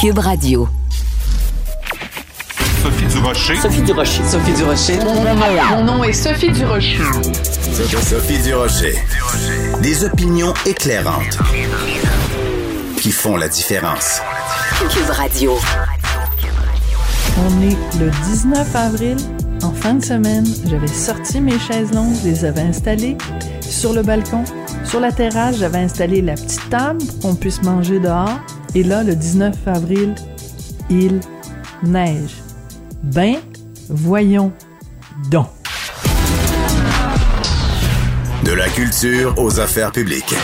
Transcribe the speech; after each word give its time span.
Cube 0.00 0.18
Radio. 0.18 0.68
Sophie 2.82 3.06
Durocher. 3.06 3.56
Sophie 3.56 3.82
Durocher. 3.82 4.22
Sophie 4.24 4.52
Durocher. 4.52 4.98
Mon 5.70 5.84
nom 5.84 6.04
est 6.04 6.12
Sophie 6.12 6.50
Durocher. 6.50 6.98
Sophie 8.02 8.38
Durocher. 8.38 8.94
Des 9.82 10.04
opinions 10.04 10.54
éclairantes 10.66 11.38
qui 13.00 13.12
font 13.12 13.36
la 13.36 13.48
différence. 13.48 14.20
Cube 14.90 15.10
Radio. 15.10 15.58
On 17.38 17.62
est 17.62 17.76
le 17.98 18.10
19 18.26 18.74
avril. 18.74 19.16
En 19.62 19.72
fin 19.72 19.94
de 19.94 20.04
semaine, 20.04 20.46
j'avais 20.66 20.86
sorti 20.88 21.40
mes 21.40 21.58
chaises 21.58 21.92
longues, 21.92 22.16
les 22.24 22.44
avais 22.44 22.62
installées 22.62 23.16
sur 23.60 23.92
le 23.92 24.02
balcon. 24.02 24.44
Sur 24.84 25.00
la 25.00 25.12
terrasse, 25.12 25.58
j'avais 25.58 25.78
installé 25.78 26.22
la 26.22 26.34
petite 26.34 26.68
table 26.70 27.04
pour 27.04 27.20
qu'on 27.20 27.34
puisse 27.34 27.62
manger 27.62 28.00
dehors. 28.00 28.40
Et 28.74 28.82
là, 28.82 29.02
le 29.02 29.14
19 29.14 29.54
avril, 29.66 30.14
il 30.88 31.20
neige. 31.82 32.36
Ben, 33.02 33.36
voyons 33.88 34.52
donc. 35.30 35.48
De 38.44 38.52
la 38.52 38.68
culture 38.68 39.34
aux 39.38 39.60
affaires 39.60 39.92
publiques. 39.92 40.34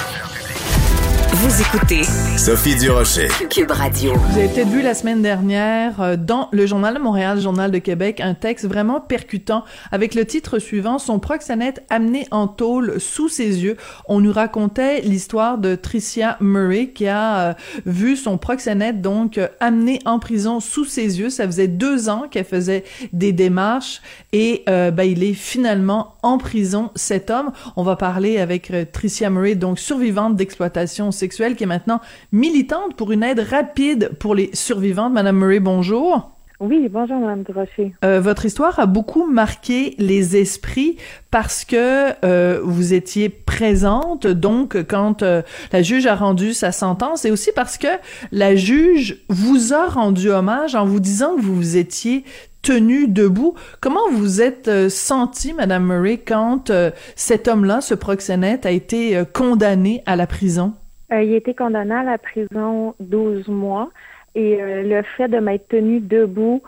Vous 1.38 1.60
écoutez 1.60 2.02
Sophie 2.38 2.76
Durocher. 2.76 3.28
Cube 3.50 3.70
Radio. 3.70 4.14
Vous 4.14 4.38
avez 4.38 4.48
peut-être 4.48 4.70
vu 4.70 4.80
la 4.80 4.94
semaine 4.94 5.20
dernière 5.20 6.00
euh, 6.00 6.16
dans 6.16 6.48
le 6.50 6.64
Journal 6.64 6.94
de 6.94 6.98
Montréal, 6.98 7.36
le 7.36 7.42
Journal 7.42 7.70
de 7.70 7.76
Québec, 7.76 8.20
un 8.20 8.32
texte 8.32 8.64
vraiment 8.64 9.02
percutant 9.02 9.62
avec 9.92 10.14
le 10.14 10.24
titre 10.24 10.58
suivant 10.58 10.98
Son 10.98 11.18
proxénète 11.18 11.84
amené 11.90 12.26
en 12.30 12.48
tôle 12.48 12.98
sous 13.00 13.28
ses 13.28 13.62
yeux. 13.62 13.76
On 14.08 14.20
nous 14.20 14.32
racontait 14.32 15.02
l'histoire 15.02 15.58
de 15.58 15.74
Tricia 15.74 16.38
Murray 16.40 16.88
qui 16.88 17.06
a 17.06 17.50
euh, 17.50 17.54
vu 17.84 18.16
son 18.16 18.38
proxénète 18.38 19.02
donc 19.02 19.36
euh, 19.36 19.48
amené 19.60 19.98
en 20.06 20.18
prison 20.18 20.58
sous 20.60 20.86
ses 20.86 21.20
yeux. 21.20 21.28
Ça 21.28 21.44
faisait 21.44 21.68
deux 21.68 22.08
ans 22.08 22.28
qu'elle 22.30 22.46
faisait 22.46 22.84
des 23.12 23.32
démarches 23.32 24.00
et 24.32 24.64
euh, 24.70 24.90
ben, 24.90 25.04
il 25.04 25.22
est 25.22 25.34
finalement 25.34 26.14
en 26.22 26.38
prison, 26.38 26.92
cet 26.94 27.28
homme. 27.28 27.52
On 27.76 27.82
va 27.82 27.96
parler 27.96 28.38
avec 28.38 28.72
Tricia 28.92 29.28
Murray, 29.28 29.54
donc 29.54 29.78
survivante 29.78 30.34
d'exploitation 30.34 31.12
sexuelle, 31.12 31.25
qui 31.28 31.64
est 31.64 31.66
maintenant 31.66 32.00
militante 32.32 32.94
pour 32.96 33.12
une 33.12 33.22
aide 33.22 33.40
rapide 33.40 34.10
pour 34.18 34.34
les 34.34 34.50
survivantes. 34.52 35.12
Madame 35.12 35.38
Murray, 35.38 35.60
bonjour. 35.60 36.36
Oui, 36.58 36.88
bonjour, 36.90 37.18
Madame 37.18 37.42
Durocher. 37.42 37.94
Euh, 38.02 38.18
votre 38.18 38.46
histoire 38.46 38.78
a 38.78 38.86
beaucoup 38.86 39.26
marqué 39.26 39.94
les 39.98 40.38
esprits 40.38 40.96
parce 41.30 41.66
que 41.66 42.12
euh, 42.24 42.60
vous 42.62 42.94
étiez 42.94 43.28
présente, 43.28 44.26
donc 44.26 44.82
quand 44.88 45.22
euh, 45.22 45.42
la 45.72 45.82
juge 45.82 46.06
a 46.06 46.14
rendu 46.14 46.54
sa 46.54 46.72
sentence, 46.72 47.26
et 47.26 47.30
aussi 47.30 47.50
parce 47.54 47.76
que 47.76 47.88
la 48.32 48.56
juge 48.56 49.22
vous 49.28 49.74
a 49.74 49.86
rendu 49.86 50.30
hommage 50.30 50.74
en 50.74 50.86
vous 50.86 51.00
disant 51.00 51.36
que 51.36 51.42
vous 51.42 51.76
étiez 51.76 52.24
tenue 52.62 53.06
debout. 53.06 53.54
Comment 53.80 54.10
vous 54.10 54.40
êtes 54.40 54.88
sentie, 54.88 55.52
Madame 55.52 55.86
Murray, 55.86 56.18
quand 56.18 56.72
cet 57.14 57.48
homme-là, 57.48 57.80
ce 57.82 57.94
proxénète, 57.94 58.66
a 58.66 58.70
été 58.70 59.22
condamné 59.32 60.02
à 60.06 60.16
la 60.16 60.26
prison? 60.26 60.74
Euh, 61.12 61.22
il 61.22 61.34
a 61.34 61.36
été 61.36 61.54
condamné 61.54 61.94
à 61.94 62.02
la 62.02 62.18
prison 62.18 62.94
12 63.00 63.48
mois 63.48 63.90
et 64.34 64.60
euh, 64.60 64.82
le 64.82 65.02
fait 65.16 65.28
de 65.28 65.38
m'être 65.38 65.68
tenu 65.68 66.00
debout 66.00 66.62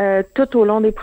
euh, 0.00 0.22
tout 0.34 0.56
au 0.56 0.64
long 0.64 0.80
des, 0.80 0.94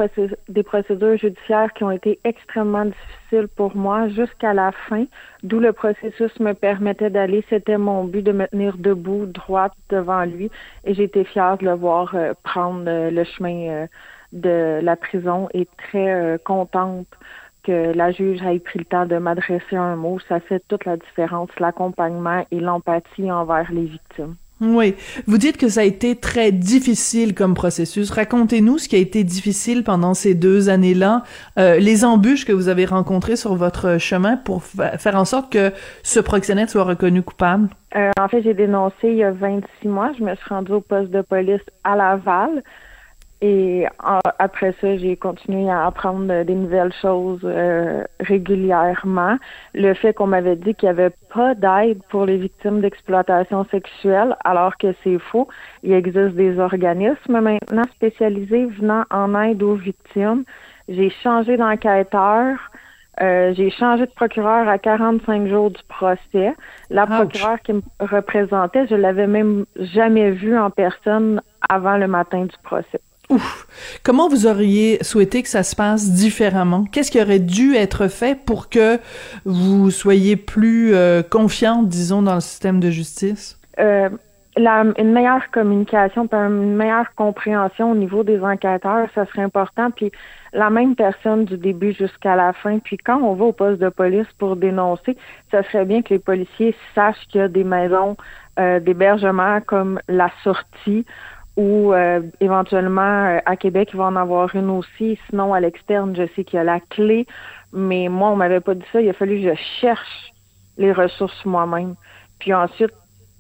des 0.48 0.64
procédures 0.64 1.16
judiciaires 1.16 1.72
qui 1.74 1.84
ont 1.84 1.92
été 1.92 2.20
extrêmement 2.24 2.86
difficiles 2.86 3.48
pour 3.56 3.76
moi 3.76 4.08
jusqu'à 4.08 4.56
la 4.56 4.72
fin, 4.72 5.06
d'où 5.44 5.60
le 5.60 5.72
processus 5.74 6.40
me 6.40 6.54
permettait 6.54 7.12
d'aller. 7.12 7.46
C'était 7.50 7.78
mon 7.78 8.06
but 8.06 8.24
de 8.24 8.32
me 8.32 8.48
tenir 8.48 8.76
debout, 8.80 9.28
droite 9.28 9.74
devant 9.90 10.26
lui 10.26 10.50
et 10.86 10.96
j'étais 10.96 11.24
fière 11.24 11.60
de 11.60 11.66
le 11.66 11.74
voir 11.74 12.16
prendre 12.44 13.10
le 13.12 13.24
chemin 13.24 13.86
de 14.34 14.80
la 14.82 14.96
prison 14.96 15.48
et 15.54 15.68
très 15.78 16.40
contente 16.44 17.08
que 17.70 17.92
la 17.96 18.12
juge 18.12 18.42
ait 18.42 18.60
pris 18.60 18.80
le 18.80 18.86
temps 18.86 19.06
de 19.06 19.18
m'adresser 19.18 19.76
un 19.76 19.96
mot. 19.96 20.18
Ça 20.28 20.40
fait 20.40 20.62
toute 20.68 20.86
la 20.86 20.98
différence, 20.98 21.50
l'accompagnement 21.60 22.46
et 22.52 22.60
l'empathie 22.60 23.32
envers 23.32 23.72
les 23.72 23.86
victimes. 23.86 24.36
Oui. 24.62 24.96
Vous 25.26 25.38
dites 25.38 25.56
que 25.56 25.70
ça 25.70 25.80
a 25.80 25.84
été 25.86 26.18
très 26.18 26.52
difficile 26.52 27.34
comme 27.34 27.54
processus. 27.54 28.12
Racontez-nous 28.12 28.78
ce 28.78 28.90
qui 28.90 28.98
a 28.98 29.00
été 29.00 29.24
difficile 29.24 29.86
pendant 29.86 30.14
ces 30.14 30.34
deux 30.36 30.68
années-là, 30.68 31.24
euh, 31.58 31.78
les 31.78 32.04
embûches 32.04 32.44
que 32.46 32.52
vous 32.52 32.68
avez 32.68 32.84
rencontrées 32.84 33.38
sur 33.38 33.56
votre 33.56 33.98
chemin 34.00 34.36
pour 34.36 34.64
fa- 34.64 34.98
faire 34.98 35.16
en 35.16 35.24
sorte 35.24 35.50
que 35.50 35.72
ce 36.04 36.20
proxénète 36.20 36.70
soit 36.70 36.84
reconnu 36.84 37.22
coupable? 37.22 37.70
Euh, 37.96 38.12
en 38.20 38.28
fait, 38.28 38.42
j'ai 38.42 38.54
dénoncé 38.54 38.96
il 39.04 39.16
y 39.16 39.24
a 39.24 39.32
26 39.32 39.88
mois. 39.88 40.12
Je 40.20 40.24
me 40.26 40.36
suis 40.36 40.50
rendue 40.50 40.74
au 40.74 40.82
poste 40.82 41.10
de 41.12 41.22
police 41.22 41.62
à 41.86 41.96
Laval. 41.96 42.62
Et 43.42 43.86
en- 44.04 44.20
après 44.38 44.74
ça, 44.82 44.98
j'ai 44.98 45.16
continué 45.16 45.70
à 45.70 45.86
apprendre 45.86 46.44
des 46.44 46.56
nouvelles 46.56 46.92
choses 47.02 47.40
euh, 47.46 48.04
régulièrement. 48.20 49.38
Le 49.74 49.94
fait 49.94 50.14
qu'on 50.14 50.28
m'avait 50.28 50.58
dit 50.58 50.76
qu'il 50.76 50.88
n'y 50.88 50.92
avait 51.00 51.14
pas 51.34 51.56
d'aide 51.56 52.02
pour 52.10 52.26
les 52.26 52.38
victimes 52.38 52.82
d'exploitation 52.82 53.66
sexuelle, 53.72 54.36
alors 54.44 54.78
que 54.78 54.94
c'est 55.04 55.20
faux. 55.20 55.48
Il 55.84 55.94
existe 55.94 56.36
des 56.36 56.60
organismes 56.60 57.40
maintenant 57.40 57.84
spécialisés 57.96 58.66
venant 58.66 59.04
en 59.10 59.34
aide 59.42 59.64
aux 59.64 59.76
victimes. 59.76 60.44
J'ai 60.90 61.10
changé 61.10 61.56
d'enquêteur. 61.56 62.58
Euh, 63.22 63.54
j'ai 63.54 63.70
changé 63.70 64.06
de 64.06 64.12
procureur 64.12 64.68
à 64.68 64.78
45 64.78 65.48
jours 65.48 65.72
du 65.72 65.82
procès. 65.90 66.54
La 66.90 67.04
Ouch. 67.04 67.10
procureure 67.10 67.60
qui 67.62 67.74
me 67.74 67.82
représentait, 68.00 68.88
je 68.88 68.96
l'avais 68.96 69.28
même 69.28 69.66
jamais 69.78 70.32
vue 70.32 70.58
en 70.58 70.70
personne 70.70 71.42
avant 71.70 71.98
le 71.98 72.08
matin 72.08 72.44
du 72.46 72.56
procès. 72.64 73.00
Ouf. 73.30 73.68
Comment 74.04 74.28
vous 74.28 74.48
auriez 74.48 75.04
souhaité 75.04 75.44
que 75.44 75.50
ça 75.50 75.62
se 75.62 75.76
passe 75.76 76.12
différemment? 76.12 76.86
Qu'est-ce 76.92 77.12
qui 77.12 77.22
aurait 77.22 77.40
dû 77.40 77.76
être 77.76 78.08
fait 78.08 78.36
pour 78.44 78.70
que 78.70 78.98
vous 79.46 79.92
soyez 79.92 80.36
plus 80.36 80.96
euh, 80.96 81.22
confiante, 81.22 81.88
disons, 81.88 82.24
dans 82.24 82.36
le 82.36 82.42
système 82.42 82.80
de 82.80 82.90
justice? 82.90 83.60
Euh, 83.80 84.10
une 84.58 85.12
meilleure 85.12 85.52
communication, 85.52 86.28
une 86.32 86.76
meilleure 86.76 87.14
compréhension 87.16 87.92
au 87.92 87.96
niveau 87.96 88.24
des 88.24 88.42
enquêteurs, 88.42 89.08
ça 89.14 89.26
serait 89.28 89.44
important. 89.44 89.92
Puis 89.92 90.12
la 90.54 90.70
même 90.70 90.96
personne 90.96 91.46
du 91.46 91.58
début 91.58 91.94
jusqu'à 91.94 92.36
la 92.36 92.54
fin. 92.54 92.80
Puis 92.80 92.98
quand 92.98 93.22
on 93.22 93.36
va 93.36 93.46
au 93.46 93.54
poste 93.54 93.80
de 93.80 93.90
police 93.90 94.28
pour 94.38 94.56
dénoncer, 94.56 95.18
ça 95.52 95.64
serait 95.64 95.86
bien 95.86 96.02
que 96.02 96.14
les 96.14 96.20
policiers 96.20 96.76
sachent 96.96 97.28
qu'il 97.30 97.42
y 97.42 97.44
a 97.44 97.48
des 97.48 97.64
maisons 97.64 98.18
euh, 98.60 98.80
d'hébergement 98.80 99.62
comme 99.62 100.00
la 100.08 100.30
sortie 100.44 101.06
ou 101.60 101.94
euh, 101.94 102.22
éventuellement 102.40 103.26
euh, 103.26 103.40
à 103.46 103.58
Québec, 103.58 103.90
il 103.92 103.98
va 103.98 104.06
en 104.06 104.16
avoir 104.16 104.56
une 104.56 104.70
aussi. 104.70 105.20
Sinon, 105.30 105.54
à 105.54 105.60
l'externe, 105.60 106.16
je 106.16 106.26
sais 106.34 106.46
qu'il 106.46 106.56
y 106.56 106.60
a 106.60 106.64
la 106.64 106.80
clé. 106.80 107.28
Mais 107.74 108.08
moi, 108.08 108.30
on 108.30 108.38
m'avait 108.38 108.62
pas 108.62 108.76
dit 108.76 108.86
ça. 108.94 109.02
Il 109.02 109.10
a 109.10 109.14
fallu 109.14 109.42
que 109.42 109.50
je 109.50 109.56
cherche 109.82 110.32
les 110.78 110.94
ressources 110.94 111.44
moi-même. 111.44 111.96
Puis 112.40 112.54
ensuite, 112.54 112.94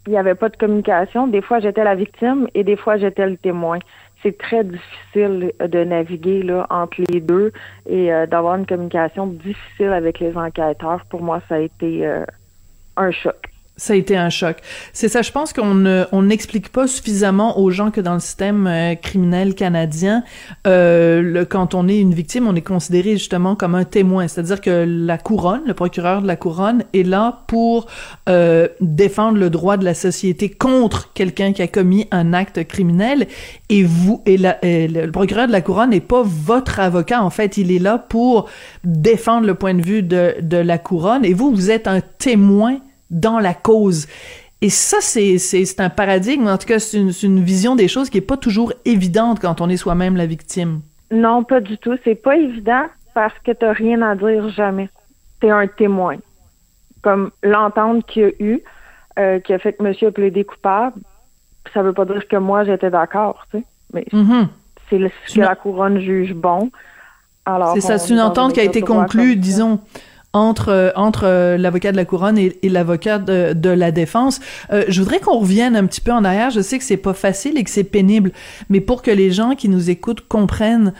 il 0.05 0.11
n'y 0.11 0.17
avait 0.17 0.35
pas 0.35 0.49
de 0.49 0.57
communication. 0.57 1.27
Des 1.27 1.41
fois, 1.41 1.61
j'étais 1.61 1.85
la 1.85 1.95
victime 1.95 2.49
et 2.53 2.65
des 2.65 2.75
fois, 2.75 2.97
j'étais 2.97 3.25
le 3.25 3.37
témoin. 3.37 3.79
C'est 4.21 4.37
très 4.37 4.65
difficile 4.65 5.53
de 5.57 5.83
naviguer 5.85 6.43
là, 6.43 6.67
entre 6.69 7.01
les 7.13 7.21
deux 7.21 7.53
et 7.87 8.11
euh, 8.11 8.25
d'avoir 8.25 8.55
une 8.55 8.65
communication 8.65 9.27
difficile 9.27 9.93
avec 9.93 10.19
les 10.19 10.35
enquêteurs. 10.35 11.05
Pour 11.09 11.21
moi, 11.21 11.41
ça 11.47 11.55
a 11.55 11.59
été 11.59 12.05
euh, 12.05 12.25
un 12.97 13.11
choc. 13.11 13.49
Ça 13.79 13.93
a 13.93 13.95
été 13.95 14.17
un 14.17 14.29
choc. 14.29 14.57
C'est 14.91 15.07
ça, 15.07 15.21
je 15.21 15.31
pense 15.31 15.53
qu'on 15.53 15.85
on 16.11 16.21
n'explique 16.21 16.69
pas 16.69 16.85
suffisamment 16.85 17.59
aux 17.59 17.71
gens 17.71 17.91
que 17.91 18.01
dans 18.01 18.13
le 18.13 18.19
système 18.19 18.67
euh, 18.67 18.95
criminel 18.95 19.55
canadien, 19.55 20.23
euh, 20.67 21.21
le, 21.21 21.45
quand 21.45 21.73
on 21.73 21.87
est 21.87 21.97
une 21.97 22.13
victime, 22.13 22.45
on 22.45 22.55
est 22.55 22.61
considéré 22.61 23.13
justement 23.13 23.55
comme 23.55 23.75
un 23.75 23.85
témoin. 23.85 24.27
C'est-à-dire 24.27 24.59
que 24.59 24.85
la 24.85 25.17
couronne, 25.17 25.61
le 25.65 25.73
procureur 25.73 26.21
de 26.21 26.27
la 26.27 26.35
couronne, 26.35 26.83
est 26.93 27.03
là 27.03 27.43
pour 27.47 27.87
euh, 28.27 28.67
défendre 28.81 29.37
le 29.37 29.49
droit 29.49 29.77
de 29.77 29.85
la 29.85 29.93
société 29.93 30.49
contre 30.49 31.13
quelqu'un 31.13 31.53
qui 31.53 31.61
a 31.61 31.67
commis 31.67 32.05
un 32.11 32.33
acte 32.33 32.67
criminel. 32.67 33.27
Et 33.69 33.83
vous, 33.83 34.21
et, 34.25 34.35
la, 34.35 34.57
le 34.61 35.09
procureur 35.09 35.47
de 35.47 35.53
la 35.53 35.61
couronne 35.61 35.91
n'est 35.91 36.01
pas 36.01 36.23
votre 36.25 36.81
avocat. 36.81 37.23
En 37.23 37.29
fait, 37.29 37.55
il 37.55 37.71
est 37.71 37.79
là 37.79 37.97
pour 37.97 38.49
défendre 38.83 39.47
le 39.47 39.55
point 39.55 39.73
de 39.73 39.81
vue 39.81 40.03
de, 40.03 40.35
de 40.41 40.57
la 40.57 40.77
couronne. 40.77 41.23
Et 41.23 41.33
vous, 41.33 41.55
vous 41.55 41.71
êtes 41.71 41.87
un 41.87 42.01
témoin 42.01 42.79
dans 43.09 43.39
la 43.39 43.53
cause. 43.53 44.07
Et 44.61 44.69
ça, 44.69 44.97
c'est, 44.99 45.79
un 45.79 45.89
paradigme, 45.89 46.47
en 46.47 46.57
tout 46.57 46.67
cas, 46.67 46.79
c'est 46.79 46.97
une, 46.97 47.11
une 47.23 47.43
vision 47.43 47.75
des 47.75 47.87
choses 47.87 48.09
qui 48.09 48.17
est 48.17 48.21
pas 48.21 48.37
toujours 48.37 48.73
évidente 48.85 49.39
quand 49.39 49.61
on 49.61 49.69
est 49.69 49.77
soi-même 49.77 50.17
la 50.17 50.25
victime. 50.25 50.81
Non, 51.11 51.43
pas 51.43 51.61
du 51.61 51.77
tout. 51.77 51.97
C'est 52.03 52.15
pas 52.15 52.35
évident 52.35 52.85
parce 53.13 53.33
que 53.43 53.51
t'as 53.51 53.71
rien 53.71 54.01
à 54.01 54.15
dire 54.15 54.49
jamais. 54.49 54.89
T'es 55.39 55.49
un 55.49 55.67
témoin. 55.67 56.17
Comme 57.01 57.31
l'entente 57.41 58.05
qu'il 58.05 58.21
y 58.21 58.25
a 58.25 58.31
eu, 58.39 58.63
euh, 59.17 59.39
qui 59.39 59.53
a 59.53 59.59
fait 59.59 59.73
que 59.73 59.83
monsieur 59.83 60.09
a 60.09 60.11
plaidé 60.11 60.43
coupable, 60.43 60.99
ça 61.73 61.81
veut 61.81 61.93
pas 61.93 62.05
dire 62.05 62.27
que 62.27 62.35
moi 62.35 62.65
j'étais 62.65 62.89
d'accord, 62.89 63.45
tu 63.51 63.59
sais. 63.59 63.63
Mais 63.93 64.05
mm-hmm. 64.11 64.47
c'est 64.89 65.11
ce 65.25 65.35
que 65.35 65.39
la 65.39 65.55
couronne 65.55 65.99
juge 65.99 66.33
bon. 66.33 66.69
C'est 67.73 67.81
ça, 67.81 67.97
c'est 67.97 68.13
une 68.13 68.21
entente 68.21 68.53
qui 68.53 68.59
a 68.59 68.63
été 68.63 68.81
conclue, 68.81 69.35
disons, 69.35 69.79
entre 70.33 70.69
euh, 70.69 70.91
entre 70.95 71.23
euh, 71.25 71.57
l'avocat 71.57 71.91
de 71.91 71.97
la 71.97 72.05
couronne 72.05 72.37
et, 72.37 72.53
l'avocat 72.63 73.17
de, 73.17 73.53
de, 73.53 73.69
la 73.69 73.91
défense. 73.91 74.39
Euh, 74.71 74.83
je 74.87 75.01
voudrais 75.01 75.19
qu'on 75.19 75.39
revienne 75.39 75.75
un 75.75 75.85
petit 75.85 76.01
peu 76.01 76.11
en 76.11 76.23
arrière. 76.23 76.51
Je 76.51 76.61
sais 76.61 76.77
que 76.77 76.83
c'est 76.83 76.97
pas 76.97 77.13
facile 77.13 77.57
et 77.57 77.63
que 77.63 77.69
c'est 77.69 77.83
pénible, 77.83 78.31
mais 78.69 78.79
pour 78.81 79.01
que 79.01 79.11
les 79.11 79.31
gens 79.31 79.55
qui 79.55 79.69
nous 79.69 79.89
écoutent 79.89 80.27
comprennent 80.27 80.93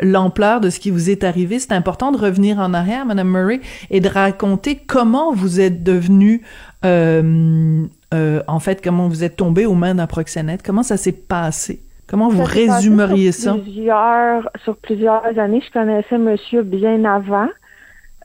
l'ampleur 0.00 0.60
de 0.60 0.70
ce 0.70 0.80
qui 0.80 0.90
vous 0.90 1.10
est 1.10 1.24
arrivé, 1.24 1.58
c'est 1.58 1.72
important 1.72 2.10
de 2.10 2.16
revenir 2.16 2.58
en 2.58 2.72
arrière, 2.72 3.04
Madame 3.04 3.28
Murray, 3.28 3.60
et 3.90 4.00
de 4.00 4.08
raconter 4.08 4.76
comment 4.76 5.32
vous 5.32 5.60
êtes 5.60 5.82
devenu 5.82 6.42
en 6.82 8.60
fait, 8.60 8.82
comment 8.82 9.08
vous 9.08 9.24
êtes 9.24 9.36
tombé 9.36 9.66
aux 9.66 9.74
mains 9.74 9.94
d'un 9.94 10.06
proxénète. 10.06 10.62
Comment 10.62 10.82
ça 10.82 10.96
s'est 10.96 11.12
passé? 11.12 11.82
Comment 12.08 12.28
vous 12.28 12.44
résumeriez 12.44 13.32
ça? 13.32 13.54
Plusieurs, 13.54 14.48
sur 14.64 14.76
plusieurs 14.76 15.38
années, 15.38 15.62
je 15.64 15.70
connaissais 15.70 16.18
monsieur 16.18 16.62
bien 16.62 17.04
avant. 17.04 17.48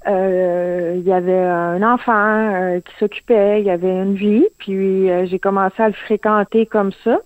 Euh, 0.05 0.95
il 0.97 1.03
y 1.03 1.13
avait 1.13 1.45
un 1.45 1.81
enfant 1.81 2.13
euh, 2.13 2.79
qui 2.81 2.93
s'occupait, 2.99 3.61
il 3.61 3.65
y 3.65 3.69
avait 3.69 3.89
une 3.89 4.15
vie, 4.15 4.45
puis 4.57 5.09
euh, 5.09 5.25
j'ai 5.25 5.39
commencé 5.39 5.81
à 5.81 5.87
le 5.87 5.93
fréquenter 5.93 6.65
comme 6.65 6.91
ça. 7.03 7.19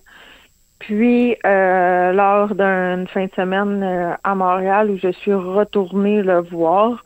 Puis, 0.78 1.36
lors 1.44 2.54
d'une 2.54 3.08
fin 3.08 3.26
de 3.26 3.32
semaine 3.34 4.16
à 4.22 4.34
Montréal 4.36 4.90
où 4.92 4.96
je 4.96 5.10
suis 5.10 5.34
retournée 5.34 6.22
le 6.22 6.40
voir, 6.40 7.02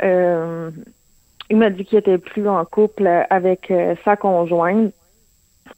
il 0.00 1.56
m'a 1.58 1.68
dit 1.68 1.84
qu'il 1.84 1.98
était 1.98 2.16
plus 2.16 2.48
en 2.48 2.64
couple 2.64 3.06
avec 3.28 3.70
sa 4.06 4.16
conjointe. 4.16 4.94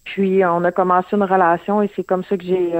Puis, 0.05 0.45
on 0.45 0.63
a 0.63 0.71
commencé 0.71 1.09
une 1.17 1.25
relation 1.25 1.83
et 1.83 1.91
c'est 1.97 2.05
comme 2.05 2.23
ça 2.23 2.37
que 2.37 2.45
j'ai 2.45 2.73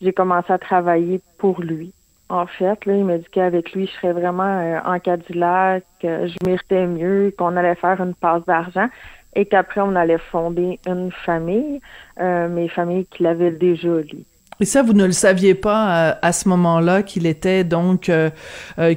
j'ai 0.00 0.12
commencé 0.12 0.52
à 0.52 0.58
travailler 0.58 1.20
pour 1.38 1.60
lui 1.60 1.92
en 2.30 2.46
fait. 2.46 2.84
Là, 2.86 2.96
il 2.96 3.04
m'a 3.04 3.18
dit 3.18 3.26
qu'avec 3.30 3.72
lui, 3.72 3.86
je 3.86 3.92
serais 3.92 4.12
vraiment 4.12 4.44
euh, 4.44 4.78
en 4.84 4.98
Cadillac, 4.98 5.84
que 6.00 6.26
je 6.26 6.36
méritais 6.46 6.86
mieux, 6.86 7.34
qu'on 7.36 7.56
allait 7.56 7.74
faire 7.74 8.00
une 8.00 8.14
passe 8.14 8.44
d'argent 8.46 8.88
et 9.36 9.46
qu'après, 9.46 9.80
on 9.80 9.94
allait 9.94 10.18
fonder 10.18 10.80
une 10.86 11.10
famille, 11.24 11.80
euh, 12.20 12.48
mais 12.48 12.68
famille 12.68 13.06
qu'il 13.06 13.26
avait 13.26 13.52
déjà, 13.52 13.88
lui. 13.88 14.26
Et 14.62 14.66
ça, 14.66 14.82
vous 14.82 14.92
ne 14.92 15.06
le 15.06 15.12
saviez 15.12 15.54
pas 15.54 16.10
euh, 16.10 16.14
à, 16.20 16.32
ce 16.32 16.46
moment-là 16.50 17.02
qu'il 17.02 17.26
était 17.26 17.64
donc 17.64 18.10
euh, 18.10 18.28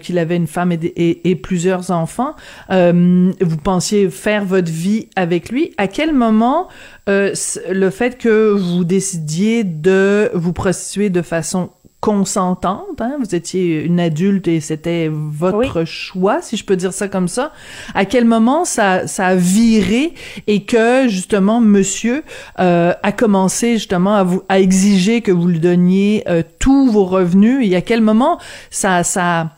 qu'il 0.02 0.18
avait 0.18 0.36
une 0.36 0.48
femme 0.48 0.74
et, 0.74 1.36
plusieurs 1.42 1.90
enfants. 1.92 2.36
vous 2.70 3.58
pensiez 3.64 4.10
faire 4.10 4.44
votre 4.44 4.70
vie 4.70 5.08
avec 5.16 5.50
lui. 5.50 5.74
À 5.78 5.88
quel 5.88 6.14
moment 6.14 6.68
le 7.08 7.90
fait 7.92 8.18
que 8.18 8.52
vous 8.52 8.84
décidiez 8.84 9.64
de 9.64 10.32
vous 10.34 10.52
prostituer 10.52 11.10
de 11.10 11.22
façon 11.22 11.70
consentante, 12.04 13.00
hein? 13.00 13.16
vous 13.18 13.34
étiez 13.34 13.82
une 13.82 13.98
adulte 13.98 14.50
et 14.50 14.60
c'était 14.60 15.10
votre 15.10 15.86
choix, 15.86 16.42
si 16.42 16.58
je 16.58 16.66
peux 16.66 16.76
dire 16.76 16.92
ça 16.92 17.08
comme 17.08 17.30
ça. 17.30 17.54
À 17.96 18.04
quel 18.04 18.26
moment 18.26 18.66
ça, 18.66 19.08
ça 19.08 19.28
a 19.28 19.36
viré 19.36 20.14
et 20.46 20.66
que 20.66 21.08
justement 21.08 21.62
monsieur 21.62 22.26
euh, 22.60 22.92
a 23.04 23.12
commencé 23.14 23.76
justement 23.76 24.16
à 24.16 24.24
vous 24.24 24.44
à 24.50 24.60
exiger 24.60 25.22
que 25.22 25.32
vous 25.32 25.48
lui 25.48 25.62
donniez 25.62 26.26
euh, 26.28 26.44
tous 26.60 26.92
vos 26.92 27.06
revenus? 27.06 27.66
Et 27.72 27.74
à 27.78 27.82
quel 27.82 28.02
moment 28.02 28.38
ça 28.70 29.04
ça 29.04 29.52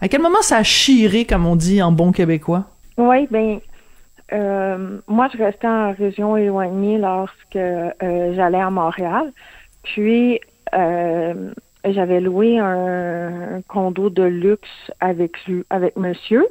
à 0.00 0.08
quel 0.08 0.22
moment 0.22 0.40
ça 0.40 0.56
a 0.56 0.62
chiré 0.62 1.26
comme 1.26 1.44
on 1.44 1.54
dit 1.54 1.82
en 1.82 1.92
bon 1.92 2.12
québécois? 2.12 2.64
Oui, 2.96 3.28
ben 3.30 3.60
euh, 4.32 5.00
moi 5.06 5.28
je 5.34 5.36
restais 5.36 5.68
en 5.68 5.92
région 5.92 6.38
éloignée 6.38 6.96
lorsque 6.96 7.58
j'allais 8.00 8.62
à 8.62 8.70
Montréal. 8.70 9.34
Puis 9.82 10.40
j'avais 11.84 12.20
loué 12.20 12.58
un, 12.58 13.62
condo 13.68 14.10
de 14.10 14.22
luxe 14.22 14.90
avec 15.00 15.36
avec 15.70 15.96
monsieur 15.96 16.46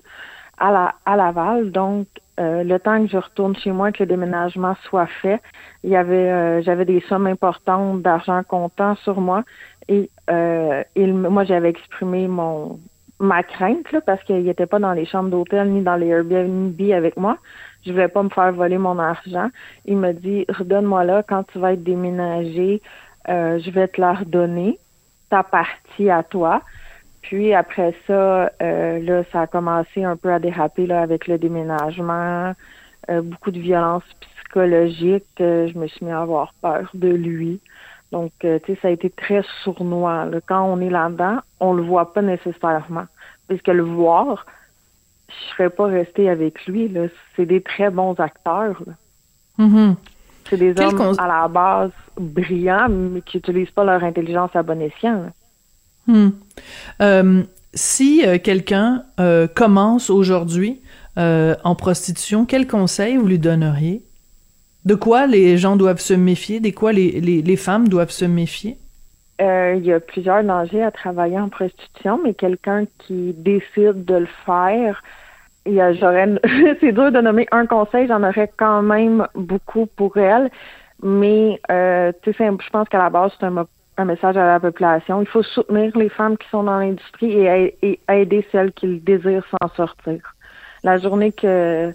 à 0.58 0.72
la 0.72 0.96
à 1.06 1.16
Laval. 1.16 1.72
Donc 1.72 2.08
euh, 2.40 2.64
le 2.64 2.80
temps 2.80 3.04
que 3.04 3.12
je 3.12 3.18
retourne 3.18 3.56
chez 3.56 3.72
moi, 3.72 3.92
que 3.92 4.04
le 4.04 4.08
déménagement 4.08 4.76
soit 4.84 5.08
fait, 5.22 5.42
il 5.84 5.92
y 5.92 5.96
avait 5.96 6.32
euh, 6.32 6.62
j'avais 6.62 6.86
des 6.86 7.02
sommes 7.02 7.28
importantes 7.28 8.02
d'argent 8.02 8.42
comptant 8.44 8.96
sur 8.96 9.20
moi 9.20 9.44
et 9.88 10.10
euh, 10.30 10.84
il, 10.96 11.14
moi 11.14 11.44
j'avais 11.44 11.70
exprimé 11.70 12.28
mon 12.28 12.80
ma 13.22 13.44
crainte 13.44 13.92
là, 13.92 14.00
parce 14.00 14.24
qu'il 14.24 14.44
n'était 14.44 14.66
pas 14.66 14.80
dans 14.80 14.94
les 14.94 15.06
chambres 15.06 15.30
d'hôtel 15.30 15.70
ni 15.70 15.82
dans 15.82 15.98
les 15.98 16.08
Airbnb 16.08 16.80
avec 16.94 17.18
moi. 17.18 17.38
Je 17.86 17.92
voulais 17.92 18.08
pas 18.08 18.24
me 18.24 18.30
faire 18.30 18.54
voler 18.54 18.78
mon 18.78 18.98
argent. 18.98 19.50
Il 19.86 19.98
me 19.98 20.14
dit 20.14 20.46
redonne-moi 20.48 21.04
là 21.04 21.24
quand 21.28 21.44
tu 21.44 21.60
vas 21.60 21.74
être 21.74 21.84
déménagé, 21.84 22.82
je 23.28 23.72
vais 23.72 23.90
te 23.90 24.00
la 24.00 24.14
redonner 24.14 24.80
ta 25.30 25.44
partie 25.44 26.10
à 26.10 26.24
toi. 26.24 26.62
Puis 27.22 27.54
après 27.54 27.94
ça, 28.08 28.52
euh, 28.62 29.00
là, 29.00 29.24
ça 29.32 29.42
a 29.42 29.48
commencé 29.48 30.04
un 30.04 30.16
peu 30.16 30.32
à 30.32 30.40
déraper 30.40 30.88
là, 30.88 31.02
avec 31.02 31.28
le 31.28 31.38
déménagement, 31.38 32.54
euh, 33.10 33.22
beaucoup 33.22 33.52
de 33.52 33.60
violence 33.60 34.04
psychologique. 34.22 35.26
Euh, 35.42 35.68
je 35.68 35.78
me 35.78 35.88
suis 35.88 36.06
mis 36.06 36.12
à 36.12 36.22
avoir 36.22 36.54
peur 36.62 36.90
de 36.94 37.10
lui. 37.10 37.60
Donc, 38.12 38.32
tu 38.40 38.48
sais, 38.66 38.78
ça 38.82 38.88
a 38.88 38.92
été 38.92 39.12
très 39.12 39.44
sournois. 39.64 40.26
Quand 40.48 40.64
on 40.64 40.82
est 40.82 40.90
là-dedans, 40.90 41.42
on 41.60 41.74
le 41.74 41.84
voit 41.84 42.12
pas 42.12 42.24
nécessairement. 42.24 43.06
Puisque 43.48 43.68
le 43.68 43.84
voir, 43.84 44.48
je 45.28 45.54
serais 45.54 45.70
pas 45.70 45.86
restée 45.86 46.28
avec 46.28 46.66
lui. 46.66 46.92
C'est 47.36 47.46
des 47.46 47.62
très 47.62 47.92
bons 47.92 48.20
acteurs. 48.20 48.82
Mm-hmm. 49.60 49.96
C'est 50.50 50.58
des 50.58 50.74
hommes 50.82 51.14
à 51.18 51.28
la 51.28 51.48
base 51.48 51.92
brillants, 52.20 52.90
mais 52.90 53.22
qui 53.22 53.38
n'utilisent 53.38 53.72
pas 53.72 53.84
leur 53.84 54.04
intelligence 54.04 54.52
à 54.56 54.64
bon 54.64 54.82
escient. 54.82 55.32
Hmm. 56.08 56.30
Euh, 57.02 57.44
si 57.74 58.26
euh, 58.26 58.40
quelqu'un 58.40 59.04
euh, 59.20 59.48
commence 59.48 60.10
aujourd'hui 60.10 60.82
en 61.18 61.76
prostitution, 61.76 62.46
quel 62.46 62.66
conseil 62.66 63.18
vous 63.18 63.28
lui 63.28 63.40
donneriez? 63.40 64.04
De 64.86 64.96
quoi 64.96 65.28
les 65.28 65.58
gens 65.58 65.76
doivent 65.76 66.00
se 66.00 66.14
méfier? 66.14 66.62
De 66.62 66.70
quoi 66.70 66.94
les, 66.94 67.20
les, 67.20 67.56
femmes 67.58 67.90
doivent 67.90 68.10
se 68.10 68.24
méfier? 68.24 68.78
il 69.42 69.82
y 69.86 69.92
a 69.92 70.00
plusieurs 70.00 70.42
dangers 70.46 70.82
à 70.82 70.92
travailler 70.92 71.38
en 71.38 71.50
prostitution, 71.50 72.22
mais 72.24 72.34
quelqu'un 72.34 72.86
qui 73.00 73.34
décide 73.34 74.06
de 74.06 74.16
le 74.16 74.28
faire, 74.46 75.04
j'aurais 75.66 76.28
c'est 76.80 76.92
dur 76.92 77.12
de 77.12 77.22
nommer 77.22 77.48
un 77.52 77.66
conseil, 77.66 78.08
j'en 78.08 78.24
aurais 78.24 78.52
quand 78.58 78.82
même 78.82 79.28
beaucoup 79.36 79.86
pour 79.86 80.18
elle. 80.18 80.50
Mais 81.02 81.60
euh, 81.72 82.12
tu 82.24 82.34
sais, 82.34 82.46
je 82.48 82.70
pense 82.70 82.90
qu'à 82.90 82.98
la 82.98 83.10
base, 83.10 83.32
c'est 83.40 83.46
un, 83.46 84.06
message 84.06 84.38
à 84.38 84.46
la 84.46 84.60
population. 84.60 85.22
Il 85.22 85.28
faut 85.28 85.44
soutenir 85.44 85.98
les 85.98 86.10
femmes 86.10 86.38
qui 86.38 86.48
sont 86.50 86.64
dans 86.64 86.80
l'industrie 86.80 87.32
et, 87.34 88.00
aider 88.10 88.46
celles 88.52 88.72
qui 88.72 89.00
désirent 89.00 89.46
s'en 89.50 89.70
sortir. 89.76 90.20
La 90.84 90.98
journée 90.98 91.32
que 91.32 91.94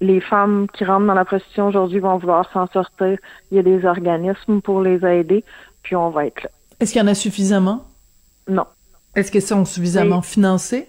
les 0.00 0.20
femmes 0.20 0.66
qui 0.72 0.84
rentrent 0.84 1.06
dans 1.06 1.14
la 1.14 1.24
prostitution 1.24 1.68
aujourd'hui 1.68 2.00
vont 2.00 2.18
vouloir 2.18 2.50
s'en 2.52 2.66
sortir, 2.68 3.18
il 3.50 3.56
y 3.56 3.60
a 3.60 3.62
des 3.62 3.84
organismes 3.84 4.60
pour 4.60 4.80
les 4.80 5.04
aider, 5.04 5.44
puis 5.82 5.94
on 5.94 6.10
va 6.10 6.26
être 6.26 6.42
là. 6.42 6.50
Est-ce 6.80 6.92
qu'il 6.92 7.00
y 7.00 7.04
en 7.04 7.08
a 7.08 7.14
suffisamment? 7.14 7.84
Non. 8.48 8.64
Est-ce 9.14 9.30
qu'elles 9.30 9.42
sont 9.42 9.64
suffisamment 9.64 10.22
financées? 10.22 10.88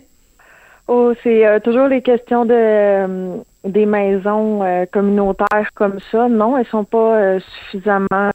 Oh, 0.87 1.13
c'est 1.23 1.45
euh, 1.45 1.59
toujours 1.59 1.87
les 1.87 2.01
questions 2.01 2.45
de 2.45 2.53
euh, 2.53 3.37
des 3.63 3.85
maisons 3.85 4.63
euh, 4.63 4.85
communautaires 4.91 5.69
comme 5.75 5.99
ça. 6.11 6.27
Non, 6.27 6.57
elles 6.57 6.65
sont 6.67 6.83
pas 6.83 7.39
suffisamment 7.39 8.31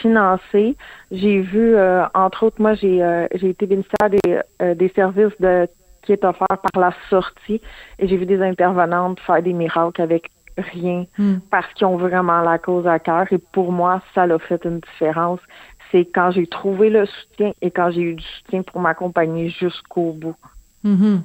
financées. 0.00 0.76
J'ai 1.10 1.40
vu, 1.40 1.76
entre 2.14 2.46
autres, 2.46 2.60
moi 2.60 2.74
j'ai 2.74 3.26
j'ai 3.34 3.50
été 3.50 3.66
bénéficiaire 3.66 4.10
des, 4.10 4.74
des 4.74 4.88
services 4.94 5.38
de 5.40 5.68
qui 6.02 6.12
est 6.12 6.24
offert 6.24 6.46
par 6.48 6.80
la 6.80 6.92
sortie 7.08 7.60
et 7.98 8.08
j'ai 8.08 8.16
vu 8.16 8.26
des 8.26 8.42
intervenantes 8.42 9.20
faire 9.20 9.42
des 9.42 9.54
miracles 9.54 10.02
avec 10.02 10.30
rien 10.58 11.06
hmm. 11.18 11.36
parce 11.50 11.72
qu'ils 11.72 11.86
ont 11.86 11.96
vraiment 11.96 12.42
la 12.42 12.58
cause 12.58 12.86
à 12.86 12.98
cœur 12.98 13.26
et 13.32 13.38
pour 13.38 13.72
moi 13.72 14.02
ça 14.14 14.24
a 14.24 14.38
fait 14.38 14.62
une 14.64 14.80
différence 14.80 15.40
c'est 15.90 16.04
quand 16.04 16.30
j'ai 16.30 16.46
trouvé 16.46 16.90
le 16.90 17.06
soutien 17.06 17.52
et 17.62 17.70
quand 17.70 17.90
j'ai 17.90 18.02
eu 18.02 18.14
du 18.14 18.24
soutien 18.24 18.62
pour 18.62 18.80
m'accompagner 18.80 19.48
jusqu'au 19.48 20.12
bout 20.12 20.36
Mhm. 20.84 21.22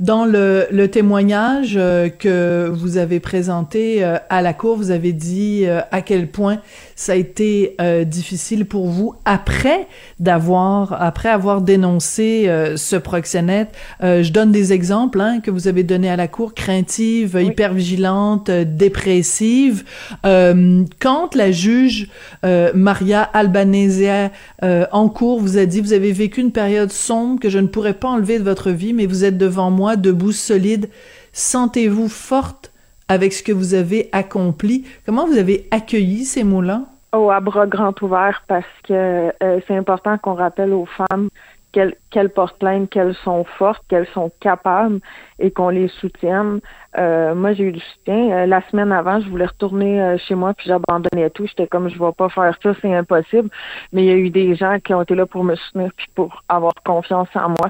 Dans 0.00 0.24
le, 0.24 0.66
le 0.72 0.88
témoignage 0.88 1.74
euh, 1.76 2.08
que 2.08 2.68
vous 2.68 2.96
avez 2.96 3.20
présenté 3.20 4.02
euh, 4.02 4.16
à 4.30 4.42
la 4.42 4.52
cour, 4.52 4.76
vous 4.76 4.90
avez 4.90 5.12
dit 5.12 5.62
euh, 5.64 5.80
à 5.92 6.02
quel 6.02 6.28
point 6.28 6.58
ça 6.96 7.12
a 7.12 7.14
été 7.14 7.76
difficile 8.06 8.64
pour 8.64 8.88
vous 8.88 9.14
après 9.26 9.86
d'avoir 10.18 11.00
après 11.00 11.28
avoir 11.28 11.60
dénoncé 11.60 12.50
ce 12.76 12.96
proxénète. 12.96 13.68
je 14.00 14.30
donne 14.32 14.50
des 14.50 14.72
exemples 14.72 15.20
hein, 15.20 15.40
que 15.40 15.50
vous 15.50 15.68
avez 15.68 15.82
donnés 15.82 16.08
à 16.08 16.16
la 16.16 16.26
cour 16.26 16.54
craintive, 16.54 17.38
hyper 17.38 17.74
vigilante, 17.74 18.50
dépressive. 18.50 19.84
quand 20.22 21.34
la 21.34 21.52
juge 21.52 22.08
Maria 22.42 23.22
Albanese 23.22 24.30
en 24.62 25.08
cours 25.10 25.40
vous 25.40 25.58
a 25.58 25.66
dit 25.66 25.82
vous 25.82 25.92
avez 25.92 26.12
vécu 26.12 26.40
une 26.40 26.52
période 26.52 26.92
sombre 26.92 27.38
que 27.40 27.50
je 27.50 27.58
ne 27.58 27.66
pourrais 27.66 27.94
pas 27.94 28.08
enlever 28.08 28.38
de 28.38 28.44
votre 28.44 28.70
vie 28.70 28.94
mais 28.96 29.06
vous 29.06 29.24
êtes 29.24 29.38
devant 29.38 29.70
moi, 29.70 29.96
debout, 29.96 30.32
solide. 30.32 30.88
Sentez-vous 31.32 32.08
forte 32.08 32.72
avec 33.08 33.32
ce 33.32 33.42
que 33.42 33.52
vous 33.52 33.74
avez 33.74 34.08
accompli. 34.12 34.86
Comment 35.04 35.26
vous 35.26 35.38
avez 35.38 35.68
accueilli 35.70 36.24
ces 36.24 36.44
mots-là? 36.44 36.82
Oh, 37.12 37.30
à 37.30 37.40
bras 37.40 37.66
grands 37.66 37.94
ouverts 38.02 38.42
parce 38.48 38.66
que 38.86 39.32
euh, 39.42 39.60
c'est 39.66 39.76
important 39.76 40.18
qu'on 40.18 40.34
rappelle 40.34 40.72
aux 40.72 40.86
femmes 40.86 41.28
qu'elles 41.72 42.30
portent 42.30 42.58
plainte, 42.58 42.88
qu'elles 42.88 43.14
sont 43.16 43.44
fortes, 43.58 43.82
qu'elles 43.88 44.08
sont 44.14 44.32
capables 44.40 44.98
et 45.38 45.50
qu'on 45.50 45.68
les 45.68 45.88
soutienne. 45.88 46.60
Euh, 46.96 47.34
moi, 47.34 47.52
j'ai 47.52 47.64
eu 47.64 47.72
du 47.72 47.80
soutien. 47.80 48.30
Euh, 48.30 48.46
la 48.46 48.62
semaine 48.70 48.92
avant, 48.92 49.20
je 49.20 49.28
voulais 49.28 49.44
retourner 49.44 50.16
chez 50.26 50.34
moi 50.34 50.54
puis 50.54 50.68
j'abandonnais 50.68 51.28
tout. 51.30 51.46
J'étais 51.46 51.66
comme, 51.66 51.90
je 51.90 51.98
vais 51.98 52.12
pas 52.16 52.30
faire 52.30 52.56
ça, 52.62 52.72
c'est 52.80 52.94
impossible. 52.94 53.50
Mais 53.92 54.04
il 54.04 54.08
y 54.08 54.10
a 54.12 54.16
eu 54.16 54.30
des 54.30 54.54
gens 54.54 54.78
qui 54.82 54.94
ont 54.94 55.02
été 55.02 55.14
là 55.14 55.26
pour 55.26 55.44
me 55.44 55.54
soutenir 55.54 55.90
puis 55.96 56.06
pour 56.14 56.42
avoir 56.48 56.72
confiance 56.82 57.28
en 57.34 57.50
moi. 57.50 57.68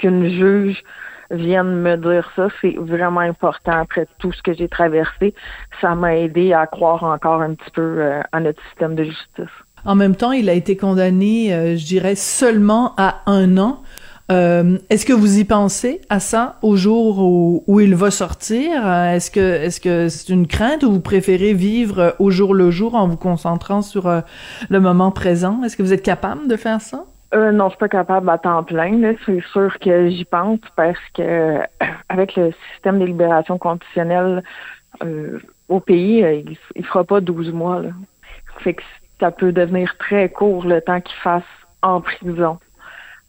Qu'une 0.00 0.28
juge 0.28 0.82
vienne 1.30 1.80
me 1.80 1.96
dire 1.96 2.28
ça, 2.36 2.48
c'est 2.60 2.74
vraiment 2.78 3.20
important 3.20 3.80
après 3.80 4.06
tout 4.18 4.32
ce 4.32 4.42
que 4.42 4.52
j'ai 4.52 4.68
traversé. 4.68 5.34
Ça 5.80 5.94
m'a 5.94 6.16
aidé 6.16 6.52
à 6.52 6.66
croire 6.66 7.04
encore 7.04 7.40
un 7.40 7.54
petit 7.54 7.70
peu 7.70 7.82
euh, 7.82 8.20
à 8.32 8.40
notre 8.40 8.60
système 8.68 8.94
de 8.94 9.04
justice. 9.04 9.54
En 9.84 9.94
même 9.94 10.16
temps, 10.16 10.32
il 10.32 10.48
a 10.48 10.52
été 10.52 10.76
condamné, 10.76 11.54
euh, 11.54 11.76
je 11.76 11.86
dirais, 11.86 12.14
seulement 12.14 12.94
à 12.96 13.22
un 13.26 13.56
an. 13.58 13.82
Euh, 14.30 14.78
est-ce 14.90 15.06
que 15.06 15.12
vous 15.12 15.38
y 15.38 15.44
pensez 15.44 16.00
à 16.08 16.20
ça 16.20 16.58
au 16.62 16.76
jour 16.76 17.18
où, 17.66 17.80
il 17.80 17.96
va 17.96 18.12
sortir? 18.12 18.86
Est-ce 18.86 19.28
que 19.28 19.40
est-ce 19.40 19.80
que 19.80 20.08
c'est 20.08 20.32
une 20.32 20.46
crainte 20.46 20.84
ou 20.84 20.92
vous 20.92 21.00
préférez 21.00 21.52
vivre 21.52 22.14
au 22.20 22.30
jour 22.30 22.54
le 22.54 22.70
jour 22.70 22.94
en 22.94 23.08
vous 23.08 23.16
concentrant 23.16 23.82
sur 23.82 24.08
le 24.68 24.80
moment 24.80 25.10
présent? 25.10 25.64
Est-ce 25.64 25.76
que 25.76 25.82
vous 25.82 25.92
êtes 25.92 26.04
capable 26.04 26.46
de 26.46 26.54
faire 26.54 26.80
ça? 26.80 27.06
Euh, 27.32 27.52
non, 27.52 27.66
je 27.66 27.70
suis 27.70 27.78
pas 27.78 27.88
capable 27.88 28.28
à 28.28 28.38
temps 28.38 28.64
plein. 28.64 29.14
C'est 29.24 29.42
sûr 29.52 29.78
que 29.78 30.10
j'y 30.10 30.24
pense 30.24 30.58
parce 30.74 30.98
que 31.14 31.60
avec 32.08 32.34
le 32.36 32.52
système 32.72 32.98
de 32.98 33.04
libération 33.04 33.56
conditionnelle 33.56 34.42
euh, 35.04 35.38
au 35.68 35.80
pays, 35.80 36.24
euh, 36.24 36.34
il, 36.34 36.58
il, 36.74 36.84
fera 36.84 37.04
pas 37.04 37.20
12 37.20 37.52
mois. 37.52 37.80
Là. 37.80 37.90
Fait 38.58 38.74
que 38.74 38.82
ça 39.20 39.30
peut 39.30 39.52
devenir 39.52 39.96
très 39.98 40.28
court 40.28 40.66
le 40.66 40.80
temps 40.80 41.00
qu'il 41.00 41.16
fasse 41.18 41.44
en 41.82 42.00
prison. 42.00 42.58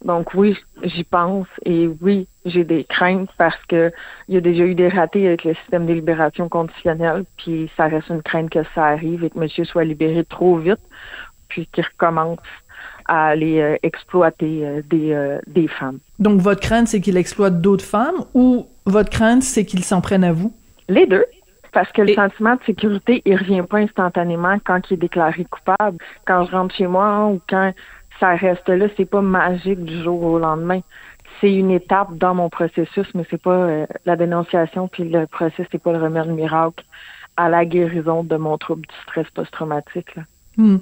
Donc 0.04 0.34
oui, 0.34 0.56
j'y 0.82 1.04
pense 1.04 1.46
et 1.64 1.88
oui, 2.00 2.26
j'ai 2.44 2.64
des 2.64 2.82
craintes 2.84 3.30
parce 3.38 3.62
que 3.68 3.92
il 4.26 4.34
y 4.34 4.36
a 4.36 4.40
déjà 4.40 4.64
eu 4.64 4.74
des 4.74 4.88
ratés 4.88 5.28
avec 5.28 5.44
le 5.44 5.54
système 5.54 5.86
de 5.86 5.92
libération 5.92 6.48
conditionnelle, 6.48 7.24
puis 7.36 7.70
ça 7.76 7.86
reste 7.86 8.08
une 8.08 8.22
crainte 8.22 8.50
que 8.50 8.64
ça 8.74 8.86
arrive 8.86 9.22
et 9.22 9.30
que 9.30 9.38
monsieur 9.38 9.64
soit 9.64 9.84
libéré 9.84 10.24
trop 10.24 10.56
vite, 10.56 10.80
puis 11.48 11.68
qu'il 11.72 11.84
recommence 11.84 12.40
à 13.12 13.26
aller 13.26 13.60
euh, 13.60 13.76
exploiter 13.82 14.66
euh, 14.66 14.80
des, 14.88 15.12
euh, 15.12 15.38
des 15.46 15.68
femmes. 15.68 15.98
Donc, 16.18 16.40
votre 16.40 16.62
crainte, 16.62 16.88
c'est 16.88 17.02
qu'il 17.02 17.18
exploite 17.18 17.60
d'autres 17.60 17.84
femmes 17.84 18.24
ou 18.32 18.66
votre 18.86 19.10
crainte, 19.10 19.42
c'est 19.42 19.66
qu'il 19.66 19.84
s'en 19.84 20.00
prenne 20.00 20.24
à 20.24 20.32
vous? 20.32 20.50
Les 20.88 21.06
deux. 21.06 21.26
Parce 21.72 21.92
que 21.92 22.00
le 22.00 22.14
sentiment 22.14 22.56
de 22.56 22.62
sécurité, 22.64 23.20
il 23.26 23.36
revient 23.36 23.64
pas 23.68 23.78
instantanément 23.78 24.56
quand 24.64 24.80
il 24.90 24.94
est 24.94 24.96
déclaré 24.96 25.44
coupable. 25.44 25.98
Quand 26.26 26.46
je 26.46 26.52
rentre 26.52 26.74
chez 26.74 26.86
moi 26.86 27.26
ou 27.26 27.40
quand 27.46 27.72
ça 28.18 28.34
reste 28.34 28.68
là, 28.68 28.86
c'est 28.96 29.04
pas 29.04 29.20
magique 29.20 29.84
du 29.84 30.02
jour 30.02 30.22
au 30.22 30.38
lendemain. 30.38 30.80
C'est 31.40 31.52
une 31.52 31.70
étape 31.70 32.14
dans 32.16 32.34
mon 32.34 32.48
processus, 32.48 33.06
mais 33.14 33.24
c'est 33.30 33.40
pas 33.40 33.86
la 34.04 34.16
dénonciation 34.16 34.88
puis 34.88 35.04
le 35.04 35.26
processus, 35.26 35.66
c'est 35.72 35.82
pas 35.82 35.92
le 35.92 35.98
remède 35.98 36.28
miracle 36.28 36.84
à 37.38 37.48
la 37.48 37.64
guérison 37.64 38.22
de 38.22 38.36
mon 38.36 38.58
trouble 38.58 38.82
du 38.82 38.94
stress 39.04 39.28
post-traumatique. 39.30 40.14
Hmm. 40.58 40.76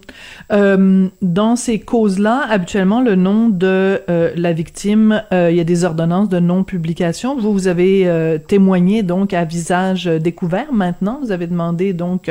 Euh, 0.52 1.08
dans 1.22 1.54
ces 1.54 1.78
causes-là, 1.78 2.44
habituellement, 2.50 3.00
le 3.00 3.14
nom 3.14 3.48
de 3.48 4.02
euh, 4.10 4.32
la 4.34 4.52
victime, 4.52 5.22
euh, 5.32 5.48
il 5.52 5.56
y 5.56 5.60
a 5.60 5.64
des 5.64 5.84
ordonnances 5.84 6.28
de 6.28 6.40
non-publication. 6.40 7.38
Vous, 7.38 7.52
vous 7.52 7.68
avez 7.68 8.40
témoigné 8.48 9.04
donc 9.04 9.32
à 9.32 9.44
visage 9.44 10.06
découvert. 10.06 10.72
Maintenant, 10.72 11.20
vous 11.22 11.30
avez 11.30 11.46
demandé 11.46 11.92
donc 11.92 12.30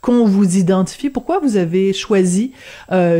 qu'on 0.00 0.24
vous 0.24 0.56
identifie. 0.56 1.08
Pourquoi 1.08 1.38
vous 1.38 1.56
avez 1.56 1.92
choisi 1.92 2.52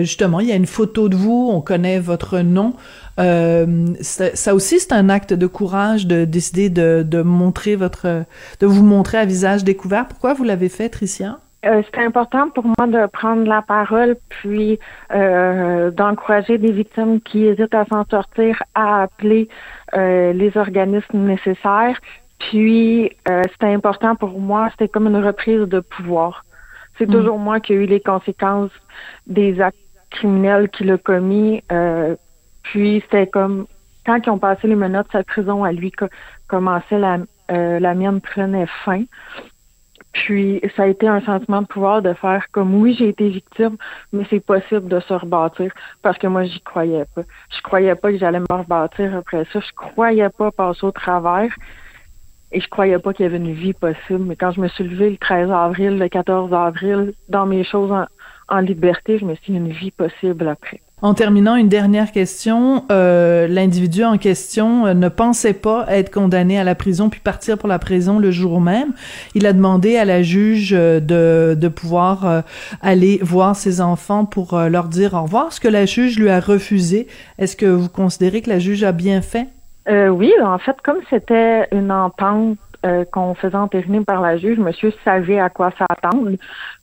justement 0.01 0.41
Il 0.41 0.49
y 0.49 0.53
a 0.53 0.57
une 0.57 0.67
photo 0.67 1.09
de 1.09 1.17
vous, 1.17 1.51
on 1.53 1.61
connaît 1.61 2.01
votre 2.01 2.41
nom. 2.41 2.75
ça 3.17 4.55
aussi, 4.55 4.81
c'est 4.81 4.93
un 4.93 5.09
acte 5.09 5.33
de 5.33 5.47
courage 5.47 6.07
de 6.07 6.25
décider 6.25 6.69
de, 6.69 7.05
de 7.07 7.23
montrer 7.23 7.77
votre, 7.77 8.25
de 8.61 8.67
vous 8.67 8.85
montrer 8.85 9.19
à 9.19 9.25
visage 9.25 9.63
découvert. 9.63 10.09
Pourquoi 10.09 10.35
vous 10.35 10.45
l'avez 10.45 10.69
fait, 10.69 10.89
Tricia? 10.89 11.42
Euh, 11.65 11.83
c'est 11.85 12.03
important 12.03 12.51
pour 12.51 12.65
moi 12.65 12.89
de 12.89 13.07
prendre 13.07 13.45
la 13.47 13.63
parole 13.63 14.17
puis 14.29 14.81
euh, 15.15 15.93
d'encourager 15.93 16.59
des 16.59 16.73
victimes 16.73 17.21
qui 17.21 17.47
hésitent 17.47 17.75
à 17.75 17.85
s'en 17.87 18.05
sortir 18.07 18.61
à 18.75 19.03
appeler 19.03 19.49
euh, 19.95 20.33
les 20.33 20.57
organismes 20.57 21.19
nécessaires. 21.19 22.01
Puis 22.41 23.13
c'était 23.53 23.73
important 23.73 24.17
pour 24.17 24.41
moi, 24.41 24.71
c'était 24.73 24.89
comme 24.89 25.07
une 25.07 25.25
reprise 25.25 25.61
de 25.69 25.79
pouvoir. 25.79 26.45
C'est 26.99 27.09
mm. 27.09 27.13
toujours 27.13 27.39
moi 27.39 27.61
qui 27.61 27.75
ai 27.75 27.77
eu 27.77 27.87
les 27.87 28.01
conséquences 28.01 28.73
des 29.29 29.61
actes 29.61 29.79
criminels 30.11 30.69
qu'il 30.69 30.91
a 30.91 30.99
commis. 30.99 31.63
puis 32.65 33.01
c'était 33.03 33.29
comme 33.29 33.67
quand 34.05 34.19
ils 34.27 34.31
ont 34.31 34.39
passé 34.39 34.67
les 34.67 34.75
menottes, 34.75 35.07
sa 35.13 35.23
prison 35.23 35.63
à 35.63 35.71
lui 35.71 35.93
commençait 36.49 36.99
la, 36.99 37.19
la 37.49 37.95
mienne 37.95 38.21
prenait 38.21 38.67
fin. 38.85 39.05
Puis 40.13 40.61
ça 40.77 40.85
a 40.85 40.87
été 40.87 41.09
un 41.09 41.21
sentiment 41.23 41.63
de 41.63 41.67
pouvoir 41.67 42.03
de 42.03 42.13
faire 42.13 42.47
comme 42.53 42.75
oui, 42.75 42.95
j'ai 42.99 43.09
été 43.09 43.29
victime, 43.29 43.77
mais 44.13 44.25
c'est 44.29 44.45
possible 44.45 44.89
de 44.89 45.01
se 45.01 45.15
rebâtir 45.15 45.73
parce 46.03 46.19
que 46.19 46.27
moi 46.27 46.45
j'y 46.45 46.61
croyais 46.61 47.07
pas. 47.15 47.23
Je 47.57 47.63
croyais 47.63 47.95
pas 47.95 48.13
que 48.13 48.19
j'allais 48.19 48.41
me 48.41 48.47
rebâtir 48.51 49.17
après 49.17 49.45
ça. 49.53 49.61
Je 49.61 49.73
croyais 49.75 50.29
pas 50.29 50.51
passer 50.51 50.85
au 50.85 50.93
travers 50.93 51.51
et 52.53 52.61
je 52.61 52.69
croyais 52.69 52.99
pas 52.99 53.15
qu'il 53.15 53.25
y 53.25 53.27
avait 53.27 53.39
une 53.39 53.55
vie 53.55 53.73
possible. 53.73 54.25
Mais 54.25 54.37
quand 54.37 54.51
je 54.53 54.61
me 54.61 54.69
suis 54.69 54.85
levée 54.85 55.11
le 55.11 55.17
13 55.17 55.51
avril, 55.51 55.99
le 55.99 56.09
14 56.09 56.53
avril, 56.53 57.15
dans 57.29 57.47
mes 57.47 57.65
choses 57.65 57.91
en, 57.91 58.07
en 58.49 58.61
liberté, 58.61 59.19
je 59.19 59.25
me 59.25 59.35
suis 59.37 59.53
dit 59.53 59.59
une 59.59 59.73
vie 59.73 59.91
possible 59.91 60.47
après. 60.47 60.83
En 61.05 61.15
terminant, 61.15 61.57
une 61.57 61.69
dernière 61.69 62.13
question. 62.13 62.85
Euh, 62.93 63.49
L'individu 63.49 64.05
en 64.05 64.19
question 64.19 64.87
euh, 64.87 64.95
ne 64.95 65.09
pensait 65.09 65.53
pas 65.53 65.85
être 65.89 66.13
condamné 66.13 66.61
à 66.61 66.63
la 66.63 66.77
prison 66.77 67.11
puis 67.11 67.19
partir 67.19 67.59
pour 67.59 67.69
la 67.69 67.81
prison 67.81 68.21
le 68.21 68.31
jour 68.31 68.61
même. 68.61 68.93
Il 69.35 69.45
a 69.47 69.53
demandé 69.53 69.97
à 69.97 70.05
la 70.05 70.23
juge 70.23 70.73
euh, 70.73 71.01
de, 71.01 71.59
de 71.59 71.69
pouvoir 71.69 72.45
aller 72.83 73.19
voir 73.21 73.57
ses 73.57 73.81
enfants 73.81 74.25
pour 74.25 74.57
leur 74.57 74.85
dire 74.85 75.15
au 75.15 75.23
revoir, 75.23 75.53
ce 75.53 75.59
que 75.59 75.67
la 75.67 75.87
juge 75.87 76.21
lui 76.21 76.31
a 76.31 76.39
refusé. 76.39 77.09
Est-ce 77.37 77.57
que 77.57 77.67
vous 77.67 77.89
considérez 77.89 78.41
que 78.41 78.51
la 78.51 78.61
juge 78.61 78.85
a 78.85 78.93
bien 78.93 79.23
fait? 79.23 79.49
oui, 79.89 80.33
en 80.41 80.59
fait, 80.59 80.77
comme 80.85 80.99
c'était 81.11 81.67
une 81.73 81.91
entente 81.91 82.59
qu'on 83.11 83.35
faisait 83.35 83.57
entériner 83.57 84.01
par 84.03 84.21
la 84.21 84.37
juge, 84.37 84.59
monsieur 84.59 84.93
savait 85.05 85.41
à 85.41 85.51
quoi 85.51 85.73
s'attendre. 85.77 86.31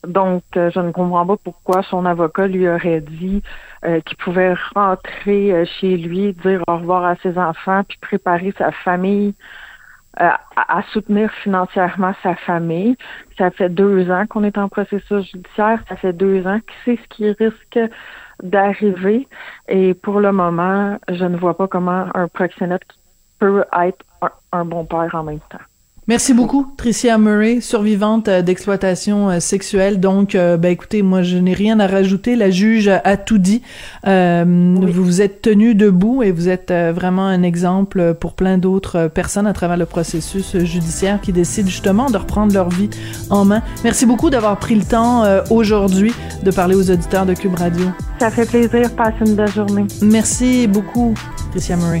Donc, 0.06 0.42
je 0.54 0.80
ne 0.80 0.90
comprends 0.90 1.26
pas 1.26 1.36
pourquoi 1.42 1.82
son 1.82 2.04
avocat 2.04 2.46
lui 2.46 2.68
aurait 2.68 3.00
dit 3.00 3.42
euh, 3.84 4.00
qu'il 4.00 4.16
pouvait 4.18 4.54
rentrer 4.74 5.64
chez 5.80 5.96
lui, 5.96 6.32
dire 6.34 6.62
au 6.68 6.76
revoir 6.76 7.04
à 7.04 7.16
ses 7.16 7.38
enfants, 7.38 7.82
puis 7.88 7.98
préparer 8.00 8.52
sa 8.58 8.72
famille 8.72 9.34
à, 10.16 10.40
à, 10.56 10.82
soutenir 10.92 11.30
financièrement 11.42 12.12
sa 12.22 12.34
famille. 12.34 12.96
Ça 13.38 13.50
fait 13.50 13.68
deux 13.68 14.10
ans 14.10 14.26
qu'on 14.26 14.44
est 14.44 14.58
en 14.58 14.68
processus 14.68 15.30
judiciaire. 15.30 15.82
Ça 15.88 15.96
fait 15.96 16.12
deux 16.12 16.46
ans 16.46 16.58
que 16.58 16.72
c'est 16.84 16.96
ce 16.96 17.08
qui 17.08 17.30
risque 17.30 17.78
d'arriver. 18.42 19.28
Et 19.68 19.94
pour 19.94 20.20
le 20.20 20.32
moment, 20.32 20.98
je 21.08 21.24
ne 21.24 21.36
vois 21.36 21.56
pas 21.56 21.68
comment 21.68 22.06
un 22.14 22.28
proxénète 22.28 22.82
peut 23.38 23.64
être 23.80 24.04
un 24.52 24.64
bon 24.64 24.84
père 24.84 25.14
en 25.14 25.22
même 25.22 25.40
temps. 25.48 25.58
Merci 26.10 26.34
beaucoup, 26.34 26.66
Tricia 26.76 27.18
Murray, 27.18 27.60
survivante 27.60 28.26
euh, 28.26 28.42
d'exploitation 28.42 29.30
euh, 29.30 29.38
sexuelle. 29.38 30.00
Donc, 30.00 30.34
euh, 30.34 30.56
ben 30.56 30.72
écoutez, 30.72 31.02
moi, 31.02 31.22
je 31.22 31.36
n'ai 31.36 31.54
rien 31.54 31.78
à 31.78 31.86
rajouter. 31.86 32.34
La 32.34 32.50
juge 32.50 32.88
a 32.88 33.16
tout 33.16 33.38
dit. 33.38 33.62
Vous 34.04 35.04
vous 35.04 35.22
êtes 35.22 35.40
tenu 35.40 35.76
debout 35.76 36.24
et 36.24 36.32
vous 36.32 36.48
êtes 36.48 36.72
vraiment 36.72 37.26
un 37.26 37.44
exemple 37.44 38.14
pour 38.14 38.32
plein 38.32 38.58
d'autres 38.58 39.06
personnes 39.06 39.46
à 39.46 39.52
travers 39.52 39.76
le 39.76 39.86
processus 39.86 40.56
judiciaire 40.58 41.20
qui 41.20 41.32
décident 41.32 41.68
justement 41.68 42.10
de 42.10 42.16
reprendre 42.16 42.52
leur 42.52 42.70
vie 42.70 42.90
en 43.30 43.44
main. 43.44 43.62
Merci 43.84 44.04
beaucoup 44.04 44.30
d'avoir 44.30 44.58
pris 44.58 44.74
le 44.74 44.82
temps 44.82 45.24
aujourd'hui 45.48 46.12
de 46.42 46.50
parler 46.50 46.74
aux 46.74 46.90
auditeurs 46.90 47.24
de 47.24 47.34
Cube 47.34 47.54
Radio. 47.54 47.86
Ça 48.18 48.32
fait 48.32 48.46
plaisir. 48.46 48.90
Passe 48.96 49.14
une 49.24 49.36
belle 49.36 49.52
journée. 49.52 49.86
Merci 50.02 50.66
beaucoup, 50.66 51.14
Tricia 51.52 51.76
Murray. 51.76 52.00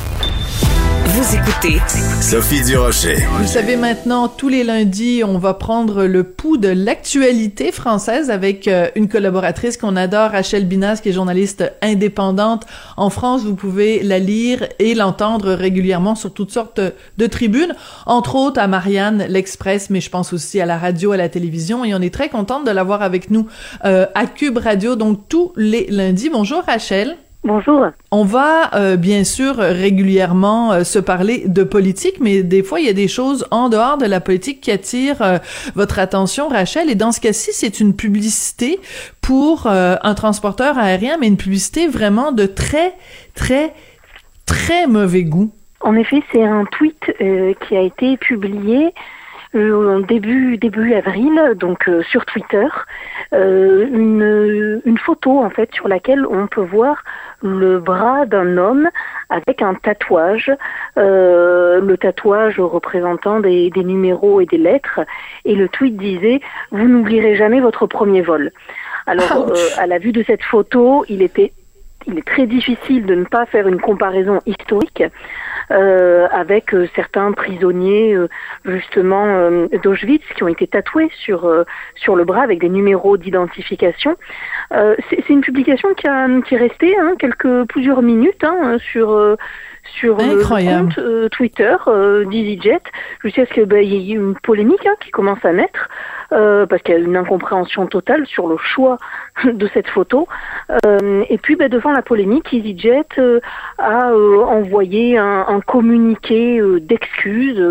Vous 1.13 1.35
écoutez 1.35 1.77
Sophie 2.21 2.63
Durocher. 2.63 3.15
Vous 3.15 3.41
le 3.41 3.47
savez 3.47 3.75
maintenant, 3.75 4.29
tous 4.29 4.47
les 4.47 4.63
lundis, 4.63 5.23
on 5.25 5.39
va 5.39 5.53
prendre 5.53 6.05
le 6.05 6.23
pouls 6.23 6.55
de 6.55 6.69
l'actualité 6.69 7.73
française 7.73 8.31
avec 8.31 8.69
euh, 8.69 8.87
une 8.95 9.09
collaboratrice 9.09 9.75
qu'on 9.75 9.97
adore, 9.97 10.31
Rachel 10.31 10.65
Binas, 10.65 11.01
qui 11.03 11.09
est 11.09 11.11
journaliste 11.11 11.69
indépendante 11.81 12.65
en 12.95 13.09
France. 13.09 13.43
Vous 13.43 13.55
pouvez 13.55 14.01
la 14.03 14.19
lire 14.19 14.69
et 14.79 14.95
l'entendre 14.95 15.51
régulièrement 15.51 16.15
sur 16.15 16.33
toutes 16.33 16.51
sortes 16.51 16.79
de 16.79 17.27
tribunes, 17.27 17.75
entre 18.05 18.35
autres 18.35 18.61
à 18.61 18.67
Marianne, 18.67 19.25
l'Express, 19.27 19.89
mais 19.89 19.99
je 19.99 20.09
pense 20.09 20.31
aussi 20.31 20.61
à 20.61 20.65
la 20.65 20.77
radio, 20.77 21.11
à 21.11 21.17
la 21.17 21.27
télévision. 21.27 21.83
Et 21.83 21.93
on 21.93 21.99
est 22.01 22.13
très 22.13 22.29
contente 22.29 22.65
de 22.65 22.71
l'avoir 22.71 23.01
avec 23.01 23.29
nous 23.31 23.47
euh, 23.83 24.05
à 24.15 24.27
Cube 24.27 24.59
Radio, 24.59 24.95
donc 24.95 25.27
tous 25.27 25.51
les 25.57 25.87
lundis. 25.87 26.29
Bonjour 26.29 26.63
Rachel. 26.63 27.17
Bonjour. 27.43 27.87
On 28.11 28.23
va 28.23 28.69
euh, 28.75 28.97
bien 28.97 29.23
sûr 29.23 29.55
régulièrement 29.55 30.73
euh, 30.73 30.83
se 30.83 30.99
parler 30.99 31.43
de 31.47 31.63
politique, 31.63 32.17
mais 32.19 32.43
des 32.43 32.61
fois 32.61 32.79
il 32.79 32.85
y 32.85 32.89
a 32.89 32.93
des 32.93 33.07
choses 33.07 33.47
en 33.49 33.67
dehors 33.67 33.97
de 33.97 34.05
la 34.05 34.19
politique 34.19 34.61
qui 34.61 34.69
attirent 34.69 35.23
euh, 35.23 35.37
votre 35.73 35.97
attention, 35.97 36.49
Rachel. 36.49 36.91
Et 36.91 36.95
dans 36.95 37.11
ce 37.11 37.19
cas-ci, 37.19 37.49
c'est 37.51 37.79
une 37.79 37.95
publicité 37.95 38.79
pour 39.21 39.65
un 39.67 40.13
transporteur 40.13 40.77
aérien, 40.77 41.17
mais 41.19 41.27
une 41.27 41.37
publicité 41.37 41.87
vraiment 41.87 42.31
de 42.31 42.45
très, 42.45 42.93
très, 43.33 43.73
très 44.45 44.85
mauvais 44.85 45.23
goût. 45.23 45.51
En 45.79 45.95
effet, 45.95 46.21
c'est 46.31 46.43
un 46.43 46.65
tweet 46.65 47.11
qui 47.67 47.75
a 47.75 47.81
été 47.81 48.17
publié 48.17 48.93
euh, 49.53 50.01
début 50.03 50.57
début 50.57 50.93
avril, 50.93 51.55
donc 51.57 51.89
euh, 51.89 52.03
sur 52.03 52.25
Twitter, 52.25 52.67
euh, 53.33 53.85
une, 53.91 54.81
une 54.85 54.97
photo 54.97 55.39
en 55.39 55.49
fait 55.49 55.73
sur 55.73 55.89
laquelle 55.89 56.25
on 56.25 56.47
peut 56.47 56.63
voir 56.63 57.03
le 57.41 57.79
bras 57.79 58.25
d'un 58.25 58.57
homme 58.57 58.89
avec 59.29 59.61
un 59.61 59.73
tatouage, 59.75 60.51
le 60.95 61.95
tatouage 61.95 62.59
représentant 62.59 63.39
des, 63.39 63.69
des 63.69 63.83
numéros 63.83 64.41
et 64.41 64.45
des 64.45 64.57
lettres, 64.57 65.01
et 65.45 65.55
le 65.55 65.69
tweet 65.69 65.97
disait 65.97 66.41
vous 66.71 66.87
n'oublierez 66.87 67.35
jamais 67.35 67.59
votre 67.59 67.87
premier 67.87 68.21
vol. 68.21 68.51
Alors 69.07 69.51
à 69.77 69.87
la 69.87 69.97
vue 69.97 70.11
de 70.11 70.23
cette 70.23 70.43
photo, 70.43 71.05
il 71.09 71.21
était 71.21 71.53
il 72.07 72.17
est 72.17 72.27
très 72.27 72.47
difficile 72.47 73.05
de 73.05 73.15
ne 73.15 73.25
pas 73.25 73.45
faire 73.45 73.67
une 73.67 73.79
comparaison 73.79 74.39
historique. 74.45 75.03
euh, 75.03 75.09
avec 75.71 76.73
euh, 76.73 76.87
certains 76.95 77.31
prisonniers 77.31 78.13
euh, 78.13 78.27
justement 78.65 79.25
euh, 79.25 79.67
d'Auschwitz 79.83 80.23
qui 80.35 80.43
ont 80.43 80.47
été 80.47 80.67
tatoués 80.67 81.09
sur 81.23 81.49
sur 81.95 82.15
le 82.15 82.23
bras 82.23 82.41
avec 82.41 82.59
des 82.59 82.69
numéros 82.69 83.17
d'identification. 83.17 84.15
C'est 84.71 85.29
une 85.29 85.41
publication 85.41 85.93
qui, 85.93 86.07
a, 86.07 86.27
qui 86.41 86.55
est 86.55 86.57
restée 86.57 86.97
hein, 86.97 87.13
quelques 87.19 87.65
plusieurs 87.65 88.01
minutes 88.01 88.43
hein, 88.43 88.77
sur 88.79 89.37
sur 89.99 90.17
le 90.17 90.47
compte 90.47 91.31
Twitter 91.31 91.75
d'EasyJet 91.87 92.81
jusqu'à 93.23 93.45
ce 93.45 93.53
qu'il 93.53 93.65
ben, 93.65 93.83
y 93.83 94.11
ait 94.11 94.15
une 94.15 94.35
polémique 94.35 94.85
hein, 94.85 94.95
qui 94.99 95.11
commence 95.11 95.43
à 95.43 95.51
naître. 95.51 95.89
Euh, 96.33 96.65
parce 96.65 96.81
qu'il 96.81 96.95
y 96.95 96.97
a 96.97 97.01
une 97.01 97.17
incompréhension 97.17 97.87
totale 97.87 98.25
sur 98.25 98.47
le 98.47 98.55
choix 98.55 98.97
de 99.45 99.69
cette 99.73 99.87
photo. 99.87 100.27
Euh, 100.85 101.23
et 101.29 101.37
puis, 101.37 101.55
ben, 101.55 101.69
devant 101.69 101.91
la 101.91 102.01
polémique, 102.01 102.53
EasyJet 102.53 103.05
euh, 103.17 103.39
a 103.77 104.11
envoyé 104.13 105.17
un, 105.17 105.45
un 105.47 105.61
communiqué 105.61 106.61
d'excuses 106.81 107.63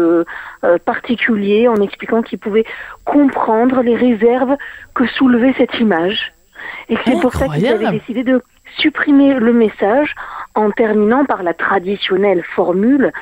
particulier 0.84 1.68
en 1.68 1.76
expliquant 1.76 2.22
qu'il 2.22 2.38
pouvait 2.38 2.64
comprendre 3.04 3.82
les 3.82 3.96
réserves 3.96 4.56
que 4.94 5.06
soulevait 5.06 5.54
cette 5.56 5.78
image. 5.80 6.32
Et 6.88 6.96
c'est 7.04 7.18
pour 7.20 7.32
ça 7.32 7.48
qu'ils 7.48 7.66
avaient 7.66 7.90
décidé 7.90 8.22
de 8.22 8.42
supprimer 8.76 9.34
le 9.34 9.52
message 9.52 10.14
en 10.54 10.70
terminant 10.70 11.24
par 11.24 11.42
la 11.42 11.54
traditionnelle 11.54 12.44
formule 12.54 13.12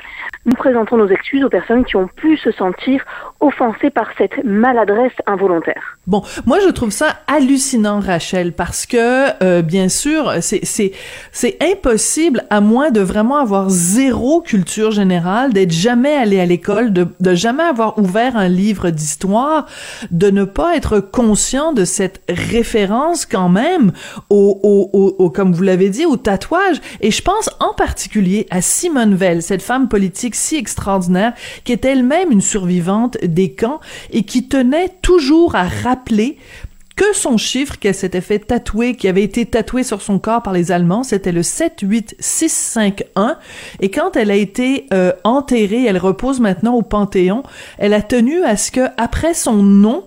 nous 0.45 0.55
présentons 0.55 0.97
nos 0.97 1.09
excuses 1.09 1.43
aux 1.43 1.49
personnes 1.49 1.85
qui 1.85 1.95
ont 1.95 2.07
pu 2.07 2.37
se 2.37 2.51
sentir 2.51 3.03
offensées 3.39 3.89
par 3.89 4.09
cette 4.17 4.43
maladresse 4.43 5.13
involontaire. 5.25 5.98
Bon, 6.09 6.23
moi 6.47 6.57
je 6.65 6.69
trouve 6.69 6.89
ça 6.89 7.17
hallucinant, 7.27 7.99
Rachel, 7.99 8.53
parce 8.53 8.87
que 8.87 9.43
euh, 9.43 9.61
bien 9.61 9.89
sûr, 9.89 10.33
c'est 10.41 10.61
c'est 10.63 10.91
c'est 11.31 11.55
impossible 11.61 12.47
à 12.49 12.61
moins 12.61 12.89
de 12.89 12.99
vraiment 12.99 13.37
avoir 13.37 13.69
zéro 13.69 14.41
culture 14.41 14.89
générale, 14.89 15.53
d'être 15.53 15.71
jamais 15.71 16.15
allé 16.15 16.39
à 16.39 16.47
l'école, 16.47 16.93
de 16.93 17.05
de 17.19 17.35
jamais 17.35 17.61
avoir 17.61 17.99
ouvert 17.99 18.35
un 18.37 18.47
livre 18.47 18.89
d'histoire, 18.89 19.67
de 20.09 20.31
ne 20.31 20.45
pas 20.45 20.75
être 20.75 20.99
conscient 20.99 21.73
de 21.73 21.85
cette 21.85 22.23
référence 22.27 23.27
quand 23.27 23.49
même 23.49 23.91
au 24.31 24.59
au, 24.63 25.13
au, 25.19 25.29
comme 25.29 25.53
vous 25.53 25.61
l'avez 25.61 25.89
dit 25.89 26.07
au 26.07 26.17
tatouage. 26.17 26.81
Et 27.01 27.11
je 27.11 27.21
pense 27.21 27.51
en 27.59 27.75
particulier 27.75 28.47
à 28.49 28.63
Simone 28.63 29.13
Veil, 29.13 29.43
cette 29.43 29.61
femme 29.61 29.87
politique 29.87 30.33
si 30.33 30.55
extraordinaire, 30.55 31.33
qui 31.65 31.71
est 31.71 31.85
elle-même 31.85 32.31
une 32.31 32.41
survivante 32.41 33.19
des 33.23 33.53
camps 33.53 33.79
et 34.09 34.23
qui 34.23 34.47
tenait 34.47 34.89
toujours 35.03 35.53
à 35.53 35.65
rappeler 35.65 35.98
que 36.99 37.15
son 37.15 37.37
chiffre 37.37 37.77
qu'elle 37.79 37.95
s'était 37.95 38.19
fait 38.19 38.39
tatouer, 38.39 38.95
qui 38.95 39.07
avait 39.07 39.23
été 39.23 39.45
tatoué 39.45 39.83
sur 39.83 40.01
son 40.01 40.19
corps 40.19 40.43
par 40.43 40.51
les 40.51 40.73
Allemands, 40.73 41.03
c'était 41.03 41.31
le 41.31 41.43
78651. 41.43 43.37
Et 43.79 43.89
quand 43.89 44.17
elle 44.17 44.29
a 44.31 44.35
été 44.35 44.85
euh, 44.93 45.13
enterrée, 45.23 45.85
elle 45.85 45.97
repose 45.97 46.41
maintenant 46.41 46.75
au 46.75 46.81
Panthéon, 46.81 47.43
elle 47.77 47.93
a 47.93 48.01
tenu 48.01 48.43
à 48.43 48.57
ce 48.57 48.71
que, 48.71 48.81
après 48.97 49.33
son 49.33 49.63
nom, 49.63 50.03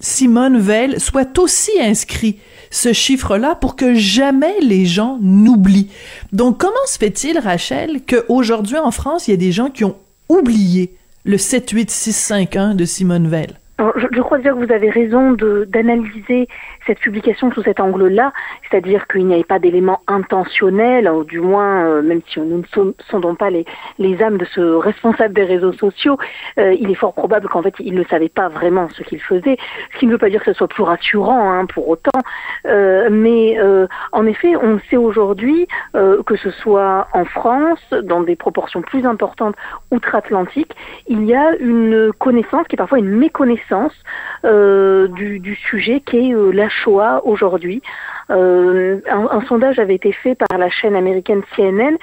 Simone 0.00 0.58
Veil 0.58 1.00
soit 1.00 1.38
aussi 1.38 1.70
inscrit 1.80 2.38
ce 2.70 2.92
chiffre-là 2.92 3.54
pour 3.54 3.74
que 3.74 3.94
jamais 3.94 4.60
les 4.60 4.84
gens 4.84 5.18
n'oublient. 5.22 5.88
Donc, 6.32 6.58
comment 6.58 6.74
se 6.86 6.98
fait-il, 6.98 7.38
Rachel, 7.38 8.02
qu'aujourd'hui 8.06 8.76
en 8.76 8.90
France, 8.90 9.28
il 9.28 9.30
y 9.30 9.34
a 9.34 9.38
des 9.38 9.52
gens 9.52 9.70
qui 9.70 9.84
ont 9.84 9.96
oublié 10.28 10.94
le 11.24 11.38
78651 11.38 12.74
de 12.74 12.84
Simone 12.84 13.28
Veil? 13.28 13.54
Je, 13.78 14.20
crois 14.20 14.38
dire 14.38 14.54
que 14.54 14.64
vous 14.64 14.72
avez 14.72 14.90
raison 14.90 15.32
d'analyser 15.32 16.48
cette 16.86 17.00
publication 17.00 17.50
sous 17.52 17.62
cet 17.62 17.80
angle-là, 17.80 18.32
c'est-à-dire 18.62 19.06
qu'il 19.06 19.26
n'y 19.26 19.34
avait 19.34 19.44
pas 19.44 19.58
d'éléments 19.58 20.00
intentionnels, 20.06 21.08
ou 21.08 21.24
du 21.24 21.40
moins, 21.40 21.86
euh, 21.86 22.02
même 22.02 22.20
si 22.28 22.40
nous 22.40 22.58
ne 22.58 22.92
sondons 23.10 23.34
pas 23.34 23.50
les, 23.50 23.64
les 23.98 24.22
âmes 24.22 24.38
de 24.38 24.44
ce 24.44 24.60
responsable 24.60 25.34
des 25.34 25.44
réseaux 25.44 25.72
sociaux, 25.72 26.18
euh, 26.58 26.74
il 26.78 26.90
est 26.90 26.94
fort 26.94 27.14
probable 27.14 27.48
qu'en 27.48 27.62
fait, 27.62 27.74
il 27.78 27.94
ne 27.94 28.04
savait 28.04 28.28
pas 28.28 28.48
vraiment 28.48 28.88
ce 28.90 29.02
qu'il 29.02 29.20
faisait, 29.20 29.56
ce 29.92 29.98
qui 29.98 30.06
ne 30.06 30.12
veut 30.12 30.18
pas 30.18 30.30
dire 30.30 30.42
que 30.42 30.52
ce 30.52 30.58
soit 30.58 30.68
plus 30.68 30.82
rassurant 30.82 31.50
hein, 31.50 31.66
pour 31.66 31.88
autant, 31.88 32.20
euh, 32.66 33.08
mais 33.10 33.58
en 34.12 34.26
effet, 34.26 34.56
on 34.56 34.78
sait 34.90 34.96
aujourd'hui 34.96 35.66
que 35.92 36.36
ce 36.36 36.50
soit 36.50 37.08
en 37.12 37.24
France, 37.24 37.80
dans 38.02 38.22
des 38.22 38.36
proportions 38.36 38.82
plus 38.82 39.06
importantes 39.06 39.54
outre-Atlantique, 39.90 40.74
il 41.06 41.24
y 41.24 41.34
a 41.34 41.56
une 41.58 42.12
connaissance 42.18 42.66
qui 42.68 42.76
est 42.76 42.78
parfois 42.78 42.98
une 42.98 43.10
méconnaissance 43.10 43.94
du, 44.42 45.38
du, 45.40 45.54
sujet 45.54 46.00
qui 46.00 46.30
est 46.30 46.34
la 46.52 46.68
Shoah 46.82 47.22
aujourd'hui. 47.24 47.82
Euh, 48.30 49.00
un, 49.10 49.28
un, 49.38 49.42
sondage 49.42 49.78
avait 49.78 49.94
été 49.94 50.12
fait 50.12 50.34
par 50.34 50.58
la 50.58 50.70
chaîne 50.70 50.96
américaine 50.96 51.42
CNN 51.54 51.96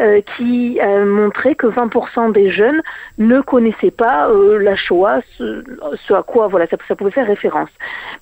euh, 0.00 0.20
qui 0.36 0.80
a 0.80 1.04
montré 1.04 1.54
que 1.54 1.68
20% 1.68 2.32
des 2.32 2.50
jeunes 2.50 2.82
ne 3.18 3.40
connaissaient 3.40 3.92
pas 3.92 4.28
euh, 4.28 4.58
la 4.58 4.74
Shoah, 4.74 5.20
ce, 5.38 5.62
ce, 6.08 6.14
à 6.14 6.24
quoi 6.24 6.48
voilà 6.48 6.66
ça, 6.66 6.76
ça, 6.88 6.96
pouvait 6.96 7.12
faire 7.12 7.28
référence. 7.28 7.68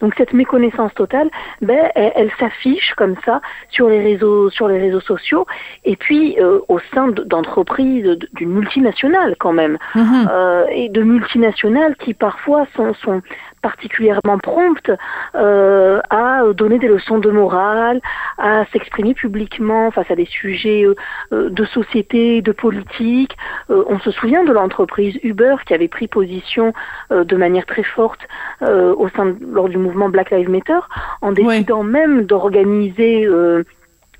Donc 0.00 0.12
cette 0.18 0.34
méconnaissance 0.34 0.92
totale, 0.92 1.30
ben, 1.62 1.90
elle, 1.94 2.12
elle 2.14 2.30
s'affiche 2.38 2.92
comme 2.98 3.16
ça 3.24 3.40
sur 3.70 3.88
les 3.88 4.02
réseaux 4.02 4.50
sur 4.50 4.68
les 4.68 4.78
réseaux 4.78 5.00
sociaux 5.00 5.46
et 5.84 5.96
puis 5.96 6.36
euh, 6.38 6.58
au 6.68 6.78
sein 6.94 7.08
d'entreprises 7.08 8.18
d'une 8.34 8.50
multinationale 8.50 9.36
quand 9.38 9.54
même 9.54 9.78
Mhm. 9.94 10.28
euh, 10.30 10.66
et 10.70 10.90
de 10.90 11.02
multinationales 11.02 11.96
qui 11.96 12.12
parfois 12.12 12.66
sont, 12.76 12.92
sont 12.94 13.22
particulièrement 13.62 14.38
promptes 14.38 14.92
euh, 15.34 16.00
à 16.10 16.42
donner 16.54 16.78
des 16.78 16.88
leçons 16.88 17.18
de 17.18 17.30
morale, 17.30 18.00
à 18.38 18.64
s'exprimer 18.72 19.14
publiquement 19.14 19.90
face 19.90 20.10
à 20.10 20.16
des 20.16 20.26
sujets 20.26 20.84
euh, 20.84 21.48
de 21.50 21.64
société, 21.64 22.42
de 22.42 22.52
politique. 22.52 23.36
on 23.68 23.98
se 24.00 24.10
souvient 24.10 24.44
de 24.44 24.52
l'entreprise 24.52 25.18
Uber 25.22 25.56
qui 25.66 25.74
avait 25.74 25.88
pris 25.88 26.08
position 26.08 26.72
de 27.10 27.36
manière 27.36 27.66
très 27.66 27.82
forte 27.82 28.20
au 28.60 29.08
sein 29.16 29.34
lors 29.50 29.68
du 29.68 29.78
mouvement 29.78 30.08
Black 30.08 30.30
Lives 30.30 30.50
Matter 30.50 30.80
en 31.20 31.32
décidant 31.32 31.82
même 31.82 32.24
d'organiser 32.24 33.26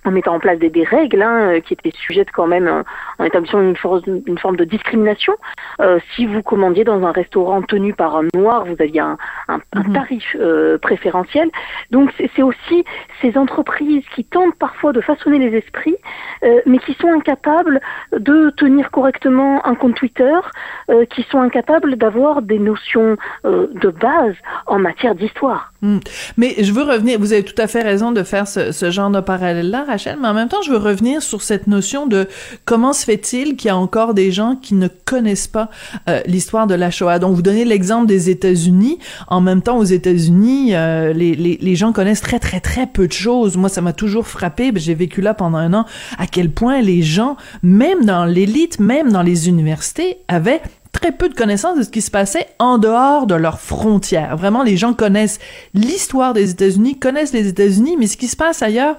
en 0.05 0.11
mettant 0.11 0.35
en 0.35 0.41
place 0.41 0.59
des, 0.59 0.71
des 0.71 0.85
règles 0.85 1.23
hein, 1.23 1.61
qui 1.61 1.75
étaient 1.75 1.93
sujettes 1.93 2.31
quand 2.33 2.47
même 2.47 2.67
euh, 2.67 2.83
en 3.19 3.25
établissant 3.25 3.61
une, 3.61 3.75
une 4.27 4.38
forme 4.38 4.57
de 4.57 4.65
discrimination. 4.65 5.35
Euh, 5.81 5.99
si 6.15 6.27
vous 6.27 6.43
commandiez 6.43 6.85
dans 6.85 7.05
un 7.07 7.12
restaurant 7.12 7.62
tenu 7.62 7.95
par 7.95 8.17
un 8.17 8.27
noir, 8.35 8.65
vous 8.65 8.77
aviez 8.81 9.01
un, 9.01 9.17
un, 9.49 9.61
un 9.73 9.83
mhm. 9.83 9.93
tarif 9.93 10.37
euh, 10.38 10.79
préférentiel. 10.79 11.51
Donc 11.91 12.12
c'est 12.17 12.43
aussi 12.43 12.85
ces 13.21 13.37
entreprises 13.37 14.05
qui 14.15 14.25
tentent 14.25 14.57
parfois 14.57 14.93
de 14.93 15.01
façonner 15.01 15.38
les 15.38 15.57
esprits, 15.57 15.97
euh, 16.45 16.61
mais 16.67 16.79
qui 16.79 16.95
sont 16.95 17.09
incapables 17.09 17.81
de 18.12 18.51
tenir 18.51 18.91
correctement 18.91 19.65
un 19.67 19.75
compte 19.75 19.95
Twitter, 19.95 20.38
euh, 20.91 21.05
qui 21.07 21.23
sont 21.25 21.41
incapables 21.41 21.97
d'avoir 21.97 22.43
des 22.43 22.59
notions 22.59 23.17
de 23.45 23.91
base 23.91 24.35
en 24.67 24.79
matière 24.79 25.15
d'histoire. 25.15 25.72
Hmm. 25.83 25.99
Mais 26.37 26.55
je 26.61 26.71
veux 26.71 26.85
revenir, 26.85 27.18
vous 27.18 27.33
avez 27.33 27.42
tout 27.42 27.61
à 27.61 27.66
fait 27.66 27.83
raison 27.83 28.12
de 28.12 28.23
faire 28.23 28.47
ce, 28.47 28.71
ce 28.71 28.92
genre 28.92 29.11
de 29.11 29.21
parallèle-là, 29.21 29.85
Rachel, 29.85 30.16
mais 30.21 30.29
en 30.29 30.35
même 30.35 30.49
temps, 30.49 30.62
je 30.64 30.71
veux 30.71 30.77
revenir 30.77 31.23
sur 31.23 31.42
cette 31.42 31.66
notion 31.66 32.07
de 32.07 32.29
comment 32.64 32.92
se 32.92 33.05
fait-il 33.05 33.57
qu'il 33.57 33.66
y 33.66 33.71
a 33.71 33.77
encore 33.77 34.14
des 34.14 34.31
gens 34.31 34.55
qui 34.55 34.75
ne 34.75 34.87
connaissent 34.87 35.49
pas 35.49 35.71
euh, 36.09 36.21
l'histoire 36.27 36.68
de 36.68 36.77
la 36.77 36.92
Shoah. 36.92 37.18
Donc, 37.18 37.35
vous 37.35 37.42
donnez 37.42 37.64
l'exemple 37.64 38.07
des 38.07 38.31
États-Unis. 38.31 39.01
En 39.27 39.40
même 39.40 39.61
temps, 39.61 39.77
aux 39.77 39.85
États-Unis, 39.85 40.77
euh, 40.77 41.12
les, 41.12 41.35
les, 41.35 41.59
les, 41.61 41.75
gens 41.75 41.92
connaissent 41.92 42.21
très, 42.21 42.38
très, 42.38 42.61
très 42.61 42.87
peu 42.87 43.09
de 43.09 43.12
choses. 43.12 43.57
Moi, 43.57 43.68
ça 43.68 43.81
m'a 43.81 43.92
toujours 43.92 44.29
frappé, 44.29 44.71
j'ai 44.77 44.95
vécu 44.95 45.21
là 45.21 45.35
pendant 45.35 45.59
un 45.59 45.75
an, 45.75 45.85
à 46.16 46.29
quel 46.29 46.51
point 46.51 46.81
les 46.81 47.03
gens, 47.03 47.37
même 47.64 48.05
dans 48.05 48.25
l'élite, 48.25 48.79
même 48.79 49.11
dans 49.11 49.23
les 49.23 49.49
universités, 49.49 50.18
avaient 50.29 50.62
très 50.92 51.12
peu 51.12 51.28
de 51.28 51.35
connaissances 51.35 51.78
de 51.78 51.83
ce 51.83 51.90
qui 51.90 52.02
se 52.02 52.11
passait 52.11 52.48
en 52.59 52.78
dehors 52.78 53.26
de 53.26 53.35
leurs 53.35 53.61
frontières. 53.61 54.37
Vraiment, 54.37 54.62
les 54.62 54.76
gens 54.76 54.94
connaissent 54.94 55.38
l'histoire 55.74 56.35
des 56.35 56.50
États-Unis, 56.50 56.98
connaissent 56.98 57.33
les 57.33 57.48
États-Unis, 57.48 57.96
mais 57.98 58.07
ce 58.07 58.16
qui 58.16 58.28
se 58.28 58.37
passe 58.37 58.62
ailleurs, 58.62 58.96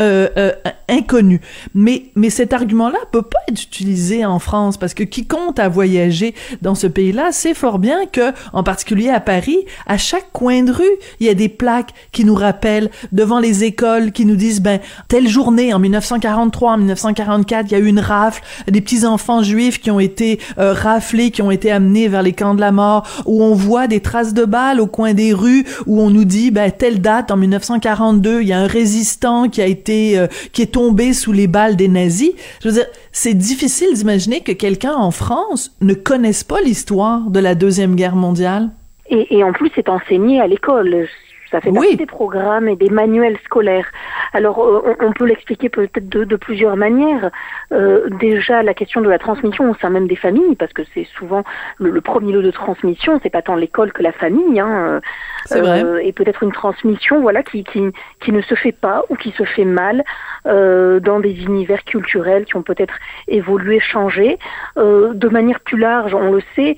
euh, 0.00 0.28
euh, 0.38 0.52
inconnu. 0.88 1.40
Mais, 1.74 2.04
mais 2.14 2.30
cet 2.30 2.54
argument-là 2.54 2.98
peut 3.10 3.22
pas 3.22 3.38
être 3.48 3.62
utilisé 3.62 4.24
en 4.24 4.38
France 4.38 4.78
parce 4.78 4.94
que 4.94 5.02
qui 5.02 5.26
compte 5.26 5.58
à 5.58 5.68
voyager 5.68 6.34
dans 6.62 6.74
ce 6.74 6.86
pays-là 6.86 7.30
sait 7.30 7.52
fort 7.52 7.78
bien 7.78 8.06
que, 8.06 8.32
en 8.54 8.62
particulier 8.62 9.10
à 9.10 9.20
Paris, 9.20 9.58
à 9.86 9.98
chaque 9.98 10.32
coin 10.32 10.62
de 10.62 10.72
rue, 10.72 10.84
il 11.20 11.26
y 11.26 11.30
a 11.30 11.34
des 11.34 11.48
plaques 11.50 11.90
qui 12.10 12.24
nous 12.24 12.34
rappellent 12.34 12.90
devant 13.12 13.38
les 13.38 13.64
écoles 13.64 14.12
qui 14.12 14.24
nous 14.24 14.36
disent, 14.36 14.62
ben, 14.62 14.80
telle 15.08 15.28
journée 15.28 15.74
en 15.74 15.78
1943, 15.78 16.72
en 16.72 16.78
1944, 16.78 17.66
il 17.70 17.72
y 17.72 17.74
a 17.74 17.78
eu 17.78 17.86
une 17.86 18.00
rafle, 18.00 18.42
des 18.68 18.80
petits 18.80 19.04
enfants 19.04 19.42
juifs 19.42 19.78
qui 19.80 19.90
ont 19.90 20.00
été 20.00 20.40
euh, 20.58 20.72
raflés, 20.72 21.30
qui 21.30 21.42
ont 21.42 21.50
été 21.50 21.70
amenés 21.70 22.08
vers 22.08 22.22
les 22.22 22.32
camps 22.32 22.54
de 22.54 22.60
la 22.60 22.72
mort, 22.72 23.06
où 23.26 23.42
on 23.42 23.54
voit 23.54 23.88
des 23.88 24.00
traces 24.00 24.32
de 24.32 24.44
balles 24.44 24.80
au 24.80 24.86
coin 24.86 25.12
des 25.12 25.34
rues, 25.34 25.64
où 25.86 26.00
on 26.00 26.08
nous 26.08 26.24
dit, 26.24 26.50
ben, 26.50 26.70
telle 26.70 27.00
date 27.00 27.30
en 27.30 27.36
1942, 27.36 28.42
il 28.42 28.48
y 28.48 28.52
a 28.52 28.58
un 28.58 28.66
résistant 28.66 29.48
qui 29.48 29.60
a 29.60 29.66
été 29.66 29.81
euh, 29.90 30.26
qui 30.52 30.62
est 30.62 30.72
tombé 30.72 31.12
sous 31.12 31.32
les 31.32 31.46
balles 31.46 31.76
des 31.76 31.88
nazis. 31.88 32.32
Je 32.62 32.68
veux 32.68 32.74
dire, 32.74 32.86
c'est 33.12 33.34
difficile 33.34 33.94
d'imaginer 33.94 34.40
que 34.40 34.52
quelqu'un 34.52 34.94
en 34.94 35.10
France 35.10 35.76
ne 35.80 35.94
connaisse 35.94 36.44
pas 36.44 36.60
l'histoire 36.60 37.30
de 37.30 37.40
la 37.40 37.54
deuxième 37.54 37.94
guerre 37.94 38.16
mondiale. 38.16 38.70
Et, 39.08 39.36
et 39.36 39.44
en 39.44 39.52
plus, 39.52 39.70
c'est 39.74 39.88
enseigné 39.88 40.40
à 40.40 40.46
l'école. 40.46 41.06
Ça 41.52 41.60
fait 41.60 41.70
partie 41.70 41.96
des 41.96 42.06
programmes 42.06 42.66
et 42.66 42.76
des 42.76 42.88
manuels 42.88 43.38
scolaires. 43.44 43.86
Alors, 44.32 44.64
euh, 44.64 44.96
on, 45.00 45.12
peut 45.12 45.26
l'expliquer 45.26 45.68
peut-être 45.68 46.08
de, 46.08 46.24
de, 46.24 46.36
plusieurs 46.36 46.76
manières. 46.76 47.30
Euh, 47.72 48.08
déjà, 48.20 48.62
la 48.62 48.72
question 48.72 49.02
de 49.02 49.10
la 49.10 49.18
transmission 49.18 49.70
au 49.70 49.74
sein 49.74 49.90
même 49.90 50.08
des 50.08 50.16
familles, 50.16 50.56
parce 50.56 50.72
que 50.72 50.82
c'est 50.94 51.06
souvent 51.18 51.44
le, 51.78 52.00
premier 52.00 52.32
lot 52.32 52.40
de 52.40 52.50
transmission, 52.50 53.20
c'est 53.22 53.30
pas 53.30 53.42
tant 53.42 53.54
l'école 53.54 53.92
que 53.92 54.02
la 54.02 54.12
famille. 54.12 54.60
Hein, 54.60 55.00
c'est 55.44 55.60
vrai. 55.60 55.84
Euh, 55.84 55.98
et 56.02 56.12
peut-être 56.12 56.42
une 56.42 56.52
transmission, 56.52 57.20
voilà, 57.20 57.42
qui, 57.42 57.64
qui, 57.64 57.82
qui 58.20 58.32
ne 58.32 58.40
se 58.40 58.54
fait 58.54 58.72
pas 58.72 59.04
ou 59.10 59.16
qui 59.16 59.32
se 59.32 59.44
fait 59.44 59.66
mal 59.66 60.04
euh, 60.46 61.00
dans 61.00 61.20
des 61.20 61.42
univers 61.42 61.84
culturels 61.84 62.46
qui 62.46 62.56
ont 62.56 62.62
peut-être 62.62 62.94
évolué, 63.28 63.78
changé. 63.78 64.38
Euh, 64.78 65.12
de 65.12 65.28
manière 65.28 65.60
plus 65.60 65.78
large, 65.78 66.14
on 66.14 66.32
le 66.32 66.42
sait, 66.56 66.76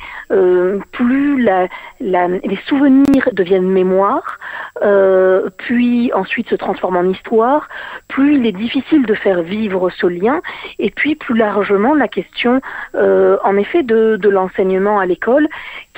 plus 0.90 1.42
la, 1.42 1.68
la, 2.04 2.28
les 2.28 2.58
souvenirs 2.66 3.28
deviennent 3.32 3.68
mémoire, 3.68 4.38
euh, 4.82 5.48
puis 5.56 6.12
ensuite 6.12 6.48
se 6.48 6.54
transforme 6.54 6.96
en 6.96 7.04
histoire, 7.04 7.68
plus 8.08 8.36
il 8.36 8.46
est 8.46 8.52
difficile 8.52 9.06
de 9.06 9.14
faire 9.14 9.42
vivre 9.42 9.90
ce 9.90 10.06
lien, 10.06 10.42
et 10.78 10.90
puis 10.90 11.14
plus 11.14 11.36
largement 11.36 11.94
la 11.94 12.08
question, 12.08 12.60
euh, 12.94 13.38
en 13.42 13.56
effet, 13.56 13.82
de, 13.82 14.16
de 14.16 14.28
l'enseignement 14.28 14.98
à 14.98 15.06
l'école, 15.06 15.48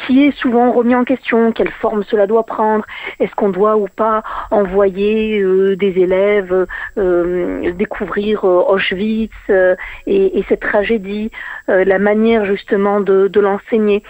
qui 0.07 0.25
est 0.25 0.37
souvent 0.39 0.71
remis 0.73 0.95
en 0.95 1.05
question, 1.05 1.51
quelle 1.53 1.71
forme 1.71 2.05
cela 2.05 2.27
doit 2.27 2.45
prendre, 2.45 2.85
est-ce 3.19 3.35
qu'on 3.35 3.51
doit 3.51 3.77
ou 3.77 3.89
pas 3.89 4.23
envoyer 4.51 5.41
euh, 5.41 5.77
des 5.77 5.99
élèves 5.99 6.67
euh, 6.99 7.73
découvrir 7.73 8.45
euh, 8.45 8.63
Auschwitz 8.69 9.33
et, 9.49 10.39
et, 10.39 10.45
cette 10.49 10.61
tragédie, 10.61 11.31
la 11.69 11.99
manière 11.99 12.45
justement 12.45 13.01
de, 13.01 13.29
de 13.29 13.41
l'enseigner? 13.41 14.03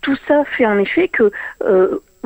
Tout 0.00 0.16
ça 0.28 0.44
fait 0.44 0.66
en 0.66 0.78
effet 0.78 1.08
que 1.08 1.30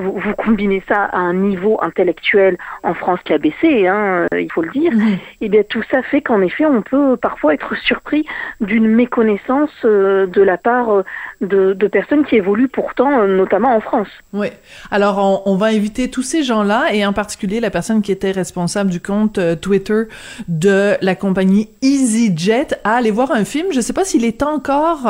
vous, 0.00 0.12
vous, 0.18 0.34
combinez 0.36 0.82
ça 0.88 1.04
à 1.04 1.18
un 1.18 1.34
niveau 1.34 1.78
intellectuel 1.82 2.56
en 2.82 2.94
France 2.94 3.20
qui 3.24 3.32
a 3.32 3.38
baissé, 3.38 3.86
hein, 3.86 4.26
euh, 4.32 4.40
il 4.40 4.50
faut 4.50 4.62
le 4.62 4.70
dire, 4.70 4.92
et 4.92 5.18
eh 5.42 5.48
bien 5.48 5.62
tout 5.68 5.82
ça 5.90 6.02
fait 6.02 6.20
qu'en 6.22 6.40
effet 6.40 6.64
on 6.64 6.82
peut 6.82 7.16
parfois 7.16 7.54
être 7.54 7.76
surpris 7.76 8.24
d'une 8.60 8.88
méconnaissance 8.88 9.70
euh, 9.84 10.26
de 10.26 10.42
la 10.42 10.56
part 10.56 10.90
euh, 10.90 11.04
de, 11.40 11.72
de, 11.74 11.86
personnes 11.86 12.24
qui 12.24 12.36
évoluent 12.36 12.68
pourtant, 12.68 13.26
notamment 13.26 13.74
en 13.74 13.80
France. 13.80 14.08
Oui. 14.32 14.48
Alors 14.90 15.18
on, 15.18 15.52
on, 15.52 15.56
va 15.56 15.66
inviter 15.66 16.10
tous 16.10 16.22
ces 16.22 16.42
gens-là 16.42 16.92
et 16.92 17.04
en 17.04 17.12
particulier 17.12 17.60
la 17.60 17.70
personne 17.70 18.02
qui 18.02 18.12
était 18.12 18.30
responsable 18.30 18.90
du 18.90 19.00
compte 19.00 19.38
Twitter 19.60 20.04
de 20.48 20.94
la 21.00 21.14
compagnie 21.14 21.68
EasyJet 21.82 22.68
à 22.84 22.96
aller 22.96 23.10
voir 23.10 23.32
un 23.32 23.44
film. 23.44 23.68
Je 23.70 23.76
ne 23.76 23.82
sais 23.82 23.92
pas 23.92 24.04
s'il 24.04 24.24
est 24.24 24.42
encore 24.42 25.06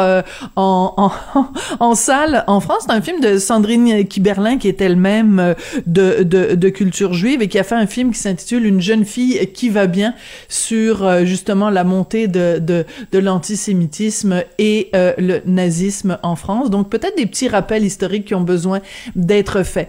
en, 0.57 0.95
en, 0.97 1.13
en, 1.81 1.95
salle 1.95 2.45
en 2.47 2.61
France. 2.61 2.85
C'est 2.87 2.93
un 2.93 3.03
film 3.03 3.21
de 3.21 3.39
Sandrine 3.39 4.07
Kiberlin 4.07 4.59
qui 4.59 4.69
est 4.69 4.80
elle-même 4.81 5.39
euh, 5.41 5.55
de, 5.87 6.23
de, 6.55 6.69
culture 6.69 7.15
juive 7.15 7.43
et 7.43 7.49
qui 7.49 7.59
a 7.59 7.65
fait 7.65 7.75
un 7.75 7.87
film 7.87 8.13
qui 8.13 8.19
s'intitule 8.19 8.65
Une 8.65 8.81
jeune 8.81 9.05
fille 9.05 9.51
qui 9.53 9.69
va 9.69 9.87
bien 9.87 10.15
sur 10.49 11.05
euh, 11.05 11.25
justement 11.25 11.71
la 11.71 11.85
montée 11.85 12.29
de, 12.29 12.59
de, 12.59 12.85
l'antisémitisme 13.19 14.43
et 14.59 14.91
euh, 14.95 15.13
le 15.19 15.41
nazisme 15.47 16.19
en 16.23 16.37
France. 16.37 16.71
Donc 16.71 16.89
peut-être 16.91 17.17
des 17.17 17.27
petits 17.27 17.49
rappels 17.49 17.85
historiques 17.85 18.27
qui 18.27 18.35
ont 18.35 18.41
besoin 18.41 18.81
d'être 19.17 19.63
faits. 19.63 19.89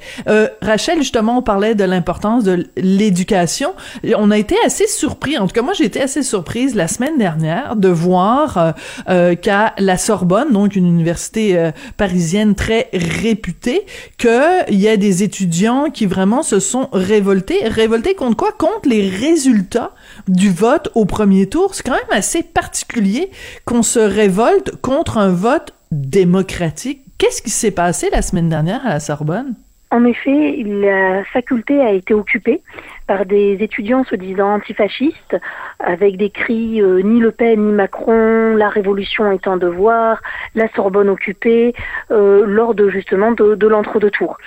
Rachel, 0.62 0.98
justement, 1.00 1.38
on 1.38 1.42
parlait 1.42 1.76
de 1.76 1.84
l'importance 1.84 2.44
de 2.44 2.68
l'éducation. 2.76 3.74
On 4.18 4.32
a 4.32 4.38
été 4.38 4.56
assez 4.66 4.88
surpris, 4.88 5.38
en 5.38 5.48
tout 5.48 5.54
cas 5.54 5.62
moi 5.62 5.74
j'ai 5.74 5.86
été 5.86 6.02
assez 6.02 6.24
surprise 6.24 6.76
la 6.76 6.88
semaine 6.88 7.18
dernière 7.18 7.76
de 7.76 7.90
voir 7.90 8.74
qu'à 9.08 9.74
la 9.78 9.98
Sorbonne, 9.98 10.52
donc 10.52 10.76
une 10.76 10.88
université 10.88 11.72
parisienne 11.98 12.56
très 12.56 12.90
réputée, 12.94 13.86
que 14.18 14.72
y 14.82 14.90
a 14.90 14.98
des 14.98 15.24
étudiants 15.24 15.90
qui 15.90 16.06
vraiment 16.06 16.44
se 16.44 16.60
sont 16.60 16.90
révoltés. 16.92 17.68
Révoltés 17.68 18.16
contre 18.16 18.38
quoi? 18.38 18.52
Contre 18.52 18.90
les 18.90 19.10
résultats 19.10 19.92
du 20.28 20.52
vote 20.52 20.90
au 20.96 21.06
premier 21.06 21.48
tour. 21.48 21.76
C'est 21.76 21.84
quand 21.84 21.92
même 21.92 22.02
assez 22.12 22.44
particulier 22.44 23.30
qu'on 23.66 23.84
se 23.84 24.00
révolte 24.00 24.76
contre 24.82 25.18
un 25.18 25.30
vote 25.30 25.74
démocratique. 25.92 27.02
Qu'est-ce 27.18 27.42
qui 27.42 27.52
s'est 27.52 27.72
passé 27.72 28.10
la 28.12 28.22
semaine 28.22 28.50
dernière 28.50 28.86
à 28.86 28.90
la 28.90 29.00
Sorbonne? 29.00 29.56
En 29.94 30.06
effet, 30.06 30.64
la 30.66 31.26
faculté 31.26 31.82
a 31.82 31.92
été 31.92 32.14
occupée 32.14 32.62
par 33.08 33.26
des 33.26 33.58
étudiants 33.60 34.06
se 34.06 34.16
disant 34.16 34.54
antifascistes, 34.54 35.36
avec 35.80 36.16
des 36.16 36.30
cris 36.30 36.82
euh, 36.82 37.02
ni 37.02 37.20
Le 37.20 37.32
Pen 37.32 37.60
ni 37.60 37.74
Macron, 37.74 38.56
la 38.56 38.70
révolution 38.70 39.30
est 39.34 39.48
un 39.48 39.58
devoir, 39.58 40.22
la 40.56 40.70
Sorbonne 40.70 41.10
occupée, 41.10 41.74
euh, 42.10 42.46
lors 42.46 42.74
de 42.74 42.90
justement 42.90 43.34
de, 43.34 43.56
de 43.56 43.68
l'entre-deux-tours. 43.68 44.38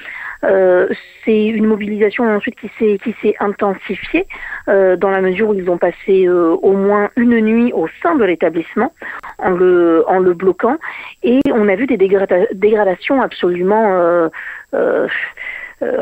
Euh, 0.45 0.89
c'est 1.25 1.47
une 1.47 1.67
mobilisation 1.67 2.25
ensuite 2.25 2.57
qui 2.57 2.71
s'est 2.79 2.99
qui 3.03 3.15
s'est 3.23 3.35
intensifiée 3.41 4.27
euh, 4.69 4.97
dans 4.97 5.11
la 5.11 5.21
mesure 5.21 5.49
où 5.51 5.55
ils 5.55 5.71
ont 5.71 5.79
passé 5.79 6.27
euh, 6.27 6.57
au 6.63 6.73
moins 6.73 7.11
une 7.17 7.41
nuit 7.41 7.73
au 7.73 7.89
sein 8.03 8.15
de 8.17 8.25
l'établissement 8.25 8.93
en 9.39 9.51
le 9.51 10.05
en 10.07 10.19
le 10.19 10.35
bloquant. 10.35 10.77
Et 11.23 11.41
on 11.53 11.69
a 11.69 11.77
vu 11.77 11.87
des 11.87 11.97
dégradations 11.97 13.23
absolument 13.23 14.29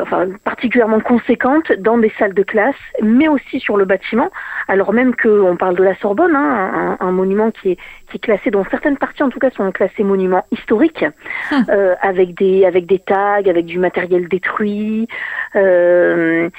enfin 0.01 0.27
particulièrement 0.43 0.99
conséquente 0.99 1.71
dans 1.79 1.97
des 1.97 2.11
salles 2.17 2.33
de 2.33 2.43
classe, 2.43 2.75
mais 3.01 3.27
aussi 3.27 3.59
sur 3.59 3.77
le 3.77 3.85
bâtiment, 3.85 4.29
alors 4.67 4.93
même 4.93 5.15
qu'on 5.15 5.55
parle 5.57 5.75
de 5.75 5.83
la 5.83 5.95
Sorbonne, 5.95 6.35
hein, 6.35 6.97
un, 6.99 7.11
monument 7.11 7.51
qui 7.51 7.71
est, 7.71 7.77
qui 8.09 8.17
est 8.17 8.19
classé, 8.19 8.51
dont 8.51 8.65
certaines 8.69 8.97
parties 8.97 9.23
en 9.23 9.29
tout 9.29 9.39
cas 9.39 9.49
sont 9.51 9.71
classées 9.71 10.03
monuments 10.03 10.45
historiques, 10.51 11.05
hum. 11.51 11.65
avec 12.01 12.35
des 12.35 12.65
avec 12.65 12.85
des 12.85 12.99
tags, 12.99 13.43
avec 13.45 13.65
du 13.65 13.79
matériel 13.79 14.27
détruit. 14.27 15.07
Euh, 15.55 16.49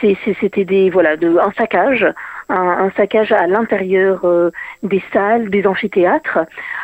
c'était 0.00 0.64
des 0.64 0.90
voilà 0.90 1.16
de, 1.16 1.38
un 1.38 1.52
saccage 1.56 2.06
un, 2.48 2.90
saccage 2.96 3.32
à 3.32 3.46
l'intérieur 3.46 4.20
euh, 4.24 4.50
des 4.82 5.02
salles, 5.12 5.50
des 5.50 5.66
amphithéâtres. 5.66 6.38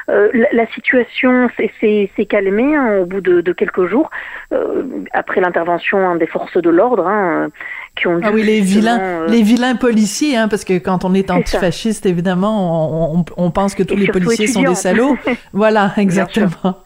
Euh, 0.09 0.29
la, 0.53 0.67
situation 0.75 1.49
s'est 1.57 2.27
calmée 2.29 2.77
hein, 2.77 2.99
au 3.01 3.07
bout 3.07 3.21
de, 3.21 3.53
quelques 3.53 3.87
jours 3.87 4.11
euh, 4.53 4.83
après 5.13 5.41
l'intervention 5.41 5.99
hein, 5.99 6.17
des 6.17 6.27
forces 6.27 6.57
de 6.57 6.71
l'ordre. 6.71 7.07
Hein, 7.07 7.51
qui 7.97 8.09
ont 8.09 8.21
ah 8.25 8.31
oui, 8.33 8.43
les 8.43 8.61
vilains, 8.61 9.27
les 9.29 9.43
vilains 9.43 9.77
policiers, 9.77 10.37
hein, 10.37 10.49
parce 10.49 10.65
que 10.65 10.79
quand 10.79 11.05
on 11.05 11.15
est 11.15 11.31
antifasciste, 11.31 12.07
évidemment, 12.07 13.15
on, 13.15 13.25
on, 13.37 13.51
pense 13.53 13.77
que 13.77 13.85
tous 13.85 13.95
les 13.95 14.09
policiers 14.09 14.49
sont 14.49 14.63
des 14.63 14.75
salauds. 14.75 15.17
voilà, 15.53 15.93
exactement. 15.97 16.83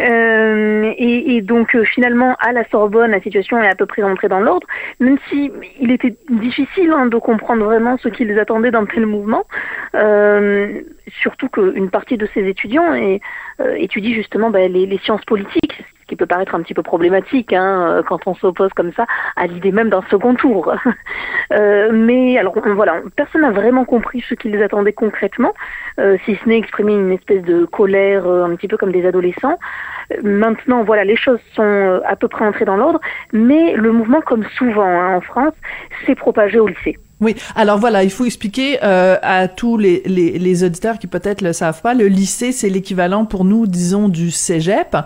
Euh, 0.00 0.92
et, 0.98 1.40
donc 1.40 1.74
euh, 1.74 1.84
finalement 1.84 2.34
à 2.40 2.52
la 2.52 2.68
Sorbonne, 2.68 3.12
la 3.12 3.20
situation 3.20 3.62
est 3.62 3.68
à 3.68 3.74
peu 3.74 3.86
près 3.86 4.02
entrée 4.02 4.28
dans 4.28 4.40
l'ordre, 4.40 4.66
même 5.00 5.18
si 5.28 5.52
il 5.80 5.90
était 5.90 6.16
difficile 6.28 6.90
hein, 6.92 7.06
de 7.06 7.16
comprendre 7.16 7.64
vraiment 7.64 7.96
ce 7.98 8.08
qu'ils 8.08 8.38
attendaient 8.38 8.70
d'un 8.70 8.86
tel 8.86 9.06
mouvement. 9.06 9.44
Euh, 9.94 10.82
surtout 11.22 11.48
qu'une 11.48 11.90
partie 11.90 12.16
de 12.16 12.26
ces 12.34 12.48
étudiants 12.48 12.94
euh, 12.94 13.74
étudie 13.76 14.14
justement 14.14 14.50
bah, 14.50 14.66
les, 14.66 14.98
sciences 14.98 15.24
politiques, 15.24 15.84
ce 16.04 16.08
qui 16.08 16.16
peut 16.16 16.26
paraître 16.26 16.54
un 16.54 16.60
petit 16.60 16.74
peu 16.74 16.82
problématique 16.82 17.52
hein, 17.52 17.86
euh, 17.88 18.02
quand 18.02 18.26
on 18.26 18.34
s'oppose 18.34 18.70
comme 18.74 18.92
ça 18.92 19.06
à 19.36 19.46
l'idée 19.46 19.72
même 19.72 19.88
d'un 19.88 20.02
second 20.10 20.34
tour. 20.34 20.74
euh, 21.52 21.90
mais 21.92 22.36
alors 22.36 22.54
voilà, 22.74 23.00
personne 23.16 23.40
n'a 23.40 23.50
vraiment 23.50 23.84
compris 23.86 24.22
ce 24.28 24.34
qu'ils 24.34 24.62
attendaient 24.62 24.92
concrètement, 24.92 25.54
euh, 25.98 26.18
si 26.24 26.36
ce 26.36 26.48
n'est 26.48 26.58
exprimer 26.58 26.92
une 26.92 27.12
espèce 27.12 27.42
de 27.42 27.64
colère 27.64 28.26
un 28.26 28.54
petit 28.56 28.68
peu 28.68 28.76
comme 28.76 28.92
des 28.92 29.06
adolescents. 29.06 29.58
Maintenant, 30.22 30.82
voilà, 30.84 31.04
les 31.04 31.16
choses 31.16 31.40
sont 31.54 32.00
à 32.04 32.16
peu 32.16 32.28
près 32.28 32.44
entrées 32.44 32.66
dans 32.66 32.76
l'ordre, 32.76 33.00
mais 33.32 33.72
le 33.74 33.90
mouvement, 33.90 34.20
comme 34.20 34.44
souvent 34.58 34.86
hein, 34.86 35.16
en 35.16 35.20
France, 35.22 35.54
s'est 36.04 36.14
propagé 36.14 36.58
au 36.58 36.66
lycée. 36.66 36.98
Oui, 37.20 37.36
alors 37.54 37.78
voilà, 37.78 38.02
il 38.02 38.10
faut 38.10 38.24
expliquer 38.24 38.78
euh, 38.82 39.16
à 39.22 39.48
tous 39.48 39.76
les, 39.76 40.02
les, 40.04 40.38
les, 40.38 40.64
auditeurs 40.64 40.98
qui 40.98 41.06
peut-être 41.06 41.42
le 41.42 41.52
savent 41.52 41.80
pas, 41.80 41.94
le 41.94 42.08
lycée 42.08 42.52
c'est 42.52 42.68
l'équivalent 42.68 43.24
pour 43.24 43.44
nous, 43.44 43.66
disons, 43.66 44.08
du 44.08 44.30
cégep. 44.30 44.96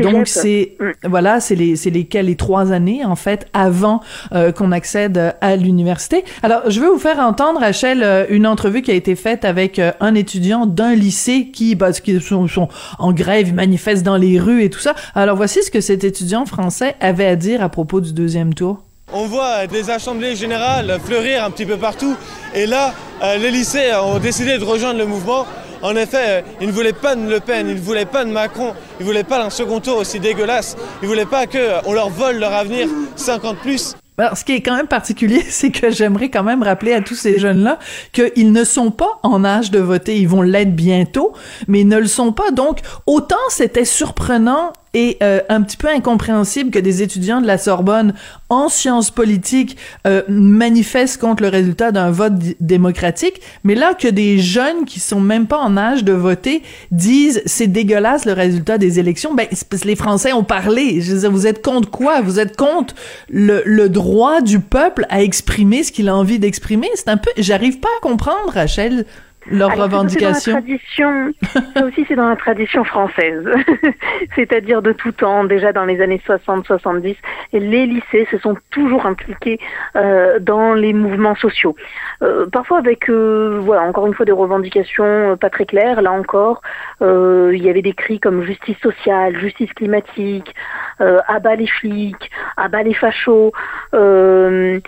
Donc 0.00 0.28
c'est 0.28 0.76
mm. 0.80 1.08
voilà, 1.08 1.40
c'est 1.40 1.54
les 1.54 1.76
c'est 1.76 1.90
lesquels 1.90 2.26
les 2.26 2.36
trois 2.36 2.72
années 2.72 3.04
en 3.04 3.16
fait 3.16 3.46
avant 3.52 4.00
euh, 4.32 4.52
qu'on 4.52 4.72
accède 4.72 5.34
à 5.40 5.56
l'université. 5.56 6.24
Alors 6.42 6.62
je 6.68 6.80
vais 6.80 6.88
vous 6.88 6.98
faire 6.98 7.18
entendre, 7.18 7.60
Rachel, 7.60 8.02
euh, 8.02 8.24
une 8.30 8.46
entrevue 8.46 8.82
qui 8.82 8.90
a 8.90 8.94
été 8.94 9.14
faite 9.14 9.44
avec 9.44 9.78
euh, 9.78 9.92
un 10.00 10.14
étudiant 10.14 10.66
d'un 10.66 10.94
lycée 10.94 11.50
qui, 11.52 11.74
bah, 11.74 11.92
qui 11.92 12.20
sont, 12.20 12.48
sont 12.48 12.68
en 12.98 13.12
grève, 13.12 13.52
manifestent 13.54 14.04
dans 14.04 14.16
les 14.16 14.38
rues 14.38 14.62
et 14.62 14.70
tout 14.70 14.80
ça. 14.80 14.94
Alors 15.14 15.36
voici 15.36 15.62
ce 15.62 15.70
que 15.70 15.80
cet 15.80 16.04
étudiant 16.04 16.46
français 16.46 16.96
avait 17.00 17.26
à 17.26 17.36
dire 17.36 17.62
à 17.62 17.68
propos 17.68 18.00
du 18.00 18.12
deuxième 18.12 18.54
tour. 18.54 18.87
On 19.10 19.24
voit 19.24 19.66
des 19.66 19.88
assemblées 19.88 20.36
générales 20.36 20.98
fleurir 21.02 21.42
un 21.42 21.50
petit 21.50 21.64
peu 21.64 21.78
partout. 21.78 22.14
Et 22.54 22.66
là, 22.66 22.92
euh, 23.22 23.38
les 23.38 23.50
lycées 23.50 23.90
ont 23.94 24.18
décidé 24.18 24.58
de 24.58 24.64
rejoindre 24.64 24.98
le 24.98 25.06
mouvement. 25.06 25.46
En 25.80 25.96
effet, 25.96 26.24
euh, 26.26 26.40
ils 26.60 26.66
ne 26.66 26.72
voulaient 26.72 26.92
pas 26.92 27.14
de 27.14 27.26
Le 27.26 27.40
Pen, 27.40 27.68
ils 27.68 27.76
ne 27.76 27.80
voulaient 27.80 28.04
pas 28.04 28.26
de 28.26 28.30
Macron, 28.30 28.74
ils 29.00 29.04
ne 29.04 29.06
voulaient 29.06 29.24
pas 29.24 29.38
d'un 29.38 29.48
second 29.48 29.80
tour 29.80 29.96
aussi 29.96 30.20
dégueulasse. 30.20 30.76
Ils 31.00 31.04
ne 31.04 31.08
voulaient 31.08 31.24
pas 31.24 31.46
qu'on 31.46 31.56
euh, 31.56 31.94
leur 31.94 32.10
vole 32.10 32.36
leur 32.36 32.52
avenir 32.52 32.86
50 33.16 33.56
plus. 33.60 33.96
Alors, 34.18 34.36
ce 34.36 34.44
qui 34.44 34.52
est 34.52 34.60
quand 34.60 34.76
même 34.76 34.88
particulier, 34.88 35.42
c'est 35.48 35.70
que 35.70 35.90
j'aimerais 35.90 36.28
quand 36.28 36.42
même 36.42 36.62
rappeler 36.62 36.92
à 36.92 37.00
tous 37.00 37.14
ces 37.14 37.38
jeunes-là 37.38 37.78
qu'ils 38.12 38.52
ne 38.52 38.64
sont 38.64 38.90
pas 38.90 39.20
en 39.22 39.42
âge 39.42 39.70
de 39.70 39.78
voter. 39.78 40.18
Ils 40.18 40.28
vont 40.28 40.42
l'être 40.42 40.74
bientôt, 40.76 41.32
mais 41.66 41.80
ils 41.80 41.88
ne 41.88 41.98
le 41.98 42.08
sont 42.08 42.32
pas. 42.32 42.50
Donc, 42.50 42.80
autant 43.06 43.36
c'était 43.48 43.86
surprenant 43.86 44.72
et 44.98 45.16
euh, 45.22 45.40
un 45.48 45.62
petit 45.62 45.76
peu 45.76 45.88
incompréhensible 45.88 46.72
que 46.72 46.78
des 46.80 47.02
étudiants 47.04 47.40
de 47.40 47.46
la 47.46 47.56
Sorbonne 47.56 48.14
en 48.48 48.68
sciences 48.68 49.12
politiques 49.12 49.76
euh, 50.08 50.22
manifestent 50.28 51.20
contre 51.20 51.44
le 51.44 51.50
résultat 51.50 51.92
d'un 51.92 52.10
vote 52.10 52.32
démocratique, 52.58 53.40
mais 53.62 53.76
là 53.76 53.94
que 53.94 54.08
des 54.08 54.40
jeunes 54.40 54.86
qui 54.86 54.98
sont 54.98 55.20
même 55.20 55.46
pas 55.46 55.58
en 55.58 55.76
âge 55.76 56.02
de 56.02 56.12
voter 56.12 56.62
disent 56.90 57.42
c'est 57.46 57.68
dégueulasse 57.68 58.24
le 58.24 58.32
résultat 58.32 58.76
des 58.76 58.98
élections, 58.98 59.34
ben 59.34 59.46
les 59.84 59.96
Français 59.96 60.32
ont 60.32 60.42
parlé. 60.42 61.00
Vous 61.30 61.46
êtes 61.46 61.62
contre 61.62 61.90
quoi? 61.90 62.20
Vous 62.20 62.40
êtes 62.40 62.56
contre 62.56 62.94
le, 63.28 63.62
le 63.64 63.88
droit 63.88 64.40
du 64.40 64.58
peuple 64.58 65.06
à 65.10 65.22
exprimer 65.22 65.84
ce 65.84 65.92
qu'il 65.92 66.08
a 66.08 66.16
envie 66.16 66.40
d'exprimer? 66.40 66.88
C'est 66.96 67.08
un 67.08 67.18
peu, 67.18 67.30
j'arrive 67.38 67.78
pas 67.78 67.88
à 67.98 68.00
comprendre, 68.00 68.52
Rachel 68.52 69.06
leurs 69.50 69.76
revendications. 69.76 70.52
tradition, 70.52 71.32
ça 71.74 71.84
aussi 71.84 72.04
c'est 72.08 72.16
dans 72.16 72.28
la 72.28 72.36
tradition 72.36 72.84
française, 72.84 73.44
c'est-à-dire 74.36 74.82
de 74.82 74.92
tout 74.92 75.12
temps, 75.12 75.44
déjà 75.44 75.72
dans 75.72 75.84
les 75.84 76.00
années 76.00 76.20
60-70, 76.26 77.16
les 77.52 77.86
lycées 77.86 78.26
se 78.30 78.38
sont 78.38 78.56
toujours 78.70 79.06
impliqués 79.06 79.58
euh, 79.96 80.38
dans 80.38 80.74
les 80.74 80.92
mouvements 80.92 81.36
sociaux. 81.36 81.74
Euh, 82.22 82.46
parfois 82.46 82.78
avec, 82.78 83.08
euh, 83.08 83.60
voilà, 83.62 83.82
encore 83.82 84.06
une 84.06 84.14
fois 84.14 84.26
des 84.26 84.32
revendications 84.32 85.04
euh, 85.04 85.36
pas 85.36 85.50
très 85.50 85.66
claires. 85.66 86.02
Là 86.02 86.12
encore, 86.12 86.60
euh, 87.02 87.52
il 87.54 87.62
y 87.62 87.70
avait 87.70 87.82
des 87.82 87.92
cris 87.92 88.20
comme 88.20 88.42
justice 88.42 88.78
sociale, 88.78 89.38
justice 89.38 89.72
climatique, 89.72 90.54
abat 90.98 91.56
les 91.56 91.66
flics, 91.66 92.30
abat 92.56 92.82
les 92.82 92.94
fachos. 92.94 93.52
on 93.92 94.80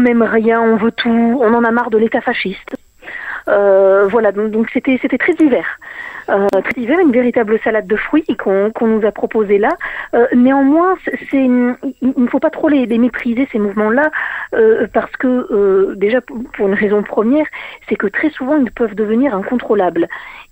n'aime 0.00 0.22
rien, 0.22 0.60
on 0.60 0.76
veut 0.76 0.92
tout, 0.92 1.38
on 1.42 1.54
en 1.54 1.64
a 1.64 1.70
marre 1.70 1.90
de 1.90 1.98
l'État 1.98 2.20
fasciste. 2.20 2.77
Euh, 3.48 4.06
voilà, 4.08 4.32
donc 4.32 4.68
c'était 4.72 4.98
c'était 5.00 5.18
très 5.18 5.34
divers. 5.34 5.78
Euh, 6.28 6.46
très 6.62 6.74
divers, 6.74 6.98
une 6.98 7.12
véritable 7.12 7.58
salade 7.60 7.86
de 7.86 7.96
fruits 7.96 8.26
qu'on 8.38 8.70
qu'on 8.70 8.86
nous 8.86 9.06
a 9.06 9.12
proposé 9.12 9.58
là. 9.58 9.70
Euh, 10.14 10.26
néanmoins, 10.34 10.96
il 11.32 11.72
ne 12.00 12.26
faut 12.28 12.40
pas 12.40 12.50
trop 12.50 12.68
les, 12.68 12.84
les 12.84 12.98
mépriser 12.98 13.48
ces 13.50 13.58
mouvements-là 13.58 14.10
parce 14.92 15.14
que 15.16 15.94
déjà 15.94 16.20
pour 16.20 16.68
une 16.68 16.74
raison 16.74 17.02
première, 17.02 17.46
c'est 17.88 17.96
que 17.96 18.06
très 18.06 18.30
souvent 18.30 18.56
ils 18.56 18.70
peuvent 18.70 18.94
devenir 18.94 19.34
incontrôlables 19.34 20.08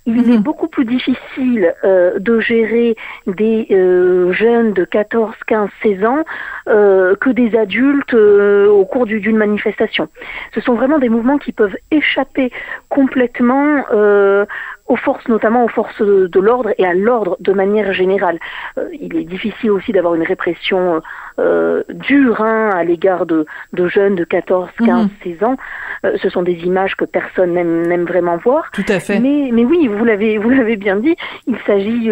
il 0.07 0.31
est 0.31 0.37
mhm. 0.37 0.41
beaucoup 0.41 0.67
plus 0.67 0.85
difficile 0.85 1.75
euh, 1.83 2.17
de 2.17 2.39
gérer 2.39 2.95
des 3.27 3.67
euh, 3.71 4.31
jeunes 4.31 4.71
de 4.71 4.85
14, 4.85 5.35
15, 5.45 5.69
16 5.83 6.05
ans 6.05 6.23
euh, 6.69 7.15
que 7.15 7.29
des 7.29 7.57
adultes 7.57 8.13
euh, 8.13 8.67
au 8.67 8.85
cours 8.85 9.05
d'une 9.05 9.37
manifestation. 9.37 10.07
Ce 10.55 10.61
sont 10.61 10.75
vraiment 10.75 10.97
des 10.97 11.09
mouvements 11.09 11.37
qui 11.37 11.51
peuvent 11.51 11.75
échapper 11.91 12.51
complètement 12.89 13.83
euh, 13.91 14.45
aux 14.87 14.95
forces, 14.95 15.27
notamment 15.27 15.65
aux 15.65 15.67
forces 15.67 16.01
de, 16.01 16.39
l'ordre 16.39 16.71
et 16.77 16.85
à 16.85 16.93
l'ordre 16.93 17.37
de 17.39 17.51
manière 17.53 17.93
générale. 17.93 18.39
Euh, 18.77 18.89
il 18.99 19.15
est 19.17 19.23
difficile 19.23 19.71
aussi 19.71 19.91
d'avoir 19.91 20.15
une 20.15 20.23
répression 20.23 21.01
euh, 21.39 21.83
dure 21.89 22.41
hein, 22.41 22.69
à 22.73 22.83
l'égard 22.83 23.25
de, 23.25 23.45
de, 23.73 23.87
jeunes 23.87 24.15
de 24.15 24.23
14, 24.23 24.69
15, 24.85 25.09
16 25.23 25.43
ans. 25.43 25.57
Euh, 26.05 26.17
ce 26.21 26.29
sont 26.29 26.43
des 26.43 26.59
images 26.63 26.95
que 26.95 27.05
personne 27.05 27.53
n'aime 27.53 28.05
vraiment 28.05 28.37
voir. 28.37 28.69
Tout 28.71 28.85
à 28.87 28.99
fait. 28.99 29.19
Mais, 29.19 29.49
mais 29.51 29.65
oui, 29.65 29.87
vous 29.87 30.05
l'avez 30.05 30.37
vous 30.37 30.49
l'avez 30.49 30.77
bien 30.77 30.97
dit, 30.97 31.15
il 31.47 31.57
s'agit 31.65 32.09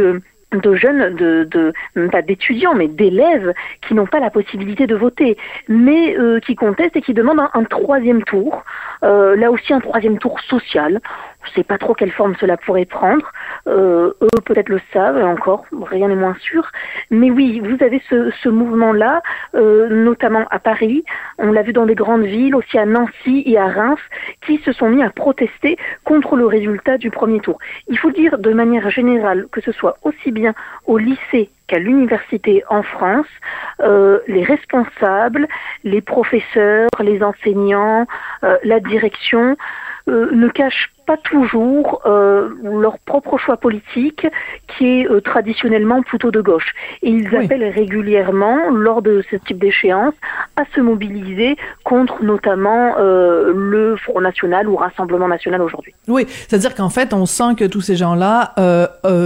de 0.62 0.76
jeunes, 0.76 1.16
de, 1.16 1.44
de 1.44 2.08
pas 2.08 2.22
d'étudiants, 2.22 2.76
mais 2.76 2.88
d'élèves 2.88 3.54
qui 3.88 3.94
n'ont 3.94 4.06
pas 4.06 4.20
la 4.20 4.30
possibilité 4.30 4.88
de 4.88 4.96
voter, 4.96 5.38
mais 5.68 6.18
euh, 6.18 6.40
qui 6.40 6.56
contestent 6.56 6.96
et 6.96 7.02
qui 7.02 7.14
demandent 7.14 7.42
un, 7.54 7.64
troisième 7.64 8.24
tour. 8.24 8.64
Euh, 9.04 9.36
là 9.36 9.52
aussi 9.52 9.74
un 9.74 9.80
troisième 9.80 10.18
tour 10.18 10.40
social. 10.42 11.02
Je 11.46 11.52
ne 11.52 11.56
sais 11.56 11.64
pas 11.64 11.78
trop 11.78 11.94
quelle 11.94 12.12
forme 12.12 12.36
cela 12.40 12.58
pourrait 12.58 12.86
prendre. 12.86 13.32
Euh, 13.68 14.14
eux 14.22 14.42
peut-être 14.46 14.70
le 14.70 14.80
savent 14.94 15.24
encore, 15.24 15.66
rien 15.72 16.08
n'est 16.08 16.16
moins 16.16 16.36
sûr. 16.40 16.70
Mais 17.10 17.32
oui, 17.32 17.60
vous 17.60 17.84
avez 17.84 18.02
ce, 18.10 18.32
ce 18.42 18.50
mouvement-là, 18.50 19.22
euh, 19.56 19.90
notamment 19.90 20.46
à 20.52 20.60
Paris. 20.60 21.04
On 21.38 21.52
l'a 21.52 21.62
vu 21.62 21.74
dans 21.74 21.86
des 21.86 21.96
grandes 21.96 22.26
villes, 22.26 22.56
aussi 22.56 22.78
à 22.78 22.86
Nancy 22.86 23.44
et 23.46 23.58
à 23.58 23.68
Reims, 23.68 24.00
qui 24.46 24.58
se 24.60 24.72
sont 24.72 24.90
mis 24.90 25.04
à 25.04 25.10
protester 25.10 25.78
contre 26.04 26.36
le 26.36 26.46
résultat 26.46 26.98
du 26.98 27.12
premier 27.12 27.40
tour. 27.40 27.58
Il 27.88 27.98
faut 27.98 28.12
dire 28.12 28.38
de 28.38 28.54
manière 28.54 28.90
générale 28.90 29.48
que 29.52 29.62
ce 29.62 29.72
soit 29.72 29.98
aussi 30.04 30.32
bien 30.32 30.54
au 30.86 30.98
lycée 30.98 31.50
qu'à 31.68 31.80
l'université 31.80 32.64
en 32.70 32.84
France, 32.84 33.28
euh, 33.80 34.20
les 34.28 34.44
responsables, 34.44 35.48
les 35.84 36.02
professeurs, 36.02 36.90
les 37.02 37.24
enseignants, 37.24 38.06
euh, 38.44 38.58
la 38.64 38.80
direction 38.80 39.58
euh, 40.08 40.30
ne 40.32 40.48
cachent 40.50 40.92
pas 41.06 41.18
toujours 41.18 42.02
euh, 42.06 42.50
leur 42.64 42.98
propre 43.00 43.38
choix 43.38 43.58
politique, 43.58 44.28
qui 44.68 45.02
est 45.02 45.10
euh, 45.10 45.22
traditionnellement 45.22 46.02
plutôt 46.02 46.32
de 46.32 46.42
gauche. 46.42 46.74
Et 47.02 47.10
ils 47.10 47.36
appellent 47.36 47.70
régulièrement, 47.70 48.70
lors 48.72 49.02
de 49.02 49.24
ce 49.30 49.36
type 49.36 49.60
d'échéance, 49.60 50.14
à 50.56 50.64
se 50.74 50.82
mobiliser 50.82 51.58
contre 51.84 52.24
notamment 52.24 52.96
euh, 52.98 53.52
le 53.54 53.96
Front 53.98 54.22
National 54.22 54.68
ou 54.68 54.76
Rassemblement 54.76 55.28
National 55.28 55.62
aujourd'hui. 55.62 55.94
Oui, 56.08 56.26
c'est-à-dire 56.28 56.76
qu'en 56.76 56.90
fait, 56.90 57.14
on 57.14 57.26
sent 57.26 57.56
que 57.58 57.66
tous 57.66 57.82
ces 57.82 57.96
gens-là, 57.96 58.54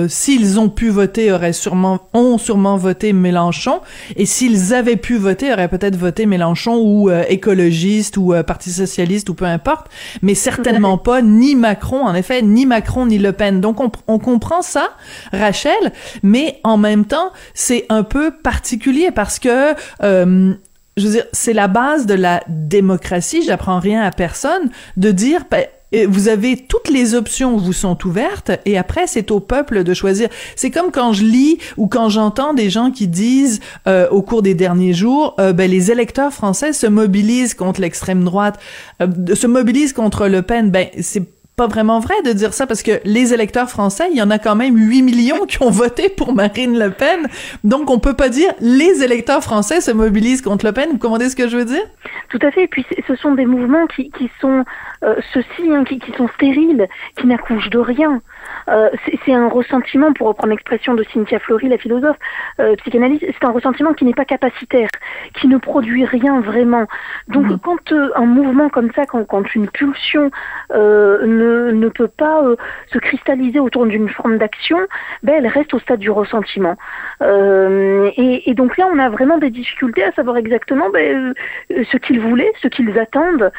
s'ils 0.07 0.59
ont 0.59 0.69
pu 0.69 0.89
voter, 0.89 1.31
auraient 1.31 1.53
sûrement, 1.53 1.99
ont 2.13 2.37
sûrement 2.37 2.77
voté 2.77 3.13
Mélenchon, 3.13 3.81
et 4.15 4.25
s'ils 4.25 4.73
avaient 4.73 4.95
pu 4.95 5.17
voter, 5.17 5.51
auraient 5.51 5.67
peut-être 5.67 5.95
voté 5.95 6.25
Mélenchon 6.25 6.77
ou 6.77 7.09
écologiste 7.11 8.17
ou 8.17 8.33
Parti 8.45 8.71
socialiste 8.71 9.29
ou 9.29 9.33
peu 9.33 9.45
importe, 9.45 9.87
mais 10.21 10.35
certainement 10.35 10.97
pas 10.97 11.21
ni 11.21 11.55
Macron, 11.55 11.68
en 12.03 12.15
effet, 12.15 12.41
ni 12.41 12.65
Macron 12.65 13.05
ni 13.05 13.17
Le 13.17 13.31
Pen. 13.31 13.61
Donc 13.61 13.79
on, 14.07 14.19
comprend 14.19 14.61
ça, 14.61 14.89
Rachel, 15.31 15.91
mais 16.23 16.59
en 16.63 16.77
même 16.77 17.05
temps, 17.05 17.31
c'est 17.53 17.85
un 17.89 18.03
peu 18.03 18.31
particulier 18.31 19.11
parce 19.11 19.39
que 19.39 19.73
euh, 20.03 20.53
je 20.97 21.05
veux 21.05 21.11
dire, 21.13 21.25
c'est 21.31 21.53
la 21.53 21.67
base 21.67 22.05
de 22.05 22.13
la 22.13 22.43
démocratie, 22.47 23.43
j'apprends 23.43 23.79
rien 23.79 24.01
à 24.01 24.11
personne, 24.11 24.69
de 24.97 25.11
dire, 25.11 25.45
ben, 25.49 25.65
vous 26.07 26.27
avez 26.27 26.55
toutes 26.55 26.89
les 26.89 27.15
options 27.15 27.57
vous 27.57 27.73
sont 27.73 27.97
ouvertes 28.05 28.51
et 28.65 28.77
après 28.77 29.07
c'est 29.07 29.31
au 29.31 29.39
peuple 29.39 29.83
de 29.83 29.93
choisir. 29.93 30.29
C'est 30.55 30.69
comme 30.69 30.91
quand 30.91 31.13
je 31.13 31.23
lis 31.23 31.57
ou 31.77 31.87
quand 31.87 32.09
j'entends 32.09 32.53
des 32.53 32.69
gens 32.69 32.91
qui 32.91 33.07
disent 33.07 33.59
euh, 33.87 34.07
au 34.09 34.21
cours 34.21 34.41
des 34.41 34.53
derniers 34.53 34.93
jours, 34.93 35.35
euh, 35.39 35.51
ben 35.51 35.69
les 35.69 35.91
électeurs 35.91 36.31
français 36.31 36.73
se 36.73 36.85
mobilisent 36.85 37.55
contre 37.55 37.81
l'extrême 37.81 38.23
droite, 38.23 38.59
se 38.99 39.47
mobilisent 39.47 39.93
contre 39.93 40.27
Le 40.27 40.41
Pen. 40.41 40.69
Ben 40.69 40.89
c'est 40.99 41.23
pas 41.59 41.67
vraiment 41.67 41.99
vrai 41.99 42.15
de 42.23 42.31
dire 42.31 42.53
ça 42.53 42.65
parce 42.67 42.83
que 42.83 43.01
les 43.03 43.33
électeurs 43.33 43.69
français, 43.69 44.07
il 44.11 44.17
y 44.17 44.21
en 44.21 44.31
a 44.31 44.39
quand 44.39 44.55
même 44.55 44.77
8 44.77 45.01
millions 45.01 45.45
qui 45.45 45.61
ont 45.61 45.69
voté 45.69 46.07
pour 46.07 46.33
Marine 46.33 46.79
Le 46.79 46.89
Pen. 46.89 47.27
Donc, 47.65 47.89
on 47.89 47.99
peut 47.99 48.13
pas 48.13 48.29
dire 48.29 48.53
les 48.61 49.03
électeurs 49.03 49.43
français 49.43 49.81
se 49.81 49.91
mobilisent 49.91 50.41
contre 50.41 50.65
Le 50.65 50.71
Pen. 50.71 50.87
Vous 50.93 50.97
comprenez 50.97 51.27
ce 51.27 51.35
que 51.35 51.49
je 51.49 51.57
veux 51.57 51.65
dire? 51.65 51.83
Tout 52.29 52.39
à 52.43 52.51
fait. 52.51 52.63
Et 52.63 52.67
puis, 52.67 52.85
ce 53.05 53.13
sont 53.15 53.33
des 53.33 53.45
mouvements 53.45 53.87
qui, 53.87 54.09
qui 54.11 54.31
sont, 54.39 54.63
euh, 55.03 55.15
ceux-ci, 55.33 55.69
hein, 55.69 55.83
qui, 55.83 55.99
qui, 55.99 56.13
sont 56.13 56.29
stériles, 56.35 56.87
qui 57.17 57.27
n'accouchent 57.27 57.69
de 57.69 57.79
rien. 57.79 58.21
Euh, 58.69 58.89
c'est 59.25 59.33
un 59.33 59.47
ressentiment, 59.47 60.13
pour 60.13 60.27
reprendre 60.27 60.51
l'expression 60.51 60.93
de 60.93 61.03
Cynthia 61.13 61.39
Fleury, 61.39 61.69
la 61.69 61.77
philosophe 61.77 62.17
euh, 62.59 62.75
psychanalyste, 62.77 63.25
c'est 63.25 63.45
un 63.45 63.51
ressentiment 63.51 63.93
qui 63.93 64.05
n'est 64.05 64.13
pas 64.13 64.25
capacitaire, 64.25 64.89
qui 65.33 65.47
ne 65.47 65.57
produit 65.57 66.05
rien 66.05 66.39
vraiment. 66.41 66.85
Donc, 67.27 67.45
mmh. 67.45 67.57
quand 67.63 67.91
euh, 67.91 68.09
un 68.15 68.25
mouvement 68.25 68.69
comme 68.69 68.91
ça, 68.93 69.05
quand, 69.05 69.23
quand 69.25 69.55
une 69.55 69.69
pulsion 69.69 70.31
ne 70.71 71.71
ne, 71.71 71.89
peut 71.89 72.07
pas 72.07 72.43
se 72.91 72.97
cristalliser 72.99 73.59
autour 73.59 73.85
d'une 73.85 74.09
forme 74.09 74.37
d'action, 74.37 74.77
ben, 75.23 75.35
elle 75.37 75.47
reste 75.47 75.73
au 75.73 75.79
stade 75.79 75.99
du 75.99 76.11
ressentiment. 76.11 76.75
Et, 77.21 78.49
et, 78.49 78.53
donc 78.53 78.77
là, 78.77 78.87
on 78.93 78.99
a 78.99 79.09
vraiment 79.09 79.37
des 79.37 79.49
difficultés 79.49 80.03
à 80.03 80.11
savoir 80.11 80.37
exactement 80.37 80.89
ben, 80.89 81.33
ce 81.69 81.97
qu'ils 81.97 82.19
voulaient, 82.19 82.51
ce 82.61 82.67
qu'ils 82.67 82.97
attendent, 82.99 83.51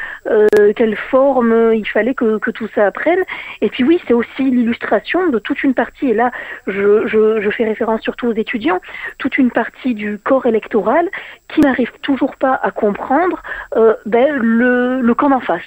quelle 0.76 0.96
forme 0.96 1.72
il 1.74 1.86
fallait 1.88 2.14
que, 2.14 2.38
que, 2.38 2.50
tout 2.50 2.68
ça 2.74 2.90
prenne. 2.92 3.20
Et 3.60 3.68
puis 3.68 3.84
oui, 3.84 4.00
c'est 4.06 4.14
aussi 4.14 4.42
l'illustration 4.42 4.79
de 4.80 5.38
toute 5.38 5.62
une 5.62 5.74
partie, 5.74 6.10
et 6.10 6.14
là, 6.14 6.30
je, 6.66 7.06
je, 7.06 7.50
fais 7.50 7.64
référence 7.64 8.00
surtout 8.02 8.28
aux 8.28 8.34
étudiants, 8.34 8.80
toute 9.18 9.38
une 9.38 9.50
partie 9.50 9.94
du 9.94 10.18
corps 10.18 10.46
électoral 10.46 11.08
qui 11.48 11.60
n'arrive 11.60 11.92
toujours 12.02 12.36
pas 12.36 12.58
à 12.62 12.70
comprendre 12.70 13.42
euh, 13.76 13.94
ben, 14.06 14.36
le, 14.36 15.00
le 15.00 15.14
camp 15.14 15.30
d'en 15.30 15.40
face. 15.40 15.62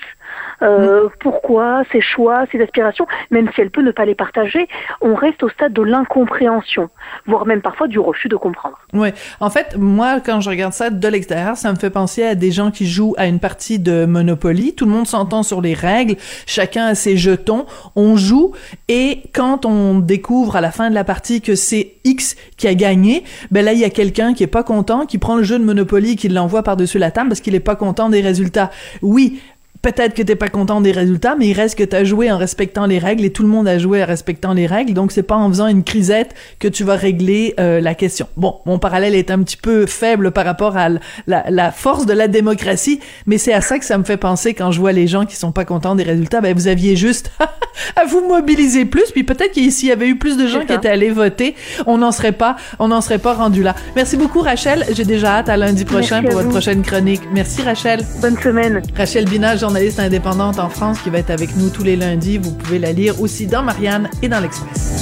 Euh, 0.61 1.09
pourquoi, 1.19 1.83
ses 1.91 2.01
choix, 2.01 2.45
ses 2.51 2.61
aspirations, 2.61 3.05
même 3.31 3.49
si 3.53 3.61
elle 3.61 3.69
peut 3.69 3.81
ne 3.81 3.91
pas 3.91 4.05
les 4.05 4.15
partager, 4.15 4.67
on 5.01 5.15
reste 5.15 5.43
au 5.43 5.49
stade 5.49 5.73
de 5.73 5.81
l'incompréhension, 5.81 6.89
voire 7.25 7.45
même 7.45 7.61
parfois 7.61 7.87
du 7.87 7.99
refus 7.99 8.29
de 8.29 8.35
comprendre. 8.35 8.77
Oui, 8.93 9.09
en 9.39 9.49
fait, 9.49 9.75
moi, 9.77 10.19
quand 10.21 10.39
je 10.39 10.49
regarde 10.49 10.73
ça 10.73 10.89
de 10.89 11.07
l'extérieur, 11.07 11.57
ça 11.57 11.71
me 11.71 11.77
fait 11.77 11.89
penser 11.89 12.23
à 12.23 12.35
des 12.35 12.51
gens 12.51 12.71
qui 12.71 12.87
jouent 12.87 13.15
à 13.17 13.27
une 13.27 13.39
partie 13.39 13.79
de 13.79 14.05
Monopoly. 14.05 14.75
Tout 14.75 14.85
le 14.85 14.91
monde 14.91 15.07
s'entend 15.07 15.43
sur 15.43 15.61
les 15.61 15.73
règles, 15.73 16.15
chacun 16.45 16.85
a 16.85 16.95
ses 16.95 17.17
jetons, 17.17 17.65
on 17.95 18.15
joue, 18.15 18.53
et 18.87 19.23
quand 19.33 19.65
on 19.65 19.99
découvre 19.99 20.55
à 20.55 20.61
la 20.61 20.71
fin 20.71 20.89
de 20.89 20.95
la 20.95 21.03
partie 21.03 21.41
que 21.41 21.55
c'est 21.55 21.95
X 22.05 22.35
qui 22.57 22.67
a 22.67 22.73
gagné, 22.73 23.23
ben 23.51 23.65
là, 23.65 23.73
il 23.73 23.79
y 23.79 23.85
a 23.85 23.89
quelqu'un 23.89 24.33
qui 24.33 24.43
est 24.43 24.47
pas 24.47 24.63
content, 24.63 25.05
qui 25.05 25.17
prend 25.17 25.37
le 25.37 25.43
jeu 25.43 25.59
de 25.59 25.63
Monopoly, 25.63 26.15
qui 26.15 26.29
l'envoie 26.29 26.63
par-dessus 26.63 26.99
la 26.99 27.11
table 27.11 27.29
parce 27.29 27.41
qu'il 27.41 27.55
est 27.55 27.59
pas 27.59 27.75
content 27.75 28.09
des 28.09 28.21
résultats. 28.21 28.69
Oui, 29.01 29.41
peut-être 29.83 30.15
que 30.15 30.23
t'es 30.23 30.35
pas 30.35 30.49
content 30.49 30.81
des 30.81 30.91
résultats, 30.91 31.35
mais 31.37 31.47
il 31.47 31.53
reste 31.53 31.77
que 31.77 31.83
t'as 31.83 32.03
joué 32.03 32.31
en 32.31 32.37
respectant 32.39 32.87
les 32.87 32.97
règles 32.97 33.23
et 33.25 33.29
tout 33.31 33.43
le 33.43 33.49
monde 33.49 33.67
a 33.67 33.77
joué 33.77 34.01
en 34.01 34.07
respectant 34.07 34.53
les 34.53 34.65
règles, 34.65 34.93
donc 34.93 35.11
c'est 35.11 35.23
pas 35.23 35.35
en 35.35 35.49
faisant 35.49 35.67
une 35.67 35.83
crisette 35.83 36.33
que 36.59 36.67
tu 36.67 36.83
vas 36.83 36.95
régler 36.95 37.53
euh, 37.59 37.81
la 37.81 37.93
question. 37.93 38.27
Bon, 38.37 38.59
mon 38.65 38.79
parallèle 38.79 39.13
est 39.13 39.29
un 39.29 39.43
petit 39.43 39.57
peu 39.57 39.85
faible 39.85 40.31
par 40.31 40.45
rapport 40.45 40.77
à 40.77 40.89
la, 41.27 41.43
la 41.49 41.71
force 41.71 42.05
de 42.05 42.13
la 42.13 42.27
démocratie, 42.27 42.99
mais 43.27 43.37
c'est 43.37 43.53
à 43.53 43.61
ça 43.61 43.77
que 43.77 43.85
ça 43.85 43.97
me 43.97 44.03
fait 44.03 44.17
penser 44.17 44.53
quand 44.53 44.71
je 44.71 44.79
vois 44.79 44.93
les 44.93 45.05
gens 45.05 45.25
qui 45.25 45.35
sont 45.35 45.51
pas 45.51 45.65
contents 45.65 45.95
des 45.95 46.03
résultats. 46.03 46.41
Ben 46.41 46.55
vous 46.55 46.67
aviez 46.67 46.95
juste 46.95 47.31
à 47.95 48.05
vous 48.05 48.25
mobiliser 48.27 48.85
plus, 48.85 49.11
puis 49.11 49.23
peut-être 49.23 49.51
qu'ici 49.51 49.87
il 49.87 49.89
y 49.89 49.91
avait 49.91 50.07
eu 50.07 50.17
plus 50.17 50.37
de 50.37 50.47
gens 50.47 50.65
qui 50.65 50.73
étaient 50.73 50.89
allés 50.89 51.11
voter, 51.11 51.55
on 51.85 51.97
n'en 51.97 52.11
serait 52.11 52.31
pas, 52.31 52.55
on 52.79 52.87
n'en 52.87 53.01
serait 53.01 53.19
pas 53.19 53.33
rendu 53.33 53.63
là. 53.63 53.75
Merci 53.95 54.15
beaucoup 54.15 54.39
Rachel, 54.39 54.85
j'ai 54.93 55.05
déjà 55.05 55.39
hâte 55.39 55.49
à 55.49 55.57
lundi 55.57 55.83
prochain 55.83 56.21
Merci 56.21 56.27
pour 56.27 56.35
votre 56.35 56.49
prochaine 56.49 56.81
chronique. 56.81 57.21
Merci 57.33 57.61
Rachel. 57.61 58.01
Bonne 58.21 58.37
semaine. 58.37 58.81
Rachel 58.95 59.25
Binage, 59.25 59.63
journaliste 59.73 59.99
indépendante 59.99 60.59
en 60.59 60.69
France 60.69 61.01
qui 61.01 61.09
va 61.09 61.17
être 61.17 61.31
avec 61.31 61.55
nous 61.55 61.71
tous 61.71 61.81
les 61.81 61.95
lundis. 61.95 62.37
Vous 62.37 62.53
pouvez 62.53 62.77
la 62.77 62.91
lire 62.91 63.19
aussi 63.19 63.47
dans 63.47 63.63
Marianne 63.63 64.07
et 64.21 64.27
dans 64.27 64.39
l'Express. 64.39 64.93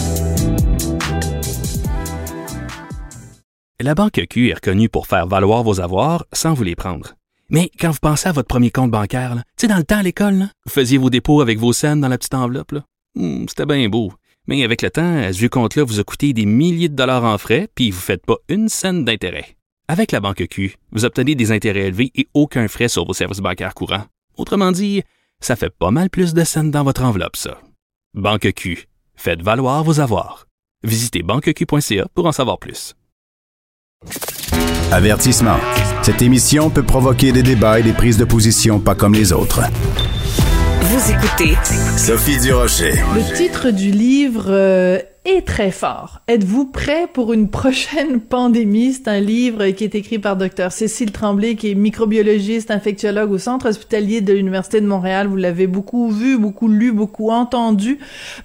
La 3.82 3.96
Banque 3.96 4.22
Q 4.30 4.50
est 4.50 4.54
reconnue 4.54 4.88
pour 4.88 5.08
faire 5.08 5.28
valoir 5.28 5.64
vos 5.64 5.82
avoirs 5.82 6.26
sans 6.32 6.54
vous 6.54 6.64
les 6.64 6.76
prendre. 6.78 7.16
Mais 7.50 7.70
quand 7.78 7.92
vous 7.92 8.00
pensez 8.02 8.30
à 8.30 8.32
votre 8.32 8.48
premier 8.48 8.72
compte 8.72 8.92
bancaire, 8.92 9.36
tu 9.36 9.42
sais, 9.58 9.68
dans 9.68 9.76
le 9.76 9.84
temps 9.84 9.98
à 9.98 10.04
l'école, 10.04 10.48
vous 10.66 10.72
faisiez 10.72 10.98
vos 10.98 11.10
dépôts 11.10 11.42
avec 11.42 11.60
vos 11.60 11.74
scènes 11.74 12.00
dans 12.00 12.08
la 12.08 12.18
petite 12.18 12.34
enveloppe. 12.34 12.76
Hmm, 13.16 13.44
C'était 13.50 13.66
bien 13.66 13.90
beau. 13.90 14.14
Mais 14.48 14.64
avec 14.64 14.84
le 14.84 14.90
temps, 14.90 15.22
ce 15.34 15.38
vieux 15.38 15.50
compte-là 15.50 15.84
vous 15.84 16.00
a 16.00 16.06
coûté 16.06 16.32
des 16.32 16.46
milliers 16.46 16.88
de 16.88 16.96
dollars 16.96 17.26
en 17.26 17.38
frais, 17.38 17.68
puis 17.76 17.92
vous 17.92 17.98
ne 17.98 18.04
faites 18.04 18.26
pas 18.26 18.38
une 18.48 18.70
scène 18.70 19.04
d'intérêt. 19.04 19.58
Avec 19.90 20.14
la 20.14 20.22
Banque 20.22 20.48
Q, 20.50 20.78
vous 20.94 21.04
obtenez 21.04 21.36
des 21.36 21.52
intérêts 21.52 21.88
élevés 21.88 22.12
et 22.16 22.30
aucun 22.34 22.70
frais 22.70 22.88
sur 22.88 23.06
vos 23.06 23.12
services 23.12 23.40
bancaires 23.40 23.74
courants. 23.74 24.06
Autrement 24.38 24.72
dit, 24.72 25.04
ça 25.40 25.56
fait 25.56 25.70
pas 25.70 25.92
mal 25.92 26.10
plus 26.10 26.34
de 26.34 26.44
scènes 26.44 26.72
dans 26.72 26.84
votre 26.84 27.04
enveloppe, 27.04 27.36
ça. 27.36 27.60
Banque 28.14 28.52
Q. 28.54 28.88
Faites 29.16 29.42
valoir 29.42 29.84
vos 29.84 30.00
avoirs. 30.00 30.48
Visitez 30.84 31.24
banqueq.ca 31.24 32.08
pour 32.16 32.26
en 32.26 32.32
savoir 32.32 32.58
plus. 32.58 32.96
Avertissement. 34.92 35.58
Cette 36.02 36.22
émission 36.22 36.70
peut 36.70 36.84
provoquer 36.84 37.32
des 37.32 37.44
débats 37.44 37.80
et 37.80 37.84
des 37.84 37.94
prises 37.94 38.18
de 38.18 38.26
position 38.26 38.80
pas 38.80 38.96
comme 38.96 39.14
les 39.14 39.32
autres. 39.32 39.62
Vous 40.92 41.10
écoutez 41.10 41.56
Sophie 41.96 42.38
Durocher. 42.38 42.92
Le 43.16 43.34
titre 43.34 43.72
du 43.72 43.92
livre 43.92 44.48
euh, 44.50 45.00
est 45.24 45.48
très 45.48 45.72
fort. 45.72 46.20
Êtes-vous 46.28 46.66
prêt 46.66 47.08
pour 47.14 47.32
une 47.32 47.50
prochaine 47.50 48.20
pandémie? 48.20 48.92
C'est 48.92 49.08
un 49.08 49.22
livre 49.22 49.70
qui 49.70 49.86
est 49.86 49.96
écrit 49.96 50.20
par 50.20 50.36
Dr 50.36 50.70
Cécile 50.70 51.14
Tremblay, 51.14 51.56
qui 51.56 51.72
est 51.72 51.76
microbiologiste, 51.76 52.72
infectiologue 52.72 53.32
au 53.32 53.38
Centre 53.38 53.70
hospitalier 53.70 54.20
de 54.20 54.34
l'Université 54.34 54.82
de 54.82 54.86
Montréal. 54.86 55.28
Vous 55.28 55.38
l'avez 55.38 55.66
beaucoup 55.66 56.12
vu, 56.12 56.38
beaucoup 56.38 56.68
lu, 56.68 56.92
beaucoup 56.92 57.30
entendu 57.30 57.98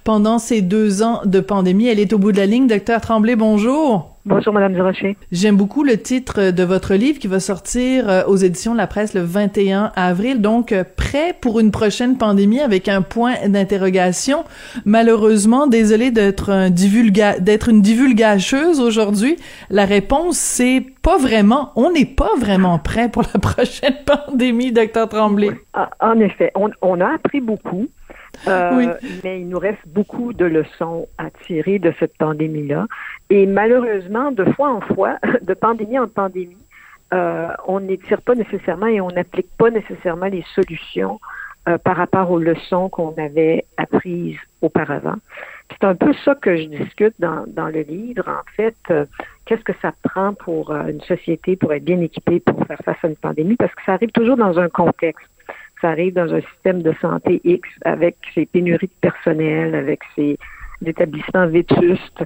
pendant 0.04 0.38
ces 0.38 0.62
deux 0.62 1.02
ans 1.02 1.22
de 1.24 1.40
pandémie. 1.40 1.88
Elle 1.88 1.98
est 1.98 2.12
au 2.12 2.18
bout 2.18 2.30
de 2.30 2.36
la 2.36 2.46
ligne. 2.46 2.68
Docteur 2.68 3.00
Tremblay, 3.00 3.34
bonjour. 3.34 4.15
Bonjour, 4.28 4.52
Madame 4.52 4.72
Durocher. 4.72 5.16
J'aime 5.30 5.56
beaucoup 5.56 5.84
le 5.84 5.98
titre 5.98 6.50
de 6.50 6.62
votre 6.64 6.94
livre 6.94 7.20
qui 7.20 7.28
va 7.28 7.38
sortir 7.38 8.10
euh, 8.10 8.24
aux 8.26 8.34
éditions 8.34 8.72
de 8.72 8.76
la 8.76 8.88
presse 8.88 9.14
le 9.14 9.20
21 9.20 9.92
avril. 9.94 10.40
Donc, 10.40 10.72
euh, 10.72 10.82
prêt 10.82 11.32
pour 11.40 11.60
une 11.60 11.70
prochaine 11.70 12.18
pandémie 12.18 12.58
avec 12.58 12.88
un 12.88 13.02
point 13.02 13.34
d'interrogation. 13.46 14.42
Malheureusement, 14.84 15.68
désolé 15.68 16.10
d'être 16.10 16.50
un 16.50 16.70
divulga 16.70 17.38
d'être 17.38 17.68
une 17.68 17.82
divulgacheuse 17.82 18.80
aujourd'hui. 18.80 19.36
La 19.70 19.84
réponse, 19.84 20.38
c'est 20.38 20.84
pas 21.02 21.18
vraiment. 21.18 21.70
On 21.76 21.92
n'est 21.92 22.04
pas 22.04 22.34
vraiment 22.36 22.80
prêt 22.80 23.08
pour 23.08 23.22
la 23.32 23.38
prochaine 23.40 23.94
pandémie, 24.04 24.72
docteur 24.72 25.08
Tremblay. 25.08 25.52
Ah, 25.72 25.88
en 26.00 26.18
effet, 26.18 26.50
on, 26.56 26.68
on 26.82 27.00
a 27.00 27.14
appris 27.14 27.40
beaucoup. 27.40 27.86
Euh, 28.48 28.70
oui. 28.76 28.86
Mais 29.24 29.40
il 29.40 29.48
nous 29.48 29.58
reste 29.58 29.86
beaucoup 29.86 30.32
de 30.32 30.44
leçons 30.44 31.08
à 31.18 31.30
tirer 31.46 31.78
de 31.78 31.92
cette 31.98 32.16
pandémie-là. 32.18 32.86
Et 33.30 33.46
malheureusement, 33.46 34.32
de 34.32 34.44
fois 34.52 34.70
en 34.70 34.80
fois, 34.80 35.18
de 35.42 35.54
pandémie 35.54 35.98
en 35.98 36.08
pandémie, 36.08 36.56
euh, 37.14 37.48
on 37.66 37.80
n'étire 37.80 38.20
pas 38.20 38.34
nécessairement 38.34 38.88
et 38.88 39.00
on 39.00 39.08
n'applique 39.08 39.50
pas 39.56 39.70
nécessairement 39.70 40.26
les 40.26 40.44
solutions 40.54 41.20
euh, 41.68 41.78
par 41.78 41.96
rapport 41.96 42.30
aux 42.30 42.38
leçons 42.38 42.88
qu'on 42.88 43.14
avait 43.16 43.64
apprises 43.76 44.38
auparavant. 44.60 45.16
C'est 45.70 45.84
un 45.84 45.94
peu 45.94 46.12
ça 46.24 46.34
que 46.34 46.56
je 46.56 46.64
discute 46.64 47.14
dans, 47.18 47.44
dans 47.46 47.68
le 47.68 47.82
livre. 47.82 48.24
En 48.28 48.42
fait, 48.56 48.76
euh, 48.90 49.04
qu'est-ce 49.44 49.62
que 49.62 49.72
ça 49.82 49.92
prend 50.02 50.34
pour 50.34 50.72
une 50.72 51.00
société 51.00 51.56
pour 51.56 51.72
être 51.72 51.84
bien 51.84 52.00
équipée 52.00 52.40
pour 52.40 52.64
faire 52.66 52.78
face 52.84 52.98
à 53.02 53.08
une 53.08 53.16
pandémie? 53.16 53.56
Parce 53.56 53.74
que 53.74 53.82
ça 53.84 53.92
arrive 53.94 54.10
toujours 54.10 54.36
dans 54.36 54.58
un 54.58 54.68
contexte. 54.68 55.28
Ça 55.80 55.90
arrive 55.90 56.14
dans 56.14 56.32
un 56.32 56.40
système 56.40 56.82
de 56.82 56.94
santé 57.00 57.40
X 57.44 57.68
avec 57.84 58.16
ses 58.34 58.46
pénuries 58.46 58.86
de 58.86 59.00
personnel, 59.00 59.74
avec 59.74 60.00
ses 60.14 60.38
établissements 60.84 61.46
vétustes. 61.46 62.24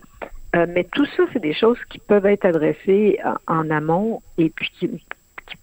Euh, 0.56 0.66
mais 0.68 0.84
tout 0.92 1.06
ça, 1.16 1.24
c'est 1.32 1.42
des 1.42 1.54
choses 1.54 1.78
qui 1.90 1.98
peuvent 1.98 2.26
être 2.26 2.44
adressées 2.44 3.18
en, 3.46 3.60
en 3.60 3.70
amont 3.70 4.22
et 4.38 4.50
puis 4.50 4.68
qui 4.78 4.90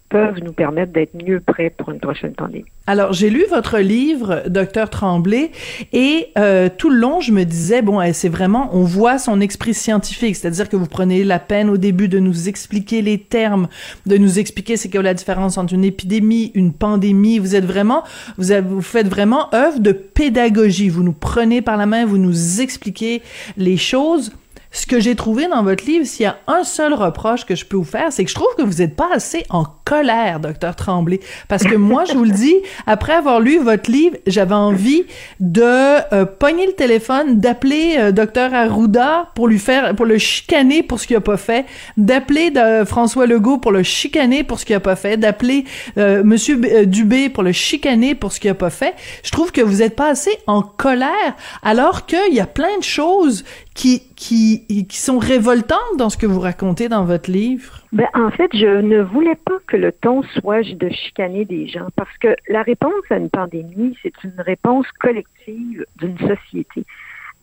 peuvent 0.10 0.40
nous 0.42 0.54
permettre 0.54 0.94
d'être 0.94 1.14
mieux 1.14 1.40
prêts 1.40 1.70
pour 1.70 1.92
une 1.92 2.00
prochaine 2.00 2.34
pandémie. 2.34 2.66
Alors, 2.86 3.12
j'ai 3.12 3.30
lu 3.30 3.44
votre 3.50 3.80
livre, 3.80 4.44
Docteur 4.48 4.90
Tremblay, 4.90 5.52
et 5.92 6.28
euh, 6.38 6.70
tout 6.76 6.90
le 6.90 6.98
long, 6.98 7.20
je 7.20 7.34
me 7.34 7.44
disais, 7.44 7.82
bon, 7.82 8.02
eh, 8.02 8.14
c'est 8.14 8.30
vraiment, 8.30 8.70
on 8.72 8.84
voit 8.84 9.18
son 9.18 9.42
esprit 9.42 9.74
scientifique, 9.74 10.38
c'est-à-dire 10.38 10.70
que 10.70 10.78
vous 10.78 10.86
prenez 10.86 11.26
la 11.26 11.40
peine 11.40 11.70
au 11.70 11.76
début 11.76 12.08
de 12.08 12.20
nous 12.20 12.48
expliquer 12.48 13.02
les 13.02 13.18
termes, 13.18 13.68
de 14.06 14.18
nous 14.18 14.40
expliquer 14.40 14.78
c'est 14.78 14.90
quoi 14.90 15.02
la 15.02 15.14
différence 15.14 15.58
entre 15.58 15.74
une 15.74 15.84
épidémie, 15.84 16.52
une 16.56 16.72
pandémie. 16.72 17.40
Vous 17.40 17.56
êtes 17.56 17.66
vraiment, 17.66 18.04
vous, 18.38 18.54
vous 18.66 18.82
faites 18.82 19.08
vraiment 19.08 19.54
œuvre 19.54 19.80
de 19.80 19.92
pédagogie. 19.92 20.88
Vous 20.88 21.04
nous 21.04 21.14
prenez 21.14 21.62
par 21.62 21.76
la 21.76 21.86
main, 21.86 22.06
vous 22.06 22.18
nous 22.18 22.62
expliquez 22.62 23.22
les 23.58 23.76
choses 23.76 24.32
ce 24.72 24.86
que 24.86 25.00
j'ai 25.00 25.16
trouvé 25.16 25.48
dans 25.48 25.64
votre 25.64 25.86
livre, 25.86 26.06
s'il 26.06 26.24
y 26.24 26.28
a 26.28 26.38
un 26.48 26.64
seul 26.64 26.94
reproche 26.94 27.46
que 27.46 27.56
je 27.56 27.66
peux 27.66 27.78
vous 27.78 27.84
faire, 27.84 28.12
c'est 28.12 28.24
que 28.24 28.30
je 28.30 28.36
trouve 28.36 28.54
que 28.58 28.64
vous 28.64 28.76
n'êtes 28.76 28.96
pas 28.96 29.10
assez 29.14 29.46
en 29.50 29.66
colère, 29.86 30.40
docteur 30.40 30.76
Tremblay. 30.76 31.20
Parce 31.48 31.64
que 31.64 31.76
moi, 31.76 32.06
je 32.06 32.14
vous 32.14 32.24
le 32.24 32.32
dis, 32.32 32.56
après 32.86 33.14
avoir 33.14 33.40
lu 33.40 33.60
votre 33.60 33.90
livre, 33.90 34.18
j'avais 34.28 34.56
envie 34.56 35.04
de 35.40 35.62
euh, 35.62 36.26
pogner 36.26 36.68
le 36.68 36.74
téléphone, 36.74 37.40
d'appeler 37.40 37.96
euh, 37.98 38.12
docteur 38.12 38.54
Arruda 38.54 39.32
pour 39.36 39.48
lui 39.48 39.60
faire, 39.60 39.96
pour 39.96 40.06
le 40.06 40.18
chicaner 40.18 40.84
pour 40.84 41.00
ce 41.00 41.08
qu'il 41.08 41.16
a 41.16 41.22
pas 41.22 41.38
fait, 41.38 41.66
d'appeler 41.96 42.52
François 42.86 43.26
Legault 43.26 43.58
pour 43.58 43.72
le 43.72 43.84
chicaner 43.84 44.44
pour 44.44 44.60
ce 44.60 44.66
qu'il 44.66 44.76
a 44.76 44.80
pas 44.80 44.96
fait, 44.96 45.18
d'appeler 45.18 45.66
euh, 45.98 46.24
Monsieur 46.24 46.60
euh, 46.64 46.86
Dubé 46.86 47.30
pour 47.30 47.44
le 47.44 47.52
chicaner 47.52 48.16
pour 48.16 48.32
ce 48.32 48.40
qu'il 48.40 48.50
a 48.50 48.56
pas 48.56 48.70
fait. 48.70 48.96
Je 49.24 49.32
trouve 49.32 49.52
que 49.52 49.62
vous 49.62 49.78
n'êtes 49.78 49.96
pas 49.96 50.10
assez 50.10 50.32
en 50.48 50.62
colère, 50.62 51.36
alors 51.64 52.06
qu'il 52.06 52.34
y 52.34 52.40
a 52.40 52.46
plein 52.46 52.78
de 52.78 52.84
choses 52.84 53.44
qui, 53.78 54.02
qui, 54.16 54.88
qui 54.88 54.98
sont 54.98 55.20
révoltantes 55.20 55.98
dans 56.00 56.10
ce 56.10 56.18
que 56.18 56.26
vous 56.26 56.40
racontez 56.40 56.90
dans 56.90 57.06
votre 57.06 57.30
livre? 57.30 57.84
Ben, 57.92 58.08
en 58.16 58.32
fait, 58.32 58.50
je 58.54 58.82
ne 58.82 59.02
voulais 59.02 59.36
pas 59.36 59.60
que 59.68 59.78
le 59.78 59.92
ton 59.92 60.24
soit 60.24 60.64
de 60.64 60.90
chicaner 60.90 61.46
des 61.46 61.68
gens 61.68 61.88
parce 61.96 62.18
que 62.18 62.36
la 62.50 62.64
réponse 62.64 62.92
à 63.12 63.18
une 63.18 63.30
pandémie, 63.30 63.96
c'est 64.02 64.24
une 64.24 64.40
réponse 64.40 64.88
collective 65.00 65.86
d'une 65.98 66.18
société. 66.18 66.86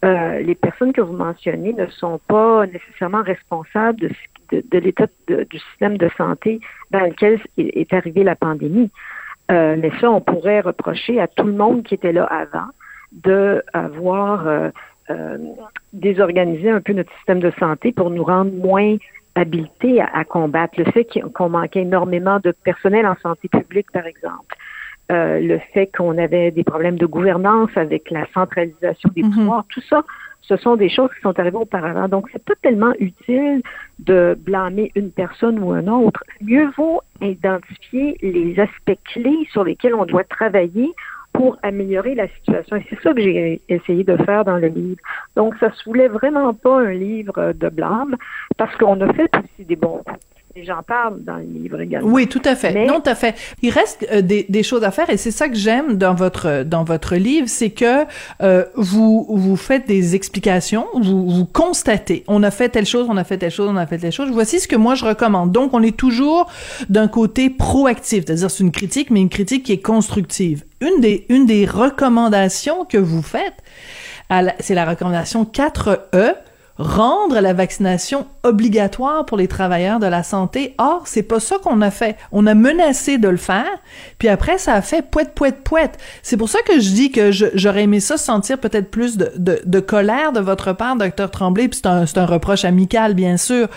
Euh, 0.05 0.41
les 0.41 0.57
personnes 0.57 0.93
que 0.93 1.01
vous 1.01 1.13
mentionnez 1.13 1.73
ne 1.73 1.87
sont 1.87 2.21
pas 2.27 2.67
nécessairement 2.67 3.23
responsables 3.23 4.11
de, 4.51 4.79
l'état 4.79 5.07
du 5.29 5.59
système 5.71 5.97
de 5.97 6.11
santé 6.19 6.59
dans 6.91 7.01
lequel 7.01 7.41
est 7.57 7.93
arrivée 7.93 8.25
la 8.25 8.35
pandémie. 8.35 8.91
Euh, 9.53 9.77
mais 9.79 9.93
ça, 10.01 10.11
on 10.11 10.21
pourrait 10.21 10.61
reprocher 10.61 11.21
à 11.21 11.29
tout 11.29 11.47
le 11.47 11.53
monde 11.53 11.85
qui 11.85 11.95
était 11.95 12.13
là 12.13 12.25
avant 12.25 12.67
de 13.13 13.63
avoir 13.73 14.49
euh, 14.49 14.71
euh, 15.11 15.39
désorganiser 15.93 16.71
un 16.71 16.81
peu 16.81 16.93
notre 16.93 17.13
système 17.17 17.41
de 17.41 17.53
santé 17.59 17.93
pour 17.93 18.11
nous 18.11 18.25
rendre 18.25 18.53
moins 18.53 18.97
habilités 19.35 20.01
à, 20.01 20.25
combattre. 20.25 20.75
Le 20.79 20.91
fait 20.91 21.07
qu'on 21.35 21.49
manquait 21.49 21.83
énormément 21.83 22.39
de 22.41 22.53
personnel 22.53 23.07
en 23.07 23.17
santé 23.23 23.49
publique, 23.49 23.91
par 23.93 24.07
exemple. 24.07 24.57
Euh, 25.13 25.39
le 25.41 25.59
fait 25.75 25.91
qu'on 25.95 26.17
avait 26.17 26.51
des 26.51 26.65
problèmes 26.65 26.97
de 26.97 27.05
gouvernance 27.05 27.69
avec 27.77 28.11
la 28.11 28.27
centralisation 28.33 29.11
des 29.15 29.23
mhm. 29.23 29.33
pouvoirs, 29.33 29.65
tout 29.69 29.83
ça, 29.83 30.03
ce 30.41 30.57
sont 30.57 30.77
des 30.77 30.89
choses 30.89 31.11
qui 31.15 31.21
sont 31.21 31.39
arrivées 31.39 31.57
auparavant. 31.57 32.09
Donc, 32.09 32.29
c'est 32.33 32.43
pas 32.43 32.55
tellement 32.63 32.93
utile 32.99 33.63
de 33.99 34.37
blâmer 34.39 34.93
une 34.95 35.11
personne 35.11 35.59
ou 35.59 35.73
un 35.73 35.87
autre. 35.89 36.23
Mieux 36.41 36.71
vaut 36.77 37.03
identifier 37.21 38.17
les 38.23 38.59
aspects 38.59 38.99
clés 39.13 39.47
sur 39.53 39.65
lesquels 39.65 39.95
on 39.95 40.07
doit 40.07 40.25
travailler 40.25 40.91
pour 41.35 41.59
améliorer 41.63 42.15
la 42.15 42.29
situation. 42.29 42.77
Et 42.77 42.87
c'est 42.89 43.01
ça 43.03 43.13
que 43.13 43.21
j'ai 43.21 43.61
essayé 43.69 44.05
de 44.05 44.17
faire 44.25 44.45
dans 44.45 44.57
le 44.57 44.69
livre. 44.69 45.01
Donc, 45.37 45.55
ça 45.59 45.71
se 45.73 45.85
voulait 45.85 46.09
vraiment 46.09 46.55
pas 46.55 46.81
un 46.81 46.93
livre 46.93 47.53
de 47.53 47.69
blâme, 47.69 48.17
parce 48.57 48.75
qu'on 48.77 49.01
a 49.01 49.13
fait 49.13 49.31
aussi 49.37 49.67
des 49.67 49.77
bons. 49.77 50.03
Et 50.57 50.65
j'en 50.65 50.85
parle 50.85 51.25
dans 51.25 51.37
le 51.37 51.43
livre 51.43 51.81
également. 51.81 52.09
Oui, 52.09 52.29
tout 52.29 52.43
à 52.45 52.55
fait. 52.55 52.87
Non, 52.87 53.01
tout 53.01 53.11
à 53.11 53.17
fait. 53.17 53.35
Il 53.63 53.71
reste 53.71 54.07
euh, 54.13 54.23
des, 54.23 54.47
des, 54.49 54.63
choses 54.63 54.85
à 54.85 54.93
faire 54.93 55.11
et 55.11 55.17
c'est 55.17 55.33
ça 55.33 55.49
que 55.49 55.57
j'aime 55.57 55.95
dans 55.97 56.15
votre 56.15 56.63
dans 56.63 56.85
votre 56.85 57.17
livre, 57.17 57.49
c'est 57.49 57.71
que 57.71 58.05
euh, 58.41 58.65
vous 58.77 59.27
vous 59.29 59.57
faites 59.57 59.89
des 59.89 60.15
explications, 60.15 60.87
vous 60.95 61.29
vous 61.29 61.45
constatez. 61.45 62.23
On 62.29 62.45
a 62.45 62.53
fait 62.53 62.69
telle 62.69 62.87
chose, 62.87 63.09
on 63.11 63.17
a 63.17 63.25
fait 63.25 63.39
telle 63.39 63.51
chose, 63.51 63.69
on 63.69 63.77
a 63.77 63.87
fait 63.87 63.99
telle 63.99 64.13
chose. 64.13 64.31
Voici 64.31 64.61
ce 64.61 64.69
que 64.69 64.77
moi 64.77 64.95
je 64.95 65.05
recommande. 65.05 65.51
Donc, 65.51 65.75
on 65.75 65.83
est 65.83 65.97
toujours 65.97 66.49
d'un 66.89 67.09
côté 67.09 67.51
proactif, 67.51 68.25
c'est-à-dire 68.25 68.49
c'est 68.49 68.63
une 68.63 68.71
critique, 68.71 69.11
mais 69.11 69.21
une 69.21 69.31
critique 69.31 69.65
qui 69.65 69.73
est 69.73 69.83
constructive. 69.83 70.65
Une 70.81 71.01
des 71.01 71.27
une 71.31 71.47
des 71.47 71.67
recommandations 71.67 72.85
que 72.85 72.99
vous 72.99 73.23
faites, 73.23 73.57
c'est 74.61 74.75
la 74.75 74.85
recommandation 74.85 75.45
4E 75.45 76.35
rendre 76.77 77.39
la 77.41 77.53
vaccination 77.53 78.27
obligatoire 78.43 79.25
pour 79.27 79.37
les 79.37 79.47
travailleurs 79.47 80.01
de 80.01 80.07
la 80.07 80.23
santé. 80.23 80.75
Or, 80.79 81.03
c'est 81.07 81.23
pas 81.23 81.41
ça 81.41 81.57
qu'on 81.63 81.81
a 81.81 81.91
fait. 81.91 82.17
On 82.33 82.47
a 82.47 82.55
menacé 82.55 83.19
de 83.19 83.29
le 83.29 83.37
faire, 83.37 83.71
puis 84.19 84.29
après, 84.29 84.59
ça 84.59 84.75
a 84.75 84.83
fait 84.83 85.09
poète, 85.09 85.35
poète, 85.35 85.63
poète. 85.63 85.99
C'est 86.23 86.37
pour 86.37 86.49
ça 86.49 86.59
que 86.67 86.81
je 86.81 86.91
dis 86.91 87.11
que 87.11 87.31
j'aurais 87.33 87.85
aimé 87.85 88.01
ça 88.01 88.17
sentir 88.17 88.59
peut-être 88.59 88.91
plus 88.91 89.17
de, 89.17 89.81
colère 89.81 90.33
de 90.33 90.41
votre 90.41 90.73
part, 90.73 90.97
docteur 90.97 91.31
Tremblay, 91.31 91.69
puis 91.69 91.81
c'est 91.83 91.89
un, 91.89 92.05
un 92.17 92.27
reproche 92.27 92.65
amical, 92.65 93.15
bien 93.15 93.37
sûr. 93.37 93.69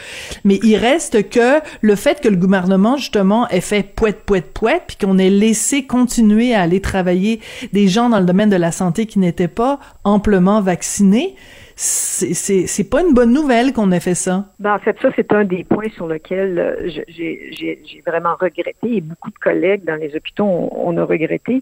Mais 0.43 0.59
il 0.63 0.77
reste 0.77 1.29
que 1.29 1.59
le 1.81 1.95
fait 1.95 2.19
que 2.21 2.29
le 2.29 2.37
gouvernement, 2.37 2.97
justement, 2.97 3.47
ait 3.49 3.61
fait 3.61 3.83
poète, 3.83 4.23
poète, 4.25 4.51
poète, 4.53 4.83
puis 4.87 4.97
qu'on 4.97 5.17
ait 5.17 5.29
laissé 5.29 5.85
continuer 5.85 6.55
à 6.55 6.61
aller 6.61 6.81
travailler 6.81 7.41
des 7.73 7.87
gens 7.87 8.09
dans 8.09 8.19
le 8.19 8.25
domaine 8.25 8.49
de 8.49 8.55
la 8.55 8.71
santé 8.71 9.05
qui 9.05 9.19
n'étaient 9.19 9.47
pas 9.47 9.79
amplement 10.03 10.61
vaccinés, 10.61 11.35
c'est 11.79 12.89
pas 12.89 13.01
une 13.01 13.13
bonne 13.13 13.31
nouvelle 13.31 13.71
qu'on 13.71 13.91
ait 13.91 13.99
fait 13.99 14.15
ça. 14.15 14.45
Ben, 14.59 14.73
en 14.73 14.79
fait, 14.79 14.97
ça, 14.99 15.09
c'est 15.15 15.31
un 15.31 15.43
des 15.43 15.63
points 15.63 15.89
sur 15.89 16.07
lesquels 16.07 16.57
euh, 16.57 16.89
j'ai 17.07 18.03
vraiment 18.05 18.35
regretté 18.39 18.97
et 18.97 19.01
beaucoup 19.01 19.29
de 19.29 19.37
collègues 19.37 19.85
dans 19.85 19.95
les 19.95 20.15
hôpitaux, 20.15 20.45
on, 20.71 20.97
a 20.97 21.03
regretté 21.03 21.61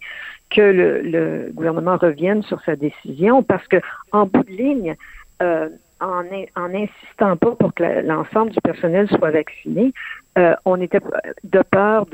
que 0.49 0.61
le, 0.61 1.51
gouvernement 1.53 1.97
revienne 1.97 2.43
sur 2.43 2.61
sa 2.61 2.77
décision 2.77 3.43
parce 3.43 3.67
que, 3.67 3.77
en 4.13 4.25
bout 4.25 4.43
de 4.43 4.51
ligne, 4.51 4.95
euh, 5.41 5.67
en, 5.99 6.23
en 6.55 6.73
insistant 6.73 7.35
pas 7.35 7.51
pour 7.51 7.73
que 7.73 7.83
l'ensemble 7.83 8.51
du 8.51 8.61
personnel 8.61 9.09
soit 9.09 9.31
vacciné, 9.31 9.93
euh, 10.37 10.55
on 10.63 10.79
était 10.79 11.01
de 11.43 11.61
peur 11.69 12.05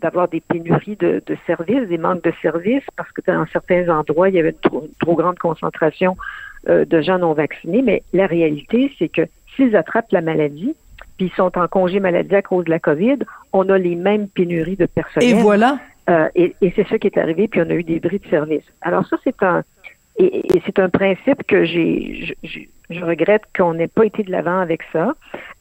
d'avoir 0.00 0.28
des 0.28 0.40
pénuries 0.40 0.96
de, 0.96 1.22
de, 1.26 1.36
services, 1.46 1.86
des 1.88 1.98
manques 1.98 2.24
de 2.24 2.32
services, 2.40 2.84
parce 2.96 3.10
que 3.12 3.20
dans 3.26 3.44
certains 3.52 3.90
endroits, 3.90 4.30
il 4.30 4.36
y 4.36 4.38
avait 4.38 4.50
une 4.50 4.70
trop, 4.70 4.88
trop 5.00 5.16
grande 5.16 5.38
concentration 5.38 6.16
euh, 6.68 6.84
de 6.84 7.00
gens 7.00 7.18
non 7.18 7.32
vaccinés, 7.32 7.82
mais 7.82 8.02
la 8.12 8.26
réalité, 8.26 8.92
c'est 8.98 9.08
que 9.08 9.22
s'ils 9.54 9.76
attrapent 9.76 10.12
la 10.12 10.20
maladie, 10.20 10.74
puis 11.16 11.26
ils 11.26 11.36
sont 11.36 11.56
en 11.58 11.68
congé 11.68 12.00
maladie 12.00 12.34
à 12.34 12.42
cause 12.42 12.64
de 12.64 12.70
la 12.70 12.78
COVID, 12.78 13.18
on 13.52 13.68
a 13.68 13.78
les 13.78 13.94
mêmes 13.94 14.28
pénuries 14.28 14.76
de 14.76 14.86
personnel. 14.86 15.28
Et 15.28 15.34
voilà. 15.34 15.78
Euh, 16.10 16.28
et, 16.34 16.54
et 16.60 16.72
c'est 16.76 16.86
ça 16.88 16.98
qui 16.98 17.06
est 17.06 17.18
arrivé, 17.18 17.48
puis 17.48 17.62
on 17.62 17.70
a 17.70 17.74
eu 17.74 17.84
des 17.84 18.00
bris 18.00 18.18
de 18.18 18.26
service. 18.28 18.64
Alors 18.82 19.06
ça, 19.06 19.16
c'est 19.24 19.42
un 19.42 19.62
et, 20.16 20.62
c'est 20.64 20.78
un 20.78 20.88
principe 20.88 21.42
que 21.46 21.64
j'ai 21.64 22.36
je, 22.42 22.60
je, 22.90 23.04
regrette 23.04 23.42
qu'on 23.56 23.74
n'ait 23.74 23.88
pas 23.88 24.04
été 24.04 24.22
de 24.22 24.30
l'avant 24.30 24.60
avec 24.60 24.82
ça. 24.92 25.14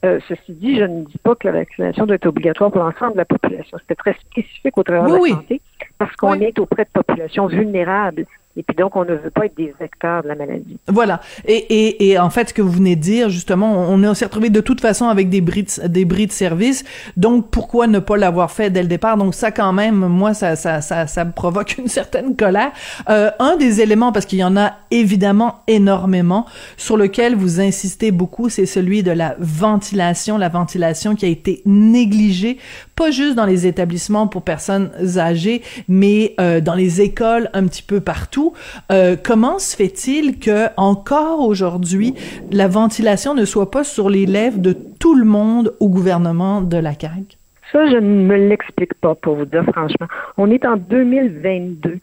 Euh, 0.05 0.19
ceci 0.27 0.53
dit, 0.53 0.77
je 0.77 0.83
ne 0.83 1.05
dis 1.05 1.17
pas 1.17 1.33
que 1.35 1.47
la 1.47 1.53
vaccination 1.53 2.05
doit 2.05 2.17
être 2.17 2.27
obligatoire 2.27 2.71
pour 2.71 2.83
l'ensemble 2.83 3.13
de 3.13 3.17
la 3.17 3.25
population. 3.25 3.77
C'était 3.79 3.95
très 3.95 4.13
spécifique 4.13 4.77
au 4.77 4.83
travers 4.83 5.05
de 5.05 5.13
la 5.13 5.29
santé, 5.29 5.61
parce 5.97 6.15
qu'on 6.15 6.35
est 6.35 6.59
auprès 6.59 6.83
de 6.83 6.89
populations 6.89 7.47
vulnérables 7.47 8.25
et 8.55 8.61
puis 8.61 8.75
donc, 8.75 8.95
on 8.95 9.03
ne 9.03 9.15
veut 9.15 9.31
pas 9.31 9.45
être 9.47 9.57
des 9.57 9.73
vecteurs 9.79 10.21
de 10.21 10.27
la 10.27 10.35
maladie. 10.35 10.77
Voilà. 10.87 11.21
Et, 11.47 11.55
et, 11.55 12.09
et 12.09 12.19
en 12.19 12.29
fait, 12.29 12.49
ce 12.49 12.53
que 12.53 12.61
vous 12.61 12.71
venez 12.71 12.95
de 12.95 13.01
dire, 13.01 13.29
justement, 13.29 13.89
on, 13.89 14.13
s'est 14.13 14.25
retrouvé 14.25 14.51
de 14.51 14.61
toute 14.61 14.79
façon 14.79 15.07
avec 15.07 15.29
des 15.29 15.41
bris 15.41 15.63
de, 15.63 15.87
des 15.87 16.05
bris 16.05 16.27
de 16.27 16.31
service. 16.31 16.83
Donc, 17.17 17.49
pourquoi 17.49 17.87
ne 17.87 17.97
pas 17.97 18.15
l'avoir 18.15 18.51
fait 18.51 18.69
dès 18.69 18.83
le 18.83 18.87
départ? 18.87 19.17
Donc, 19.17 19.33
ça, 19.33 19.49
quand 19.51 19.73
même, 19.73 19.95
moi, 19.95 20.35
ça, 20.35 20.55
ça, 20.55 20.81
ça, 20.81 21.07
ça 21.07 21.25
me 21.25 21.31
provoque 21.31 21.77
une 21.79 21.87
certaine 21.87 22.35
colère. 22.35 22.71
Euh, 23.09 23.31
un 23.39 23.57
des 23.57 23.81
éléments, 23.81 24.11
parce 24.11 24.27
qu'il 24.27 24.37
y 24.37 24.43
en 24.43 24.55
a 24.55 24.73
évidemment 24.91 25.63
énormément, 25.65 26.45
sur 26.77 26.95
lequel 26.95 27.35
vous 27.35 27.59
insistez 27.59 28.11
beaucoup, 28.11 28.49
c'est 28.49 28.67
celui 28.67 29.01
de 29.01 29.11
la 29.11 29.35
ventilation. 29.39 30.37
La 30.37 30.49
ventilation 30.49 31.15
qui 31.15 31.25
a 31.25 31.29
été 31.29 31.63
négligée, 31.65 32.59
pas 32.95 33.09
juste 33.09 33.33
dans 33.33 33.47
les 33.47 33.65
établissements 33.65 34.27
pour 34.27 34.43
personnes 34.43 34.91
âgées, 35.17 35.63
mais 35.87 36.35
euh, 36.39 36.61
dans 36.61 36.75
les 36.75 37.01
écoles, 37.01 37.49
un 37.53 37.65
petit 37.65 37.81
peu 37.81 37.99
partout 37.99 38.42
euh, 38.91 39.15
comment 39.21 39.59
se 39.59 39.75
fait-il 39.75 40.39
que 40.39 40.67
encore 40.77 41.39
aujourd'hui 41.39 42.13
la 42.51 42.67
ventilation 42.67 43.33
ne 43.33 43.45
soit 43.45 43.71
pas 43.71 43.83
sur 43.83 44.09
les 44.09 44.25
lèvres 44.25 44.59
de 44.59 44.73
tout 44.73 45.15
le 45.15 45.25
monde 45.25 45.75
au 45.79 45.89
gouvernement 45.89 46.61
de 46.61 46.77
la 46.77 46.93
CAQ? 46.93 47.37
Ça, 47.71 47.87
je 47.87 47.97
ne 47.97 48.25
me 48.25 48.35
l'explique 48.35 48.93
pas, 48.95 49.15
pour 49.15 49.35
vous 49.35 49.45
dire 49.45 49.63
franchement. 49.63 50.07
On 50.37 50.51
est 50.51 50.65
en 50.65 50.77
2022. 50.77 51.99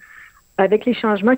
Avec 0.58 0.84
les 0.84 0.94
changements 0.94 1.36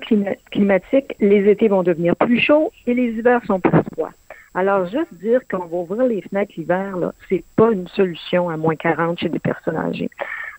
climatiques, 0.51 1.15
les 1.19 1.49
étés 1.49 1.69
vont 1.69 1.83
devenir 1.83 2.15
plus 2.15 2.39
chauds 2.39 2.71
et 2.87 2.93
les 2.93 3.11
hivers 3.11 3.41
sont 3.45 3.59
plus 3.59 3.79
froids. 3.93 4.11
Alors, 4.55 4.85
juste 4.85 5.13
dire 5.13 5.39
qu'on 5.49 5.65
va 5.65 5.77
ouvrir 5.77 6.03
les 6.03 6.21
fenêtres 6.21 6.53
l'hiver, 6.57 6.95
c'est 7.29 7.43
pas 7.55 7.71
une 7.71 7.87
solution 7.87 8.49
à 8.49 8.57
moins 8.57 8.75
40 8.75 9.19
chez 9.19 9.29
des 9.29 9.39
personnes 9.39 9.77
âgées. 9.77 10.09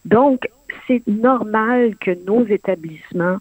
Donc, 0.05 0.49
c'est 0.87 1.07
normal 1.07 1.95
que 2.01 2.13
nos 2.27 2.45
établissements 2.47 3.39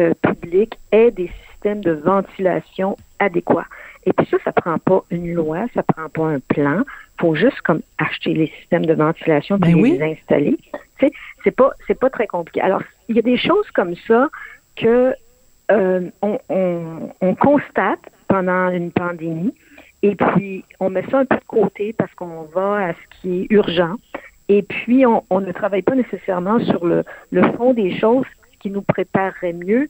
euh, 0.00 0.12
publics 0.22 0.78
aient 0.92 1.10
des 1.10 1.30
systèmes 1.50 1.82
de 1.82 1.92
ventilation 1.92 2.96
adéquats. 3.18 3.66
Et 4.06 4.12
puis 4.12 4.26
ça, 4.30 4.38
ça 4.44 4.52
prend 4.52 4.78
pas 4.78 5.04
une 5.10 5.34
loi, 5.34 5.66
ça 5.74 5.82
prend 5.82 6.08
pas 6.08 6.24
un 6.24 6.40
plan. 6.40 6.82
faut 7.20 7.34
juste 7.34 7.60
comme 7.60 7.82
acheter 7.98 8.32
les 8.32 8.46
systèmes 8.58 8.86
de 8.86 8.94
ventilation 8.94 9.58
puis 9.58 9.74
Ben 9.74 9.82
les 9.82 10.02
installer. 10.02 10.56
Tu 10.98 11.06
sais, 11.06 11.12
c'est 11.44 11.50
pas 11.50 11.72
c'est 11.86 11.98
pas 11.98 12.10
très 12.10 12.26
compliqué. 12.26 12.60
Alors, 12.62 12.82
il 13.08 13.16
y 13.16 13.18
a 13.18 13.22
des 13.22 13.36
choses 13.36 13.70
comme 13.72 13.94
ça 14.08 14.28
que 14.76 15.14
euh, 15.70 16.10
on, 16.22 16.38
on, 16.48 17.10
on 17.20 17.34
constate 17.34 18.00
pendant 18.26 18.70
une 18.70 18.90
pandémie 18.90 19.54
et 20.02 20.14
puis 20.14 20.64
on 20.80 20.88
met 20.90 21.04
ça 21.10 21.18
un 21.18 21.24
peu 21.26 21.36
de 21.36 21.44
côté 21.46 21.92
parce 21.92 22.12
qu'on 22.14 22.42
va 22.54 22.88
à 22.88 22.92
ce 22.92 23.20
qui 23.20 23.42
est 23.42 23.46
urgent. 23.50 23.96
Et 24.48 24.62
puis, 24.62 25.06
on, 25.06 25.22
on 25.30 25.40
ne 25.40 25.52
travaille 25.52 25.82
pas 25.82 25.94
nécessairement 25.94 26.58
sur 26.58 26.84
le, 26.84 27.04
le 27.30 27.42
fond 27.52 27.72
des 27.72 27.96
choses 27.98 28.26
qui 28.60 28.70
nous 28.70 28.82
préparerait 28.82 29.52
mieux 29.52 29.88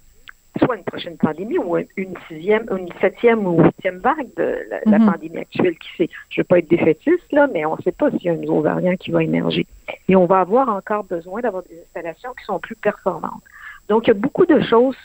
soit 0.59 0.77
une 0.77 0.85
prochaine 0.85 1.17
pandémie 1.17 1.59
ou 1.59 1.77
une 1.97 2.15
sixième, 2.29 2.67
une 2.77 2.89
septième 3.01 3.47
ou 3.47 3.63
huitième 3.63 3.99
vague 3.99 4.29
de 4.37 4.59
la, 4.69 4.81
la 4.85 4.99
Mhm. 4.99 5.13
pandémie 5.13 5.39
actuelle 5.39 5.77
qui 5.79 5.89
sait. 5.97 6.09
Je 6.29 6.41
veux 6.41 6.45
pas 6.45 6.59
être 6.59 6.69
défaitiste, 6.69 7.31
là, 7.31 7.49
mais 7.53 7.65
on 7.65 7.77
ne 7.77 7.83
sait 7.83 7.93
pas 7.93 8.11
s'il 8.11 8.25
y 8.25 8.29
a 8.31 8.33
un 8.33 8.37
nouveau 8.37 8.61
variant 8.61 8.97
qui 8.97 9.11
va 9.13 9.23
émerger. 9.23 9.67
Et 10.09 10.17
on 10.17 10.27
va 10.27 10.41
avoir 10.41 10.69
encore 10.69 11.05
besoin 11.05 11.41
d'avoir 11.41 11.63
des 11.63 11.81
installations 11.83 12.31
qui 12.39 12.45
sont 12.45 12.59
plus 12.59 12.75
performantes. 12.75 13.43
Donc, 13.89 14.07
il 14.07 14.09
y 14.09 14.11
a 14.11 14.15
beaucoup 14.15 14.47
de 14.47 14.61
choses. 14.61 14.97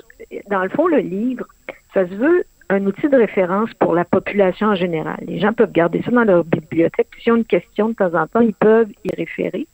Dans 0.49 0.63
le 0.63 0.69
fond, 0.69 0.87
le 0.87 0.97
livre, 0.99 1.45
ça 1.93 2.07
se 2.07 2.13
veut 2.15 2.43
un 2.69 2.83
outil 2.87 3.07
de 3.07 3.15
référence 3.15 3.71
pour 3.75 3.93
la 3.93 4.05
population 4.05 4.67
en 4.69 4.75
général. 4.75 5.17
Les 5.27 5.39
gens 5.39 5.53
peuvent 5.53 5.71
garder 5.71 6.01
ça 6.01 6.09
dans 6.09 6.23
leur 6.23 6.43
bibliothèque. 6.43 7.07
S'ils 7.19 7.31
ont 7.33 7.37
une 7.37 7.45
question 7.45 7.89
de 7.89 7.93
temps 7.93 8.13
en 8.15 8.25
temps, 8.25 8.41
ils 8.41 8.55
peuvent 8.55 8.89
y 9.03 9.15
référer. 9.15 9.67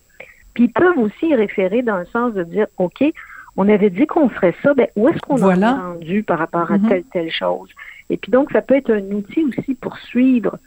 Puis 0.53 0.65
ils 0.65 0.71
peuvent 0.71 0.97
aussi 0.97 1.27
y 1.27 1.35
référer 1.35 1.81
dans 1.81 1.97
le 1.97 2.05
sens 2.07 2.33
de 2.33 2.43
dire, 2.43 2.67
OK, 2.77 3.01
on 3.57 3.67
avait 3.69 3.89
dit 3.89 4.07
qu'on 4.07 4.29
ferait 4.29 4.55
ça, 4.63 4.73
ben 4.73 4.87
où 4.95 5.07
est-ce 5.09 5.19
qu'on 5.19 5.35
Voilà. 5.35 5.73
en 5.73 5.77
est 5.77 5.81
rendu 5.93 6.23
par 6.23 6.39
rapport 6.39 6.71
à 6.71 6.77
Mhm. 6.77 6.87
telle, 6.89 7.03
telle 7.11 7.31
chose? 7.31 7.69
Et 8.09 8.17
puis 8.17 8.31
donc, 8.31 8.51
ça 8.51 8.61
peut 8.61 8.75
être 8.75 8.91
un 8.91 9.11
outil 9.11 9.43
aussi 9.45 9.73
pour 9.75 9.97
suivre 9.97 10.57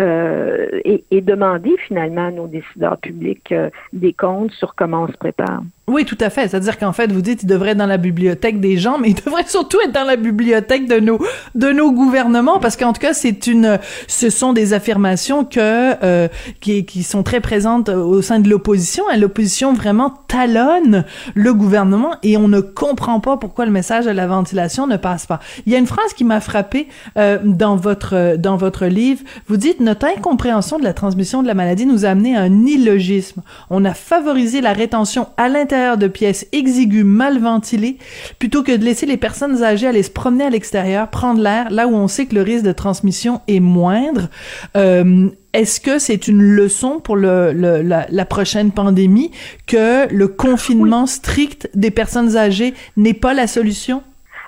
euh, 0.00 0.66
et, 0.84 1.04
et 1.10 1.20
demander 1.20 1.70
finalement 1.86 2.26
à 2.26 2.30
nos 2.32 2.46
décideurs 2.48 2.98
publics 2.98 3.52
euh, 3.52 3.70
des 3.92 4.12
comptes 4.12 4.50
sur 4.52 4.74
comment 4.74 5.04
on 5.04 5.08
se 5.08 5.16
prépare. 5.16 5.62
Oui, 5.86 6.06
tout 6.06 6.16
à 6.20 6.30
fait. 6.30 6.48
C'est-à-dire 6.48 6.78
qu'en 6.78 6.94
fait, 6.94 7.12
vous 7.12 7.20
dites, 7.20 7.42
il 7.42 7.46
devrait 7.46 7.72
être 7.72 7.76
dans 7.76 7.84
la 7.84 7.98
bibliothèque 7.98 8.58
des 8.58 8.78
gens, 8.78 8.96
mais 8.98 9.10
il 9.10 9.14
devrait 9.14 9.44
surtout 9.46 9.78
être 9.84 9.92
dans 9.92 10.04
la 10.04 10.16
bibliothèque 10.16 10.88
de 10.88 10.98
nos 10.98 11.18
de 11.54 11.72
nos 11.72 11.92
gouvernements, 11.92 12.58
parce 12.58 12.76
qu'en 12.76 12.94
tout 12.94 13.02
cas, 13.02 13.12
c'est 13.12 13.46
une, 13.46 13.78
ce 14.08 14.30
sont 14.30 14.54
des 14.54 14.72
affirmations 14.72 15.44
que 15.44 15.58
euh, 15.60 16.28
qui 16.60 16.86
qui 16.86 17.02
sont 17.02 17.22
très 17.22 17.40
présentes 17.40 17.90
au 17.90 18.22
sein 18.22 18.40
de 18.40 18.48
l'opposition. 18.48 19.04
Et 19.10 19.18
l'opposition 19.18 19.74
vraiment 19.74 20.14
talonne 20.26 21.04
le 21.34 21.52
gouvernement, 21.52 22.14
et 22.22 22.38
on 22.38 22.48
ne 22.48 22.60
comprend 22.60 23.20
pas 23.20 23.36
pourquoi 23.36 23.66
le 23.66 23.70
message 23.70 24.06
de 24.06 24.10
la 24.10 24.26
ventilation 24.26 24.86
ne 24.86 24.96
passe 24.96 25.26
pas. 25.26 25.40
Il 25.66 25.72
y 25.72 25.76
a 25.76 25.78
une 25.78 25.86
phrase 25.86 26.14
qui 26.14 26.24
m'a 26.24 26.40
frappée 26.40 26.88
euh, 27.18 27.38
dans 27.44 27.76
votre 27.76 28.36
dans 28.36 28.56
votre 28.56 28.86
livre. 28.86 29.22
Vous 29.48 29.58
dites 29.58 29.80
notre 29.80 30.06
incompréhension 30.06 30.78
de 30.78 30.84
la 30.84 30.94
transmission 30.94 31.42
de 31.42 31.46
la 31.46 31.54
maladie 31.54 31.84
nous 31.84 32.06
a 32.06 32.08
amené 32.08 32.34
à 32.38 32.40
un 32.40 32.64
illogisme. 32.64 33.42
On 33.68 33.84
a 33.84 33.92
favorisé 33.92 34.62
la 34.62 34.72
rétention 34.72 35.28
à 35.36 35.50
l'intérieur 35.50 35.73
de 35.74 36.08
pièces 36.08 36.46
exiguës 36.52 37.04
mal 37.04 37.38
ventilées 37.38 37.98
plutôt 38.38 38.62
que 38.62 38.76
de 38.76 38.84
laisser 38.84 39.06
les 39.06 39.16
personnes 39.16 39.62
âgées 39.62 39.86
aller 39.86 40.02
se 40.02 40.10
promener 40.10 40.44
à 40.44 40.50
l'extérieur, 40.50 41.08
prendre 41.10 41.40
l'air 41.42 41.70
là 41.70 41.86
où 41.88 41.94
on 41.94 42.08
sait 42.08 42.26
que 42.26 42.34
le 42.34 42.42
risque 42.42 42.64
de 42.64 42.72
transmission 42.72 43.40
est 43.48 43.60
moindre. 43.60 44.28
Euh, 44.76 45.28
est-ce 45.52 45.80
que 45.80 45.98
c'est 45.98 46.28
une 46.28 46.42
leçon 46.42 47.00
pour 47.00 47.16
le, 47.16 47.52
le- 47.52 47.82
la, 47.82 48.06
la 48.08 48.24
prochaine 48.24 48.70
pandémie 48.72 49.30
que 49.66 50.12
le 50.12 50.28
confinement 50.28 51.06
strict 51.06 51.68
des 51.74 51.90
personnes 51.90 52.36
âgées 52.36 52.74
n'est 52.96 53.14
pas 53.14 53.34
la 53.34 53.46
solution? 53.46 54.02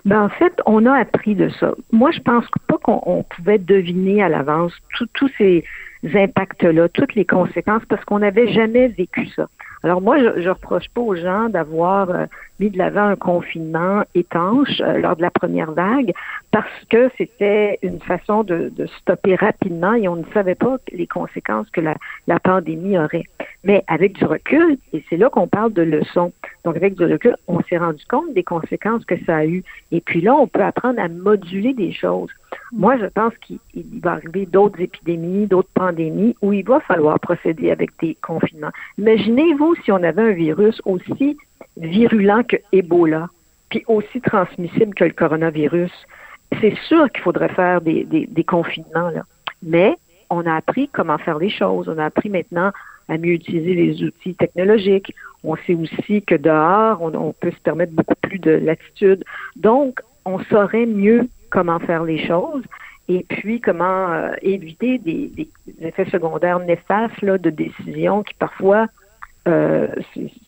Ben, 0.04 0.22
en 0.22 0.28
fait, 0.28 0.52
on 0.66 0.86
a 0.86 0.94
appris 0.98 1.34
de 1.34 1.48
ça. 1.58 1.74
Moi, 1.90 2.12
je 2.12 2.20
pense 2.20 2.44
pas 2.68 2.78
qu'on 2.82 3.00
on 3.06 3.24
pouvait 3.24 3.58
deviner 3.58 4.22
à 4.22 4.28
l'avance 4.28 4.72
tous 5.14 5.30
ces 5.36 5.64
impacts-là, 6.14 6.88
toutes 6.90 7.14
les 7.16 7.24
conséquences, 7.24 7.82
parce 7.88 8.04
qu'on 8.04 8.20
n'avait 8.20 8.52
jamais 8.52 8.86
vécu 8.88 9.26
ça. 9.34 9.48
Alors 9.82 10.00
moi, 10.00 10.18
je, 10.18 10.40
je 10.40 10.48
reproche 10.48 10.88
pas 10.88 11.00
aux 11.00 11.14
gens 11.14 11.48
d'avoir 11.48 12.10
euh, 12.10 12.26
mis 12.60 12.70
de 12.70 12.78
l'avant 12.78 13.06
un 13.06 13.16
confinement 13.16 14.02
étanche 14.14 14.80
euh, 14.80 14.98
lors 14.98 15.16
de 15.16 15.22
la 15.22 15.30
première 15.30 15.72
vague, 15.72 16.12
parce 16.56 16.86
que 16.88 17.10
c'était 17.18 17.78
une 17.82 18.00
façon 18.00 18.42
de, 18.42 18.72
de 18.74 18.86
stopper 18.86 19.34
rapidement 19.34 19.92
et 19.92 20.08
on 20.08 20.16
ne 20.16 20.24
savait 20.32 20.54
pas 20.54 20.78
les 20.90 21.06
conséquences 21.06 21.68
que 21.68 21.82
la, 21.82 21.94
la 22.26 22.40
pandémie 22.40 22.96
aurait. 22.96 23.24
Mais 23.62 23.84
avec 23.88 24.14
du 24.14 24.24
recul, 24.24 24.78
et 24.94 25.04
c'est 25.10 25.18
là 25.18 25.28
qu'on 25.28 25.48
parle 25.48 25.74
de 25.74 25.82
leçons, 25.82 26.32
donc 26.64 26.76
avec 26.76 26.94
du 26.94 27.04
recul, 27.04 27.36
on 27.46 27.60
s'est 27.64 27.76
rendu 27.76 28.02
compte 28.08 28.32
des 28.32 28.42
conséquences 28.42 29.04
que 29.04 29.22
ça 29.26 29.36
a 29.36 29.44
eu. 29.44 29.64
Et 29.92 30.00
puis 30.00 30.22
là, 30.22 30.34
on 30.34 30.46
peut 30.46 30.62
apprendre 30.62 30.98
à 30.98 31.08
moduler 31.08 31.74
des 31.74 31.92
choses. 31.92 32.30
Moi, 32.72 32.96
je 32.96 33.04
pense 33.04 33.34
qu'il 33.42 33.58
il 33.74 34.00
va 34.00 34.12
arriver 34.12 34.46
d'autres 34.46 34.80
épidémies, 34.80 35.46
d'autres 35.46 35.68
pandémies 35.74 36.36
où 36.40 36.54
il 36.54 36.64
va 36.64 36.80
falloir 36.80 37.20
procéder 37.20 37.70
avec 37.70 37.90
des 38.00 38.16
confinements. 38.22 38.72
Imaginez-vous 38.96 39.74
si 39.84 39.92
on 39.92 40.02
avait 40.02 40.22
un 40.22 40.32
virus 40.32 40.80
aussi 40.86 41.36
virulent 41.76 42.44
que 42.44 42.56
Ebola, 42.72 43.28
puis 43.68 43.84
aussi 43.88 44.22
transmissible 44.22 44.94
que 44.94 45.04
le 45.04 45.12
coronavirus. 45.12 45.92
C'est 46.60 46.76
sûr 46.88 47.10
qu'il 47.10 47.22
faudrait 47.22 47.48
faire 47.48 47.80
des, 47.80 48.04
des, 48.04 48.44
confinements, 48.44 49.10
là. 49.10 49.22
Mais 49.62 49.96
on 50.30 50.46
a 50.46 50.54
appris 50.54 50.88
comment 50.88 51.18
faire 51.18 51.38
les 51.38 51.50
choses. 51.50 51.88
On 51.88 51.98
a 51.98 52.04
appris 52.04 52.28
maintenant 52.28 52.72
à 53.08 53.18
mieux 53.18 53.32
utiliser 53.32 53.74
les 53.74 54.02
outils 54.02 54.34
technologiques. 54.34 55.14
On 55.44 55.56
sait 55.56 55.74
aussi 55.74 56.22
que 56.22 56.34
dehors, 56.34 57.00
on, 57.02 57.32
peut 57.32 57.50
se 57.50 57.60
permettre 57.60 57.92
beaucoup 57.92 58.14
plus 58.20 58.38
de 58.38 58.50
latitude. 58.50 59.24
Donc, 59.56 60.00
on 60.24 60.38
saurait 60.44 60.86
mieux 60.86 61.28
comment 61.50 61.78
faire 61.78 62.04
les 62.04 62.26
choses 62.26 62.64
et 63.08 63.24
puis 63.28 63.60
comment 63.60 64.12
euh, 64.12 64.32
éviter 64.42 64.98
des, 64.98 65.30
effets 65.80 66.10
secondaires 66.10 66.58
néfastes 66.58 67.24
de 67.24 67.50
décisions 67.50 68.24
qui 68.24 68.34
parfois 68.34 68.86
euh, 69.46 69.86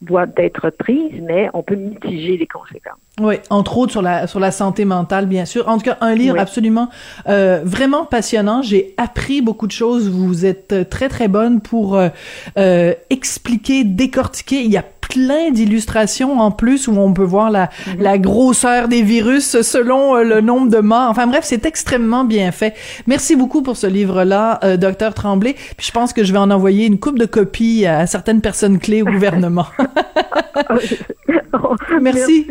doivent 0.01 0.33
être 0.37 0.71
prises, 0.71 1.21
mais 1.23 1.49
on 1.55 1.63
peut 1.63 1.77
mitiger 1.77 2.37
les 2.37 2.47
conséquences. 2.47 2.99
Oui, 3.21 3.37
entre 3.51 3.79
autres 3.79 3.93
sur 3.93 4.03
la 4.03 4.27
sur 4.27 4.41
la 4.41 4.51
santé 4.51 4.85
mentale, 4.85 5.27
bien 5.27 5.45
sûr. 5.45 5.69
En 5.69 5.79
tout 5.79 5.85
cas, 5.85 5.99
un 6.01 6.15
livre 6.15 6.35
Oui. 6.35 6.41
absolument 6.41 6.89
euh, 7.29 7.61
vraiment 7.65 8.05
passionnant. 8.05 8.63
J'ai 8.63 8.95
appris 8.97 9.41
beaucoup 9.43 9.67
de 9.67 9.73
choses. 9.73 10.09
Vous 10.09 10.45
êtes 10.45 10.73
euh, 10.73 10.85
très 10.85 11.09
très 11.09 11.29
bonne 11.29 11.61
pour 11.61 11.97
euh, 11.97 12.09
euh, 12.59 12.95
expliquer, 13.11 13.85
décortiquer. 13.85 14.63
Il 14.63 14.71
y 14.71 14.77
a 14.77 14.85
plein 15.09 15.51
d'illustrations 15.51 16.41
en 16.41 16.51
plus 16.51 16.89
où 16.89 16.97
on 16.99 17.13
peut 17.13 17.25
voir 17.25 17.51
la 17.51 17.71
la 17.99 18.19
grosseur 18.19 18.89
des 18.89 19.03
virus 19.03 19.63
selon 19.63 20.17
euh, 20.17 20.23
le 20.23 20.41
nombre 20.41 20.69
de 20.69 20.79
morts. 20.79 21.09
Enfin 21.11 21.27
bref, 21.27 21.45
c'est 21.45 21.67
extrêmement 21.67 22.25
bien 22.25 22.53
fait. 22.53 22.75
Merci 23.07 23.37
beaucoup 23.37 23.63
pour 23.63 23.77
ce 23.77 23.87
livre-là, 23.87 24.61
euh, 24.65 24.77
docteur 24.77 25.15
Tremblay. 25.15 25.55
Puis 25.77 25.87
je 25.87 25.93
pense 25.93 26.13
que 26.13 26.25
je 26.25 26.33
vais 26.33 26.39
en 26.39 26.51
envoyer 26.51 26.87
une 26.87 26.99
coupe 26.99 27.19
de 27.19 27.27
copies 27.27 27.87
à 27.87 28.07
certaines 28.07 28.41
personnes 28.41 28.79
clés 28.79 29.03
au 29.03 29.07
gouvernement. 29.13 29.67
Merci. 32.01 32.47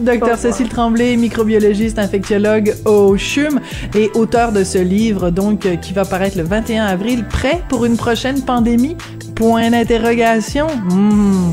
Docteur. 0.00 0.36
Cécile 0.36 0.68
Tremblay, 0.68 1.16
microbiologiste, 1.16 1.98
infectiologue 1.98 2.74
au 2.84 3.16
CHUM 3.16 3.60
et 3.94 4.10
auteur 4.14 4.52
de 4.52 4.64
ce 4.64 4.78
livre, 4.78 5.30
donc, 5.30 5.66
euh, 5.66 5.76
qui 5.76 5.92
va 5.92 6.04
paraître 6.04 6.36
le 6.36 6.44
21 6.44 6.84
avril, 6.84 7.24
prêt 7.24 7.62
pour 7.68 7.84
une 7.84 7.96
prochaine 7.96 8.42
pandémie? 8.42 8.96
Point 9.36 9.70
d'interrogation. 9.70 10.66
Hmm. 10.88 11.52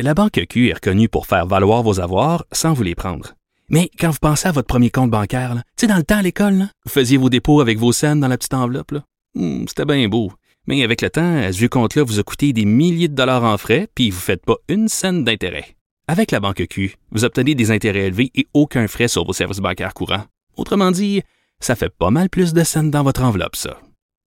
La 0.00 0.14
Banque 0.14 0.40
Q 0.48 0.68
est 0.70 0.72
reconnue 0.74 1.08
pour 1.10 1.26
faire 1.26 1.46
valoir 1.46 1.82
vos 1.82 2.00
avoirs 2.00 2.46
sans 2.50 2.72
vous 2.72 2.82
les 2.82 2.94
prendre. 2.94 3.34
Mais 3.68 3.90
quand 3.98 4.10
vous 4.10 4.18
pensez 4.20 4.48
à 4.48 4.52
votre 4.52 4.66
premier 4.66 4.90
compte 4.90 5.10
bancaire, 5.10 5.54
tu 5.76 5.82
sais, 5.82 5.86
dans 5.86 5.96
le 5.98 6.02
temps 6.02 6.16
à 6.16 6.22
l'école, 6.22 6.66
vous 6.86 6.90
faisiez 6.90 7.18
vos 7.18 7.28
dépôts 7.28 7.60
avec 7.60 7.78
vos 7.78 7.92
scènes 7.92 8.20
dans 8.20 8.28
la 8.28 8.38
petite 8.38 8.54
enveloppe. 8.54 8.94
Hmm, 9.34 9.64
C'était 9.68 9.84
bien 9.84 10.08
beau. 10.08 10.32
Mais 10.66 10.82
avec 10.82 11.02
le 11.02 11.10
temps, 11.10 11.36
à 11.42 11.52
ce 11.52 11.66
compte-là 11.66 12.04
vous 12.04 12.18
a 12.18 12.22
coûté 12.22 12.52
des 12.54 12.64
milliers 12.64 13.08
de 13.08 13.14
dollars 13.14 13.44
en 13.44 13.58
frais, 13.58 13.86
puis 13.94 14.10
vous 14.10 14.16
ne 14.16 14.22
faites 14.22 14.44
pas 14.46 14.56
une 14.68 14.88
scène 14.88 15.24
d'intérêt. 15.24 15.76
Avec 16.08 16.30
la 16.30 16.40
Banque 16.40 16.66
Q, 16.68 16.96
vous 17.10 17.24
obtenez 17.24 17.54
des 17.54 17.70
intérêts 17.70 18.06
élevés 18.06 18.30
et 18.34 18.46
aucun 18.54 18.88
frais 18.88 19.08
sur 19.08 19.24
vos 19.26 19.32
services 19.32 19.58
bancaires 19.60 19.94
courants. 19.94 20.24
Autrement 20.56 20.90
dit, 20.90 21.22
ça 21.62 21.76
fait 21.76 21.90
pas 21.90 22.10
mal 22.10 22.28
plus 22.28 22.52
de 22.52 22.64
scènes 22.64 22.90
dans 22.90 23.02
votre 23.02 23.22
enveloppe, 23.22 23.56
ça. 23.56 23.78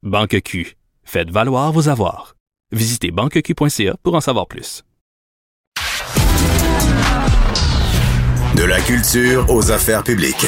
Banque 0.03 0.41
Q. 0.43 0.75
Faites 1.03 1.32
valoir 1.32 1.71
vos 1.71 1.89
avoirs. 1.89 2.36
Visitez 2.71 3.11
banqueq.ca 3.11 3.95
pour 4.03 4.15
en 4.15 4.21
savoir 4.21 4.47
plus. 4.47 4.84
De 8.55 8.63
la 8.63 8.79
culture 8.82 9.49
aux 9.49 9.71
affaires 9.71 10.03
publiques. 10.03 10.45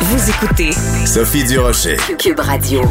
Vous 0.00 0.30
écoutez 0.30 0.72
Sophie 1.06 1.44
Durocher. 1.44 1.96
Cube 2.18 2.40
Radio. 2.40 2.82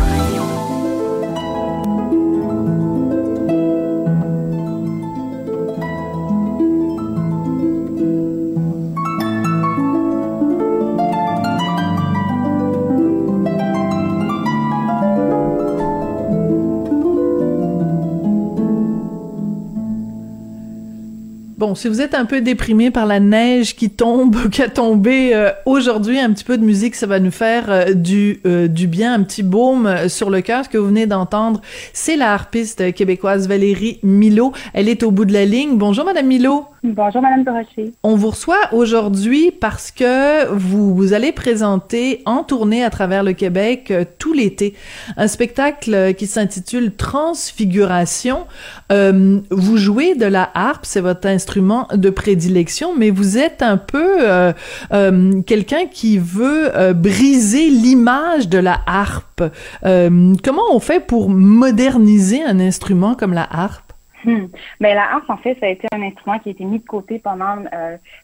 Bon, 21.66 21.76
si 21.76 21.88
vous 21.88 22.02
êtes 22.02 22.14
un 22.14 22.26
peu 22.26 22.42
déprimé 22.42 22.92
par 22.92 23.06
la 23.06 23.22
neige 23.22 23.78
qui 23.78 23.90
tombe, 23.90 24.50
qui 24.52 24.62
a 24.62 24.68
tombé 24.68 25.34
euh, 25.34 25.50
aujourd'hui, 25.66 26.20
un 26.20 26.34
petit 26.34 26.44
peu 26.44 26.58
de 26.58 26.66
musique, 26.66 26.94
ça 26.94 27.08
va 27.08 27.22
nous 27.22 27.32
faire 27.32 27.72
euh, 27.72 27.94
du 27.94 28.42
euh, 28.46 28.68
du 28.68 28.86
bien, 28.86 29.14
un 29.14 29.24
petit 29.24 29.44
baume 29.44 30.10
sur 30.10 30.30
le 30.30 30.42
cœur. 30.42 30.66
Ce 30.66 30.70
que 30.70 30.78
vous 30.78 30.88
venez 30.88 31.06
d'entendre, 31.06 31.62
c'est 31.94 32.18
la 32.18 32.34
harpiste 32.34 32.94
québécoise 32.94 33.48
Valérie 33.48 34.02
Milo. 34.04 34.52
Elle 34.74 34.90
est 34.90 35.04
au 35.04 35.12
bout 35.12 35.24
de 35.24 35.32
la 35.32 35.46
ligne. 35.46 35.78
Bonjour, 35.78 36.04
Madame 36.04 36.28
Milo. 36.28 36.66
Bonjour, 36.84 37.22
Madame 37.22 37.46
Dorocher. 37.46 37.94
On 38.04 38.16
vous 38.16 38.32
reçoit 38.32 38.74
aujourd'hui 38.74 39.52
parce 39.52 39.90
que 39.90 40.52
vous, 40.52 40.94
vous 40.94 41.14
allez 41.14 41.32
présenter 41.32 42.22
en 42.26 42.44
tournée 42.44 42.84
à 42.84 42.90
travers 42.90 43.24
le 43.24 43.32
Québec 43.32 43.94
tout 44.20 44.34
l'été 44.34 44.74
un 45.16 45.30
spectacle 45.30 46.14
qui 46.16 46.28
s'intitule 46.28 46.94
Transfiguration. 46.94 48.48
Vous 48.90 49.78
jouez 49.78 50.16
de 50.16 50.26
la 50.26 50.50
harpe, 50.54 50.86
c'est 50.86 51.00
votre 51.00 51.26
instrument 51.26 51.53
de 51.56 52.10
prédilection, 52.10 52.96
mais 52.98 53.10
vous 53.10 53.38
êtes 53.38 53.62
un 53.62 53.78
peu 53.78 54.18
euh, 54.22 54.54
euh 54.92 55.42
quelqu'un 55.46 55.86
qui 55.86 56.18
veut 56.18 56.76
euh, 56.76 56.94
briser 56.94 57.70
l'image 57.70 58.50
de 58.50 58.58
la 58.58 58.80
harpe. 58.88 59.44
comment 59.84 60.64
on 60.72 60.80
fait 60.80 61.06
pour 61.06 61.30
moderniser 61.30 62.44
un 62.44 62.60
instrument 62.60 63.16
comme 63.16 63.34
la 63.34 63.48
harpe? 63.50 63.94
Hmm. 64.26 64.46
Mais 64.80 64.96
la 64.96 65.04
harpe, 65.16 65.30
en 65.30 65.38
fait, 65.38 65.58
ça 65.60 65.66
a 65.66 65.70
été 65.70 65.86
un 65.94 66.02
instrument 66.02 66.40
qui 66.40 66.50
a 66.50 66.52
été 66.54 66.64
mis 66.64 66.80
de 66.80 66.86
côté 66.86 67.20
pendant 67.20 67.58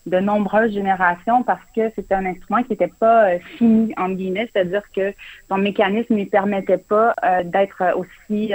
de 0.06 0.20
nombreuses 0.20 0.72
générations 0.72 1.44
parce 1.44 1.62
que 1.76 1.92
c'était 1.96 2.16
un 2.16 2.26
instrument 2.26 2.64
qui 2.64 2.72
n'était 2.72 2.94
pas 3.00 3.38
fini, 3.58 3.94
en 3.98 4.10
guillemets, 4.10 4.50
c'est-à-dire 4.54 4.84
que 4.96 5.14
son 5.50 5.58
mécanisme 5.58 6.16
ne 6.16 6.24
permettait 6.24 6.78
pas 6.78 7.16
d'être 7.44 7.84
aussi 7.98 8.54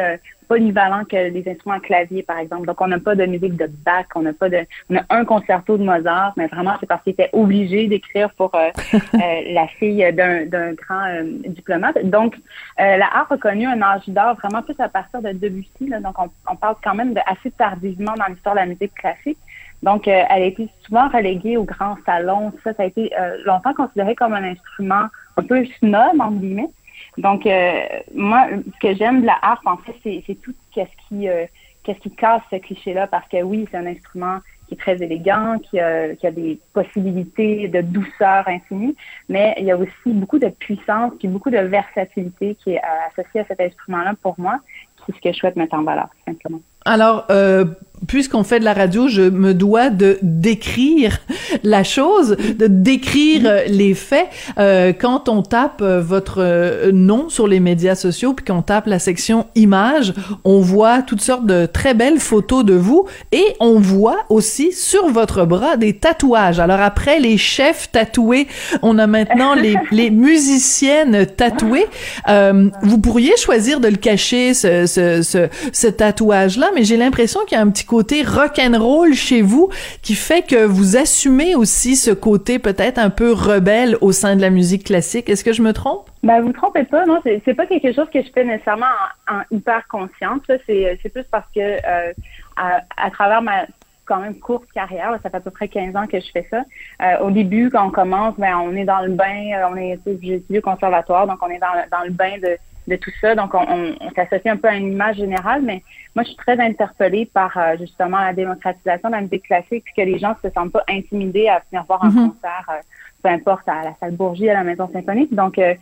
polyvalent 0.49 1.05
que 1.05 1.17
les 1.17 1.45
instruments 1.49 1.77
à 1.77 1.81
clavier, 1.81 2.23
par 2.23 2.39
exemple. 2.39 2.67
Donc, 2.67 2.81
on 2.81 2.89
n'a 2.89 2.99
pas 2.99 3.15
de 3.15 3.27
musique 3.27 3.57
de 3.57 3.67
Bach, 3.67 4.07
on 4.15 4.23
n'a 4.23 4.33
pas 4.33 4.49
de, 4.49 4.59
on 4.91 4.97
a 4.97 5.03
un 5.11 5.25
concerto 5.25 5.77
de 5.77 5.85
Mozart, 5.85 6.33
mais 6.37 6.47
vraiment, 6.47 6.75
c'est 6.81 6.87
parce 6.87 7.03
qu'il 7.03 7.13
était 7.13 7.31
obligé 7.33 7.87
d'écrire 7.87 8.31
pour 8.35 8.55
euh, 8.55 8.71
euh, 8.95 9.19
la 9.53 9.67
fille 9.79 10.07
d'un, 10.13 10.47
d'un 10.47 10.73
grand 10.73 11.05
euh, 11.07 11.23
diplomate. 11.47 11.99
Donc, 12.05 12.37
la 12.79 13.07
harpe 13.13 13.33
a 13.33 13.39
connu 13.39 13.67
un 13.67 13.81
âge 13.83 14.09
d'or 14.09 14.37
vraiment 14.37 14.63
plus 14.63 14.79
à 14.79 14.89
partir 14.89 15.23
de 15.23 15.33
Debussy. 15.33 15.89
Là, 15.89 16.01
donc, 16.01 16.19
on, 16.19 16.31
on, 16.51 16.57
parle 16.57 16.77
quand 16.83 16.95
même 16.95 17.15
de 17.15 17.21
assez 17.27 17.51
tardivement 17.51 18.15
dans 18.15 18.27
l'histoire 18.27 18.55
de 18.55 18.61
la 18.61 18.67
musique 18.67 18.95
classique. 18.95 19.39
Donc, 19.83 20.09
elle 20.09 20.27
a 20.29 20.39
été 20.41 20.69
souvent 20.87 21.09
reléguée 21.09 21.57
au 21.57 21.65
grand 21.65 21.97
salon. 22.07 22.53
Ça, 22.65 22.73
ça 22.75 22.85
a 22.85 22.87
été 22.87 23.11
longtemps 23.45 23.75
considéré 23.75 24.15
comme 24.15 24.33
un 24.33 24.45
instrument 24.45 25.07
un 25.37 25.43
peu 25.43 25.65
snob, 25.79 26.21
entre 26.21 26.37
guillemets. 26.37 26.71
Donc, 27.19 27.47
euh, 27.47 27.81
moi, 28.15 28.49
ce 28.51 28.79
que 28.81 28.95
j'aime 28.95 29.21
de 29.21 29.27
la 29.27 29.39
harpe, 29.41 29.67
en 29.67 29.77
fait, 29.79 29.95
c'est 30.27 30.35
tout 30.43 30.55
qu'est-ce 30.73 31.09
qui, 31.09 31.29
euh, 31.29 31.47
qu'est-ce 31.83 32.01
qui 32.01 32.11
casse 32.11 32.43
ce 32.51 32.57
cliché-là, 32.57 33.07
parce 33.07 33.29
que 33.29 33.43
oui, 33.43 33.67
c'est 33.71 33.77
un 33.77 33.87
instrument 33.87 34.39
qui 34.67 34.75
est 34.75 34.79
très 34.79 34.97
élégant, 35.03 35.59
qui 35.59 35.79
a, 35.79 36.15
qui 36.17 36.27
a 36.27 36.31
des 36.31 36.59
possibilités 36.73 37.69
de 37.69 37.83
douceur 37.83 38.49
infinie, 38.49 38.97
mais 39.29 39.55
il 39.59 39.67
y 39.67 39.71
a 39.71 39.77
aussi 39.77 39.93
beaucoup 40.07 40.39
de 40.39 40.49
puissance 40.49 41.13
puis 41.19 41.29
beaucoup 41.29 41.51
de 41.51 41.59
versatilité 41.59 42.55
qui 42.57 42.73
est 42.73 42.81
associée 43.11 43.41
à 43.41 43.45
cet 43.45 43.61
instrument-là 43.61 44.15
pour 44.23 44.35
moi, 44.39 44.61
c'est 45.07 45.15
ce 45.15 45.21
que 45.21 45.33
je 45.33 45.39
souhaite 45.39 45.57
mettre 45.57 45.75
en 45.75 45.83
valeur, 45.83 46.09
simplement. 46.27 46.61
Alors, 46.85 47.25
euh, 47.31 47.65
puisqu'on 48.07 48.45
fait 48.45 48.61
de 48.61 48.65
la 48.65 48.75
radio, 48.75 49.09
je 49.09 49.23
me 49.23 49.55
dois 49.55 49.91
de 49.91 50.19
décrire 50.23 51.19
la 51.63 51.85
chose, 51.85 52.37
de 52.59 52.67
décrire 52.67 53.43
euh, 53.45 53.61
les 53.67 53.95
faits. 53.95 54.27
Euh, 54.59 54.93
quand 54.93 55.29
on 55.29 55.43
tape 55.43 55.81
euh, 55.81 56.01
votre 56.01 56.43
euh, 56.43 56.93
nom 56.93 57.29
sur 57.29 57.47
les 57.47 57.61
médias 57.61 57.95
sociaux, 57.95 58.35
puis 58.35 58.45
qu'on 58.45 58.63
tape 58.63 58.87
la 58.87 58.99
section 58.99 59.47
images, 59.55 60.13
on 60.45 60.61
voit 60.61 61.03
toutes 61.03 61.21
sortes 61.21 61.47
de 61.47 61.67
très 61.67 61.95
belles 61.95 62.19
photos 62.19 62.65
de 62.65 62.75
vous 62.75 63.07
et 63.33 63.45
on 63.61 63.79
voit 63.79 64.25
aussi 64.29 64.73
sur 64.73 65.09
votre 65.09 65.45
bras 65.45 65.77
des 65.77 65.95
tatouages. 65.95 66.61
Alors 66.61 66.81
après 66.81 67.21
les 67.21 67.39
chefs 67.39 67.91
tatoués, 67.91 68.49
on 68.83 68.99
a 68.99 69.07
maintenant 69.07 69.55
les, 69.55 69.77
les 69.91 70.11
musiciennes 70.11 71.27
tatouées. 71.27 71.87
Euh, 72.29 72.71
vous 72.83 72.99
pourriez 72.99 73.37
choisir 73.37 73.81
de 73.81 73.89
le 73.89 73.97
cacher, 73.97 74.55
ce, 74.55 74.87
ce, 74.87 75.23
ce, 75.23 75.49
ce 75.73 75.87
tatouage-là, 75.87 76.71
mais 76.75 76.85
j'ai 76.85 76.97
l'impression 76.97 77.41
qu'il 77.47 77.57
y 77.57 77.61
a 77.61 77.63
un 77.63 77.71
petit 77.71 77.87
côté 77.87 78.23
rock 78.23 78.59
and 78.59 78.79
roll 78.79 79.15
chez 79.15 79.43
vous 79.43 79.71
qui 80.03 80.15
fait 80.15 80.43
que 80.43 80.65
vous 80.65 80.97
assumez 80.97 81.55
aussi 81.55 81.97
ce 81.97 82.11
côté 82.11 82.59
peut-être 82.59 82.99
un 82.99 83.11
peu 83.11 83.33
rebelle 83.33 83.97
au 84.01 84.13
sein 84.13 84.37
de 84.37 84.41
la 84.41 84.51
musique 84.51 84.85
classique. 84.85 85.29
Est-ce 85.29 85.45
que 85.45 85.53
je 85.53 85.63
me 85.63 85.73
trompe? 85.73 86.09
Ben, 86.23 86.41
vous 86.41 86.53
trompez 86.53 86.85
pas, 86.85 87.05
non, 87.05 87.21
c'est 87.25 87.55
pas 87.55 87.67
quelque 87.67 87.93
chose 87.93 88.09
que 88.13 88.23
je 88.23 88.29
fais 88.33 88.45
nécessairement 88.45 88.87
en, 89.31 89.43
hyper 89.51 89.87
conscience. 89.89 90.41
C'est 90.67 91.13
plus 91.13 91.25
parce 91.31 91.47
que 91.55 91.61
euh, 91.61 92.13
à, 92.57 93.11
travers 93.11 93.43
ma 93.43 93.67
quand 94.07 94.21
même 94.21 94.39
courte 94.39 94.71
carrière, 94.75 95.19
ça 95.23 95.31
fait 95.31 95.37
à 95.37 95.41
peu 95.41 95.51
près 95.51 95.69
15 95.69 95.97
ans 95.97 96.07
que 96.07 96.21
je 96.21 96.31
fais 96.31 96.47
ça. 96.51 96.63
Euh, 97.03 97.27
au 97.27 97.31
début, 97.31 97.71
quand 97.71 97.87
on 97.87 97.91
commence, 97.91 98.35
ben 98.37 98.55
on 98.57 98.77
est 98.77 98.85
dans 98.85 99.01
le 99.01 99.13
bain, 99.13 99.53
euh, 99.55 99.69
on 99.71 99.77
est 99.77 99.99
j'ai 100.23 100.35
étudié 100.35 100.59
au 100.59 100.63
conservatoire, 100.63 101.27
donc 101.27 101.39
on 101.41 101.49
est 101.49 101.59
dans 101.59 102.03
le 102.05 102.11
bain 102.11 102.37
de 102.43 102.59
de 102.89 102.97
tout 102.97 103.11
ça. 103.21 103.35
Donc, 103.35 103.55
on, 103.55 103.95
on, 104.01 104.11
s'associe 104.15 104.47
un 104.47 104.57
peu 104.57 104.69
à 104.69 104.75
une 104.75 104.93
image 104.93 105.17
générale, 105.17 105.63
mais 105.63 105.83
moi, 106.15 106.23
je 106.23 106.29
suis 106.29 106.37
très 106.37 106.59
interpellée 106.61 107.27
par 107.27 107.57
euh, 107.57 107.77
justement 107.79 108.19
la 108.19 108.33
démocratisation 108.33 109.09
de 109.09 109.15
la 109.15 109.21
musique 109.23 109.45
classique, 109.45 109.85
puis 109.85 109.95
que 109.97 110.03
les 110.03 110.19
gens 110.19 110.35
se 110.43 110.51
sentent 110.51 110.73
pas 110.73 110.85
intimidés 110.89 111.49
à 111.49 111.63
venir 111.71 111.85
voir 111.87 112.05
un 112.05 112.11
mm-hmm. 112.11 112.29
concert, 112.29 112.67
euh, 112.71 112.81
peu 113.23 113.29
importe, 113.31 113.69
à 113.69 113.83
la 113.83 113.95
salle 113.99 114.17
Bourgie, 114.17 114.51
à 114.51 114.55
la 114.55 114.65
Maison 114.65 114.89
Symphonique. 114.93 115.35
Donc, 115.35 115.59
euh, 115.59 115.75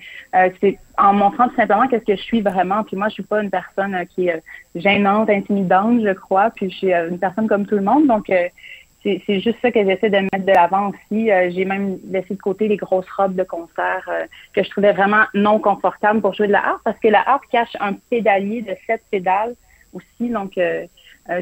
c'est 0.61 0.79
en 0.99 1.13
montrant 1.13 1.49
tout 1.49 1.57
simplement 1.57 1.89
qu'est-ce 1.89 2.05
que 2.05 2.17
je 2.17 2.23
suis 2.23 2.41
vraiment. 2.41 2.85
Puis 2.85 2.97
moi, 2.97 3.09
je 3.09 3.15
suis 3.15 3.23
pas 3.23 3.43
une 3.43 3.51
personne 3.51 3.97
qui 4.15 4.29
est 4.29 4.43
gênante, 4.75 5.29
intimidante, 5.29 6.01
je 6.03 6.13
crois. 6.13 6.51
Puis 6.51 6.71
je 6.71 6.77
suis 6.77 6.93
une 6.93 7.19
personne 7.19 7.49
comme 7.49 7.67
tout 7.67 7.77
le 7.77 7.83
monde. 7.83 8.07
Donc, 8.07 8.31
c'est 9.03 9.41
juste 9.41 9.59
ça 9.61 9.71
que 9.71 9.85
j'essaie 9.85 10.11
de 10.11 10.19
mettre 10.19 10.47
de 10.47 10.53
l'avant 10.53 10.91
aussi. 10.91 11.31
Euh, 11.31 11.51
j'ai 11.51 11.65
même 11.65 11.99
laissé 12.09 12.35
de 12.35 12.41
côté 12.41 12.69
les 12.69 12.77
grosses 12.77 13.11
robes 13.17 13.35
de 13.35 13.43
concert 13.43 14.09
euh, 14.09 14.25
que 14.55 14.63
je 14.63 14.71
trouvais 14.71 14.93
vraiment 14.93 15.25
non 15.35 15.59
confortables 15.59 16.21
pour 16.21 16.35
jouer 16.35 16.47
de 16.47 16.53
la 16.53 16.67
harpe 16.67 16.83
parce 16.85 16.99
que 17.01 17.09
la 17.09 17.29
harpe 17.29 17.45
cache 17.51 17.77
un 17.81 17.95
pédalier 18.11 18.63
de 18.63 18.75
sept 18.87 19.03
pédales 19.11 19.55
aussi. 19.93 20.31
Donc, 20.31 20.57
euh, 20.57 20.87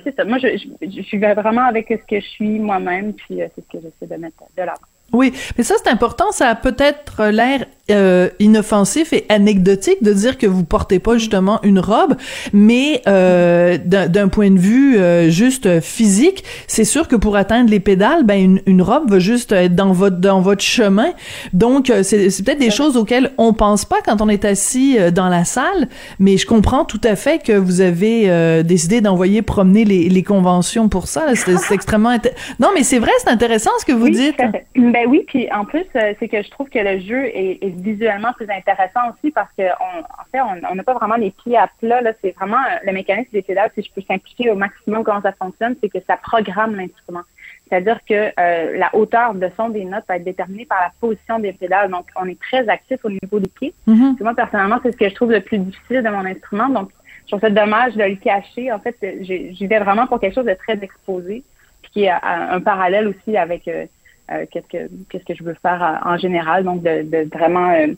c'est 0.04 0.14
ça. 0.16 0.24
Moi, 0.24 0.38
je, 0.38 0.48
je, 0.56 0.90
je, 0.90 1.02
suis 1.02 1.18
vraiment 1.18 1.64
avec 1.66 1.88
ce 1.88 1.94
que 1.94 2.20
je 2.20 2.26
suis 2.26 2.58
moi-même, 2.58 3.14
puis 3.14 3.38
c'est 3.38 3.52
ce 3.56 3.78
que 3.78 3.82
j'essaie 3.82 4.14
de 4.14 4.20
mettre 4.20 4.42
de 4.56 4.62
l'avant. 4.62 4.80
Oui, 5.12 5.32
mais 5.58 5.64
ça 5.64 5.74
c'est 5.82 5.90
important, 5.90 6.30
ça 6.30 6.50
a 6.50 6.54
peut-être 6.54 7.24
l'air 7.30 7.66
euh, 7.90 8.28
inoffensif 8.38 9.12
et 9.12 9.26
anecdotique 9.28 10.02
de 10.02 10.12
dire 10.12 10.38
que 10.38 10.46
vous 10.46 10.64
portez 10.64 10.98
pas 10.98 11.18
justement 11.18 11.60
une 11.62 11.78
robe, 11.78 12.14
mais 12.52 13.02
euh, 13.06 13.78
d'un 13.78 14.28
point 14.28 14.50
de 14.50 14.58
vue 14.58 14.98
euh, 14.98 15.30
juste 15.30 15.80
physique, 15.80 16.44
c'est 16.66 16.84
sûr 16.84 17.08
que 17.08 17.16
pour 17.16 17.36
atteindre 17.36 17.70
les 17.70 17.80
pédales, 17.80 18.24
ben 18.24 18.42
une, 18.42 18.60
une, 18.66 18.82
robe 18.82 19.10
va 19.10 19.18
juste 19.18 19.52
être 19.52 19.74
dans 19.74 19.92
votre 19.92 20.18
dans 20.18 20.40
votre 20.40 20.62
chemin. 20.62 21.12
Donc 21.52 21.90
euh, 21.90 22.02
c'est 22.02 22.44
peut-être 22.44 22.58
des 22.58 22.70
choses 22.70 22.96
auxquelles 22.96 23.30
on 23.38 23.52
pense 23.52 23.84
pas 23.84 24.00
quand 24.04 24.20
on 24.20 24.28
est 24.28 24.44
assis 24.44 24.96
euh, 24.98 25.10
dans 25.10 25.28
la 25.28 25.44
salle, 25.44 25.88
mais 26.18 26.36
je 26.36 26.46
comprends 26.46 26.84
tout 26.84 27.00
à 27.04 27.16
fait 27.16 27.42
que 27.42 27.52
vous 27.52 27.80
avez 27.80 28.62
décidé 28.64 29.00
d'envoyer 29.00 29.42
promener 29.42 29.84
les, 29.84 30.08
les 30.08 30.22
conventions 30.22 30.88
pour 30.88 31.06
ça. 31.06 31.26
C'est 31.34 31.74
extrêmement 31.74 32.10
non, 32.58 32.68
mais 32.74 32.82
c'est 32.82 32.98
vrai, 32.98 33.10
c'est 33.18 33.30
intéressant 33.30 33.70
ce 33.78 33.84
que 33.84 33.92
vous 33.92 34.08
dites. 34.08 34.36
Ben 34.76 35.06
oui, 35.08 35.24
puis 35.26 35.48
en 35.52 35.64
plus 35.64 35.84
c'est 35.92 36.28
que 36.28 36.42
je 36.42 36.50
trouve 36.50 36.68
que 36.68 36.78
le 36.78 37.00
jeu 37.00 37.26
est, 37.26 37.58
est 37.62 37.70
visuellement 37.80 38.32
plus 38.32 38.48
intéressant 38.50 39.10
aussi 39.10 39.30
parce 39.30 39.50
que 39.56 39.62
en 39.62 40.24
fait, 40.32 40.40
on 40.40 40.74
n'a 40.74 40.82
pas 40.82 40.94
vraiment 40.94 41.16
les 41.16 41.30
pieds 41.30 41.56
à 41.56 41.68
plat. 41.78 42.00
Là, 42.00 42.12
c'est 42.22 42.32
vraiment 42.32 42.58
euh, 42.58 42.76
le 42.84 42.92
mécanisme 42.92 43.30
des 43.32 43.42
pédales, 43.42 43.70
si 43.74 43.82
je 43.82 43.92
peux 43.92 44.02
simplifier 44.02 44.50
au 44.50 44.54
maximum 44.54 45.04
comment 45.04 45.22
ça 45.22 45.32
fonctionne, 45.32 45.76
c'est 45.80 45.88
que 45.88 45.98
ça 46.06 46.16
programme 46.16 46.76
l'instrument. 46.76 47.22
C'est-à-dire 47.68 48.00
que 48.08 48.32
euh, 48.38 48.78
la 48.78 48.94
hauteur 48.94 49.34
de 49.34 49.48
son 49.56 49.68
des 49.68 49.84
notes 49.84 50.04
va 50.08 50.16
être 50.16 50.24
déterminée 50.24 50.66
par 50.66 50.80
la 50.80 50.92
position 51.00 51.38
des 51.38 51.52
pédales. 51.52 51.90
Donc, 51.90 52.06
on 52.16 52.26
est 52.26 52.40
très 52.40 52.68
actif 52.68 52.98
au 53.04 53.10
niveau 53.10 53.38
des 53.38 53.48
pieds. 53.48 53.74
Mm-hmm. 53.88 54.22
Moi, 54.22 54.34
personnellement, 54.34 54.80
c'est 54.82 54.92
ce 54.92 54.96
que 54.96 55.08
je 55.08 55.14
trouve 55.14 55.32
le 55.32 55.40
plus 55.40 55.58
difficile 55.58 56.02
de 56.02 56.08
mon 56.08 56.24
instrument. 56.24 56.68
Donc, 56.68 56.90
je 57.24 57.36
trouve 57.36 57.40
ça 57.40 57.50
dommage 57.50 57.94
de 57.94 58.04
le 58.04 58.16
cacher. 58.16 58.72
En 58.72 58.80
fait, 58.80 58.96
j'y 59.20 59.66
vais 59.66 59.78
vraiment 59.78 60.06
pour 60.06 60.18
quelque 60.18 60.34
chose 60.34 60.46
de 60.46 60.54
très 60.54 60.78
exposé, 60.82 61.44
puis 61.82 61.92
qui 61.92 62.04
est 62.04 62.10
un 62.10 62.60
parallèle 62.60 63.06
aussi 63.08 63.36
avec 63.36 63.68
euh, 63.68 63.86
euh, 64.30 64.46
qu'est-ce 64.50 64.66
que 64.66 64.90
qu'est-ce 65.08 65.24
que 65.24 65.34
je 65.34 65.42
veux 65.42 65.56
faire 65.62 65.82
euh, 65.82 66.08
en 66.08 66.16
général. 66.16 66.64
Donc, 66.64 66.82
de, 66.82 67.02
de 67.02 67.28
vraiment 67.36 67.70
euh, 67.70 67.94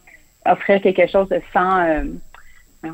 offrir 0.46 0.80
quelque 0.80 1.06
chose 1.06 1.28
de 1.28 1.40
sans 1.52 2.04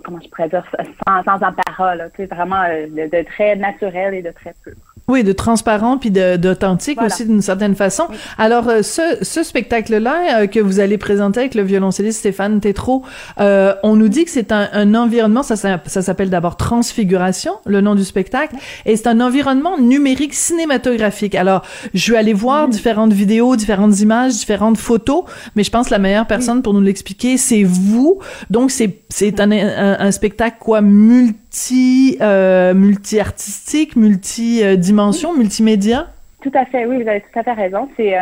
comment 0.05 0.21
je 0.23 0.29
pourrais 0.29 0.49
dire, 0.49 0.65
sans, 1.07 1.23
sans 1.25 1.53
parole, 1.67 2.11
vraiment 2.31 2.63
de, 2.65 3.09
de, 3.09 3.25
très 3.25 3.57
naturel 3.57 4.15
et 4.15 4.23
de 4.23 4.31
très 4.31 4.55
pur. 4.63 4.75
Oui, 5.09 5.25
de 5.25 5.33
transparent 5.33 5.97
puis 5.97 6.11
d'authentique 6.11 7.01
aussi 7.01 7.25
d'une 7.25 7.41
certaine 7.41 7.75
façon. 7.75 8.09
Alors 8.37 8.69
euh, 8.69 8.83
ce, 8.83 9.17
ce 9.23 9.43
spectacle-là 9.43 10.43
euh, 10.43 10.47
que 10.47 10.61
vous 10.61 10.81
allez 10.81 10.99
présenter 10.99 11.41
avec 11.41 11.55
le 11.55 11.63
violoncelliste 11.63 12.19
Stéphane 12.19 12.61
Tétrault, 12.61 13.03
euh, 13.41 13.75
on 13.83 13.97
nous 13.97 14.09
dit 14.09 14.27
que 14.27 14.31
c'est 14.31 14.53
un, 14.53 14.69
un, 14.71 14.95
environnement, 14.95 15.43
ça, 15.43 15.57
ça, 15.57 16.03
s'appelle 16.03 16.29
d'abord 16.29 16.59
Transfiguration, 16.59 17.53
le 17.65 17.81
nom 17.81 17.95
du 17.95 18.05
spectacle, 18.05 18.55
et 18.85 18.97
c'est 18.97 19.07
un 19.07 19.21
environnement 19.21 19.79
numérique 19.79 20.35
cinématographique. 20.35 21.35
Alors 21.35 21.63
je 21.95 22.13
vais 22.13 22.19
aller 22.19 22.35
voir 22.35 22.69
différentes 22.69 23.15
vidéos, 23.15 23.57
différentes 23.57 23.99
images, 24.01 24.35
différentes 24.35 24.77
photos, 24.77 25.25
mais 25.57 25.65
je 25.65 25.71
pense 25.71 25.87
que 25.87 25.93
la 25.93 26.01
meilleure 26.01 26.27
personne 26.27 26.61
pour 26.61 26.75
nous 26.75 26.83
l'expliquer, 26.83 27.39
c'est 27.39 27.63
vous. 27.63 28.21
Donc 28.51 28.71
c'est 28.71 28.99
c'est 29.09 29.41
un, 29.41 29.51
un, 29.51 29.78
un, 29.79 30.11
spectacle 30.11 30.57
quoi 30.61 30.81
multi 30.81 32.19
euh, 32.21 32.75
multi 32.75 33.21
artistique, 33.21 33.97
multi 33.97 34.63
dimension, 34.77 35.37
multimédia? 35.37 36.09
Tout 36.43 36.53
à 36.55 36.65
fait, 36.67 36.87
oui, 36.87 37.03
vous 37.03 37.09
avez 37.09 37.21
tout 37.21 37.39
à 37.39 37.43
fait 37.43 37.53
raison. 37.53 37.89
C'est 37.97 38.17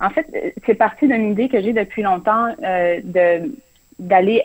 en 0.00 0.10
fait, 0.10 0.26
c'est 0.66 0.74
parti 0.74 1.08
d'une 1.08 1.32
idée 1.32 1.48
que 1.48 1.60
j'ai 1.60 1.72
depuis 1.72 2.02
longtemps 2.02 2.48
de 2.58 3.52
d'aller 3.98 4.42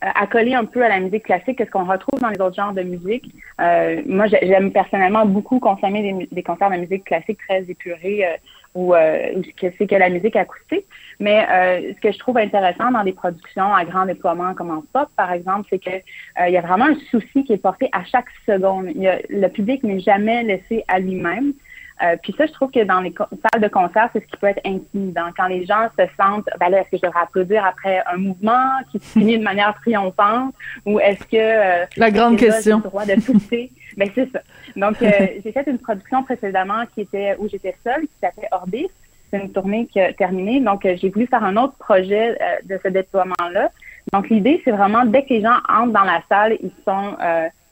accoler 0.00 0.54
un 0.54 0.64
peu 0.64 0.84
à 0.84 0.88
la 0.88 1.00
musique 1.00 1.24
classique, 1.24 1.60
ce 1.64 1.70
qu'on 1.70 1.84
retrouve 1.84 2.20
dans 2.20 2.28
les 2.28 2.40
autres 2.40 2.56
genres 2.56 2.72
de 2.72 2.82
musique. 2.82 3.32
Euh, 3.60 4.02
moi, 4.06 4.26
j'aime 4.26 4.70
personnellement 4.70 5.26
beaucoup 5.26 5.58
consommer 5.58 6.02
des, 6.02 6.28
des, 6.30 6.42
concerts 6.42 6.70
de 6.70 6.76
musique 6.76 7.04
classique 7.04 7.38
très 7.46 7.62
épurés 7.68 8.26
euh, 8.26 8.36
ou 8.76 8.94
euh, 8.94 9.42
c'est 9.58 9.86
que 9.86 9.94
la 9.96 10.10
musique 10.10 10.36
acoustique. 10.36 10.86
Mais 11.18 11.46
euh, 11.50 11.92
ce 11.96 12.00
que 12.00 12.12
je 12.12 12.18
trouve 12.18 12.36
intéressant 12.36 12.92
dans 12.92 13.02
des 13.02 13.14
productions 13.14 13.74
à 13.74 13.84
grand 13.84 14.04
déploiement 14.04 14.54
comme 14.54 14.70
en 14.70 14.84
pop, 14.92 15.08
par 15.16 15.32
exemple, 15.32 15.66
c'est 15.70 15.78
que 15.78 15.90
euh, 15.90 16.48
il 16.48 16.52
y 16.52 16.58
a 16.58 16.60
vraiment 16.60 16.84
un 16.84 16.96
souci 17.10 17.42
qui 17.44 17.54
est 17.54 17.62
porté 17.62 17.88
à 17.92 18.04
chaque 18.04 18.26
seconde. 18.44 18.88
Il 18.94 19.00
y 19.00 19.08
a, 19.08 19.18
le 19.30 19.48
public 19.48 19.82
n'est 19.82 20.00
jamais 20.00 20.42
laissé 20.42 20.84
à 20.88 21.00
lui-même. 21.00 21.54
Euh, 22.02 22.16
puis 22.22 22.34
ça, 22.36 22.44
je 22.46 22.52
trouve 22.52 22.70
que 22.70 22.84
dans 22.84 23.00
les 23.00 23.14
salles 23.18 23.62
de 23.62 23.68
concert, 23.68 24.10
c'est 24.12 24.20
ce 24.20 24.26
qui 24.26 24.36
peut 24.36 24.48
être 24.48 24.60
intimidant. 24.66 25.30
Quand 25.36 25.46
les 25.46 25.64
gens 25.64 25.88
se 25.98 26.04
sentent, 26.20 26.48
ben 26.60 26.68
là, 26.68 26.80
est-ce 26.80 26.90
que 26.90 26.98
je 26.98 27.02
devrais 27.02 27.22
applaudir 27.22 27.64
après 27.64 28.02
un 28.12 28.18
mouvement 28.18 28.68
qui 28.90 28.98
se 28.98 29.18
finit 29.18 29.38
de 29.38 29.42
manière 29.42 29.74
triomphante? 29.80 30.54
Ou 30.84 31.00
est-ce 31.00 31.24
que... 31.24 31.36
Euh, 31.36 31.86
La 31.96 32.10
grande 32.10 32.36
question. 32.36 32.78
J'ai 32.78 32.84
le 32.84 32.90
droit 32.90 33.06
de 33.06 33.14
pousser. 33.14 33.72
ben 34.06 34.10
c'est 34.14 34.30
ça. 34.30 34.40
Donc, 34.76 35.00
euh, 35.02 35.10
j'ai 35.44 35.52
fait 35.52 35.66
une 35.66 35.78
production 35.78 36.22
précédemment 36.22 36.84
qui 36.94 37.02
était 37.02 37.36
où 37.38 37.48
j'étais 37.48 37.76
seule, 37.84 38.02
qui 38.02 38.18
s'appelait 38.20 38.48
Orbis. 38.52 38.88
C'est 39.30 39.40
une 39.40 39.52
tournée 39.52 39.86
qui 39.86 40.00
a 40.00 40.12
terminé. 40.12 40.60
Donc, 40.60 40.82
j'ai 40.84 41.08
voulu 41.10 41.26
faire 41.26 41.42
un 41.42 41.56
autre 41.56 41.74
projet 41.78 42.38
de 42.62 42.78
ce 42.80 42.88
déploiement-là. 42.88 43.72
Donc, 44.12 44.28
l'idée, 44.28 44.62
c'est 44.64 44.70
vraiment, 44.70 45.04
dès 45.04 45.24
que 45.24 45.30
les 45.30 45.40
gens 45.40 45.56
entrent 45.68 45.92
dans 45.92 46.04
la 46.04 46.22
salle, 46.28 46.56
ils 46.62 46.70
sont 46.84 47.16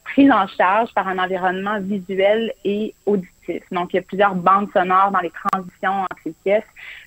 pris 0.05 0.31
en 0.31 0.47
charge 0.47 0.93
par 0.95 1.09
un 1.09 1.19
environnement 1.19 1.81
visuel 1.81 2.53
et 2.65 2.95
auditif. 3.07 3.63
Donc, 3.73 3.93
il 3.93 3.97
y 3.97 3.99
a 3.99 4.03
plusieurs 4.03 4.35
bandes 4.35 4.69
sonores 4.73 5.11
dans 5.11 5.21
les 5.21 5.33
transitions 5.51 6.03
entre 6.03 6.21
les 6.27 6.35
pièces. 6.45 6.65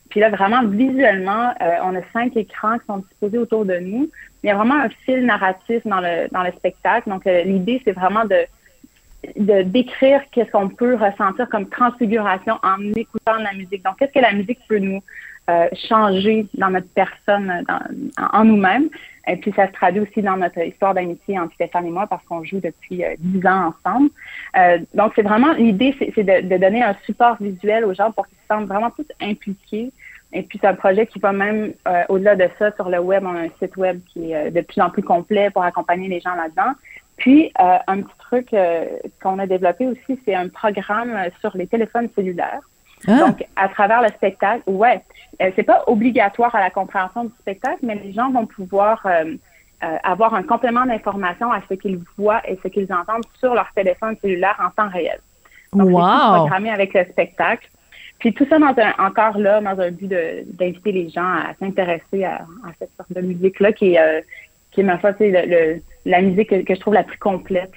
Puis 0.10 0.20
là, 0.20 0.30
vraiment, 0.30 0.66
visuellement, 0.66 1.54
euh, 1.62 1.78
on 1.84 1.96
a 1.96 2.02
cinq 2.14 2.36
écrans 2.36 2.78
qui 2.80 2.86
sont 2.86 2.98
disposés 2.98 3.38
autour 3.38 3.66
de 3.66 3.78
nous. 3.78 4.10
Il 4.44 4.48
y 4.48 4.50
a 4.50 4.56
vraiment 4.56 4.76
un 4.76 4.90
fil 5.06 5.26
narratif 5.26 5.86
dans 5.86 6.02
le, 6.02 6.28
dans 6.32 6.44
le 6.44 6.52
spectacle. 6.52 7.10
Donc, 7.10 7.26
euh, 7.28 7.44
l'idée, 7.44 7.82
c'est 7.86 7.92
vraiment 7.92 8.26
de, 8.26 8.46
de 9.36 9.64
décrire 9.64 10.22
qu'est-ce 10.32 10.52
qu'on 10.52 10.70
peut 10.70 10.96
ressentir 10.96 11.50
comme 11.50 11.68
transfiguration 11.68 12.56
en 12.64 12.82
écoutant 12.96 13.38
la 13.38 13.54
musique. 13.54 13.84
Donc, 13.84 13.98
qu'est-ce 14.00 14.14
que 14.14 14.20
la 14.20 14.34
musique 14.34 14.60
peut 14.68 14.80
nous 14.80 15.02
euh, 15.50 15.68
changer 15.90 16.46
dans 16.56 16.70
notre 16.70 16.90
personne, 16.90 17.66
en 18.34 18.46
nous-mêmes? 18.46 18.90
Et 19.28 19.36
puis, 19.36 19.52
ça 19.56 19.68
se 19.68 19.74
traduit 19.74 20.02
aussi 20.02 20.22
dans 20.22 20.38
notre 20.38 20.60
histoire 20.60 20.94
d'amitié 20.94 21.38
entre 21.40 21.54
Stéphane 21.56 21.88
et 21.88 21.92
moi 21.92 22.08
parce 22.08 22.24
qu'on 22.26 22.44
joue 22.44 22.60
depuis 22.62 23.04
euh, 23.04 23.16
dix 23.20 23.46
ans 23.46 23.74
ensemble. 23.86 24.10
Euh, 24.58 24.80
donc, 24.94 25.14
c'est 25.16 25.22
vraiment 25.22 25.54
l'idée, 25.54 25.96
c'est 26.00 26.24
de, 26.24 26.48
de, 26.48 26.58
donner 26.58 26.84
un 26.84 26.96
support 27.06 27.38
visuel 27.40 27.86
aux 27.86 27.94
gens 27.94 28.12
pour 28.12 28.28
qu'ils 28.28 28.38
se 28.38 28.56
sentent 28.56 28.68
vraiment 28.68 28.92
tous 28.92 29.08
impliqués. 29.22 29.92
Et 30.34 30.44
puis, 30.44 30.60
c'est 30.62 30.68
un 30.68 30.76
projet 30.76 31.08
qui 31.08 31.20
va 31.20 31.32
même 31.32 31.72
au-delà 32.10 32.36
de 32.36 32.50
ça 32.60 32.74
sur 32.76 32.90
le 32.90 33.00
web. 33.00 33.24
On 33.26 33.34
a 33.34 33.44
un 33.44 33.50
site 33.62 33.78
web 33.78 34.02
qui 34.12 34.34
est 34.34 34.52
de 34.52 34.60
plus 34.60 34.82
en 34.82 34.90
plus 34.90 35.02
complet 35.02 35.50
pour 35.52 35.64
accompagner 35.64 36.10
les 36.10 36.20
gens 36.20 36.36
là-dedans. 36.36 36.74
Puis, 37.18 37.52
un 37.58 38.02
petit 38.02 38.18
truc 38.20 38.56
qu'on 39.22 39.40
a 39.40 39.48
développé 39.48 39.88
aussi, 39.88 40.20
c'est 40.24 40.36
un 40.36 40.50
programme 40.50 41.18
sur 41.42 41.58
les 41.58 41.68
téléphones 41.68 42.10
cellulaires. 42.16 42.62
Ah. 43.06 43.20
Donc, 43.20 43.46
à 43.56 43.68
travers 43.68 44.02
le 44.02 44.08
spectacle, 44.10 44.64
ouais, 44.68 45.02
euh, 45.42 45.52
c'est 45.56 45.64
pas 45.64 45.84
obligatoire 45.88 46.54
à 46.56 46.60
la 46.60 46.70
compréhension 46.70 47.26
du 47.26 47.34
spectacle, 47.40 47.80
mais 47.84 47.96
les 47.96 48.14
gens 48.14 48.32
vont 48.32 48.48
pouvoir 48.48 49.02
euh, 49.06 49.36
euh, 49.84 49.98
avoir 50.04 50.34
un 50.34 50.44
complément 50.44 50.86
d'information 50.86 51.52
à 51.52 51.62
ce 51.70 51.76
qu'ils 51.76 52.00
voient 52.18 52.42
et 52.48 52.58
ce 52.64 52.68
qu'ils 52.70 52.92
entendent 52.92 53.26
sur 53.40 53.54
leur 53.54 53.72
téléphone 53.76 54.16
cellulaire 54.22 54.58
en 54.60 54.70
temps 54.72 54.90
réel. 54.90 55.20
Donc, 55.74 55.90
wow. 55.90 56.02
c'est 56.02 56.38
programmé 56.40 56.72
avec 56.72 56.94
le 56.94 57.04
spectacle. 57.06 57.70
Puis 58.20 58.34
tout 58.34 58.48
ça 58.50 58.58
dans 58.58 58.74
un, 58.76 59.06
encore 59.06 59.38
là, 59.38 59.62
dans 59.62 59.80
un 59.80 59.92
but 59.92 60.08
d'inviter 60.08 60.92
les 60.92 61.10
gens 61.10 61.22
à 61.22 61.54
s'intéresser 61.60 62.24
à, 62.24 62.38
à, 62.66 62.72
cette 62.80 62.90
sorte 62.98 63.14
de 63.14 63.22
musique-là 63.22 63.74
qui 63.74 63.94
est, 63.94 64.26
qui 64.78 64.82
est 64.82 64.98
foi, 65.00 65.12
le, 65.20 65.46
le, 65.48 65.82
la 66.06 66.22
musique 66.22 66.50
que, 66.50 66.76
je 66.76 66.80
trouve 66.80 66.94
la 66.94 67.04
plus 67.04 67.18
complète. 67.18 67.72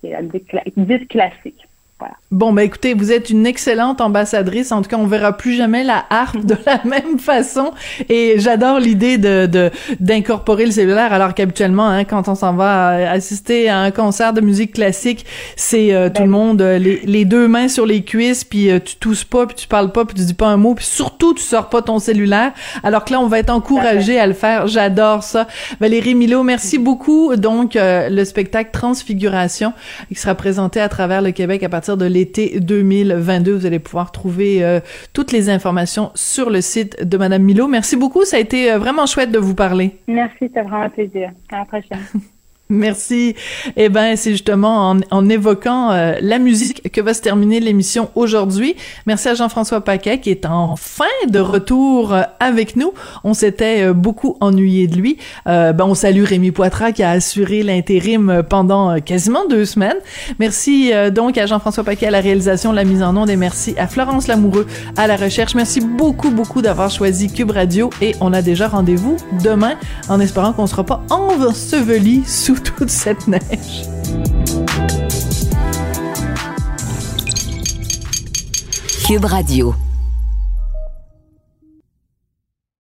C'est 0.00 0.10
la 0.10 0.22
musique 0.22 0.54
dite 0.76 1.08
classique. 1.08 1.68
Bon, 2.30 2.52
ben 2.52 2.62
écoutez, 2.62 2.94
vous 2.94 3.10
êtes 3.10 3.30
une 3.30 3.44
excellente 3.44 4.00
ambassadrice. 4.00 4.70
En 4.70 4.82
tout 4.82 4.88
cas, 4.88 4.96
on 4.96 5.06
verra 5.06 5.36
plus 5.36 5.54
jamais 5.54 5.82
la 5.82 6.04
harpe 6.10 6.44
de 6.44 6.56
la 6.64 6.80
même 6.84 7.18
façon. 7.18 7.72
Et 8.08 8.34
j'adore 8.38 8.78
l'idée 8.78 9.18
de 9.18 9.70
d'incorporer 9.98 10.66
le 10.66 10.70
cellulaire, 10.70 11.12
alors 11.12 11.34
qu'habituellement, 11.34 11.88
hein, 11.88 12.04
quand 12.04 12.28
on 12.28 12.34
s'en 12.34 12.54
va 12.54 13.10
assister 13.10 13.68
à 13.68 13.80
un 13.80 13.90
concert 13.90 14.32
de 14.32 14.40
musique 14.40 14.74
classique, 14.74 15.26
c'est 15.56 15.92
euh, 15.92 16.08
tout 16.08 16.22
le 16.22 16.28
ben 16.28 16.30
monde 16.30 16.62
euh, 16.62 16.78
les, 16.78 17.00
les, 17.04 17.24
deux 17.24 17.48
mains 17.48 17.68
sur 17.68 17.86
les 17.86 18.02
cuisses, 18.02 18.44
puis 18.44 18.70
euh, 18.70 18.78
tu 18.78 18.96
tousses 18.96 19.24
pas, 19.24 19.46
puis 19.46 19.56
tu 19.56 19.66
parles 19.66 19.92
pas, 19.92 20.04
puis 20.04 20.14
tu 20.14 20.24
dis 20.24 20.34
pas 20.34 20.48
un 20.48 20.56
mot, 20.56 20.74
puis 20.74 20.84
surtout 20.84 21.34
tu 21.34 21.42
sors 21.42 21.68
pas 21.68 21.82
ton 21.82 21.98
cellulaire. 21.98 22.52
Alors 22.82 23.04
que 23.04 23.12
là, 23.12 23.20
on 23.20 23.26
va 23.26 23.38
être 23.38 23.50
encouragé 23.50 24.18
à 24.18 24.26
le 24.26 24.34
faire. 24.34 24.68
J'adore 24.68 25.22
ça. 25.22 25.46
Valérie 25.80 26.14
Milo, 26.14 26.42
merci 26.42 26.78
beaucoup. 26.78 27.34
Donc, 27.36 27.72
le 27.76 28.24
spectacle 28.24 28.70
Transfiguration 28.72 29.72
qui 30.08 30.14
sera 30.14 30.34
présenté 30.34 30.80
à 30.80 30.88
travers 30.88 31.22
le 31.22 31.32
Québec 31.32 31.62
à 31.62 31.68
partir 31.68 31.89
de 31.96 32.06
l'été 32.06 32.60
2022. 32.60 33.54
Vous 33.54 33.66
allez 33.66 33.78
pouvoir 33.78 34.12
trouver 34.12 34.64
euh, 34.64 34.80
toutes 35.12 35.32
les 35.32 35.50
informations 35.50 36.10
sur 36.14 36.50
le 36.50 36.60
site 36.60 37.06
de 37.06 37.16
Madame 37.16 37.42
Milo. 37.42 37.68
Merci 37.68 37.96
beaucoup. 37.96 38.24
Ça 38.24 38.36
a 38.36 38.40
été 38.40 38.72
euh, 38.72 38.78
vraiment 38.78 39.06
chouette 39.06 39.30
de 39.30 39.38
vous 39.38 39.54
parler. 39.54 39.96
Merci, 40.08 40.36
c'était 40.40 40.62
vraiment 40.62 40.82
un 40.82 40.90
plaisir. 40.90 41.30
À 41.50 41.58
la 41.58 41.64
prochaine. 41.64 42.00
Merci. 42.70 43.34
Eh 43.76 43.88
ben, 43.88 44.16
c'est 44.16 44.30
justement 44.30 44.90
en, 44.90 45.00
en 45.10 45.28
évoquant 45.28 45.90
euh, 45.90 46.14
la 46.20 46.38
musique 46.38 46.90
que 46.92 47.00
va 47.00 47.14
se 47.14 47.20
terminer 47.20 47.58
l'émission 47.58 48.10
aujourd'hui. 48.14 48.76
Merci 49.06 49.28
à 49.28 49.34
Jean-François 49.34 49.80
Paquet 49.80 50.20
qui 50.20 50.30
est 50.30 50.46
enfin 50.46 51.04
de 51.28 51.40
retour 51.40 52.14
euh, 52.14 52.22
avec 52.38 52.76
nous. 52.76 52.92
On 53.24 53.34
s'était 53.34 53.82
euh, 53.82 53.92
beaucoup 53.92 54.36
ennuyé 54.40 54.86
de 54.86 54.96
lui. 54.96 55.18
ben, 55.46 55.74
on 55.80 55.94
salue 55.94 56.22
Rémi 56.22 56.52
Poitras 56.52 56.92
qui 56.92 57.02
a 57.02 57.10
assuré 57.10 57.64
l'intérim 57.64 58.42
pendant 58.48 59.00
quasiment 59.00 59.46
deux 59.48 59.64
semaines. 59.64 59.96
Merci 60.38 60.92
donc 61.12 61.36
à 61.38 61.46
Jean-François 61.46 61.82
Paquet 61.82 62.06
à 62.06 62.10
la 62.10 62.20
réalisation, 62.20 62.70
la 62.72 62.84
mise 62.84 63.02
en 63.02 63.16
onde 63.16 63.30
et 63.30 63.36
merci 63.36 63.74
à 63.76 63.88
Florence 63.88 64.28
Lamoureux 64.28 64.66
à 64.96 65.08
la 65.08 65.16
recherche. 65.16 65.54
Merci 65.54 65.80
beaucoup, 65.80 66.30
beaucoup 66.30 66.62
d'avoir 66.62 66.90
choisi 66.90 67.32
Cube 67.32 67.50
Radio 67.50 67.90
et 68.00 68.14
on 68.20 68.32
a 68.32 68.42
déjà 68.42 68.68
rendez-vous 68.68 69.16
demain 69.42 69.74
en 70.08 70.20
espérant 70.20 70.52
qu'on 70.52 70.66
sera 70.66 70.84
pas 70.84 71.02
enseveli 71.10 72.22
sous 72.24 72.59
toute 72.76 72.90
cette 72.90 73.26
neige. 73.26 73.88
Cube 79.06 79.24
Radio. 79.24 79.74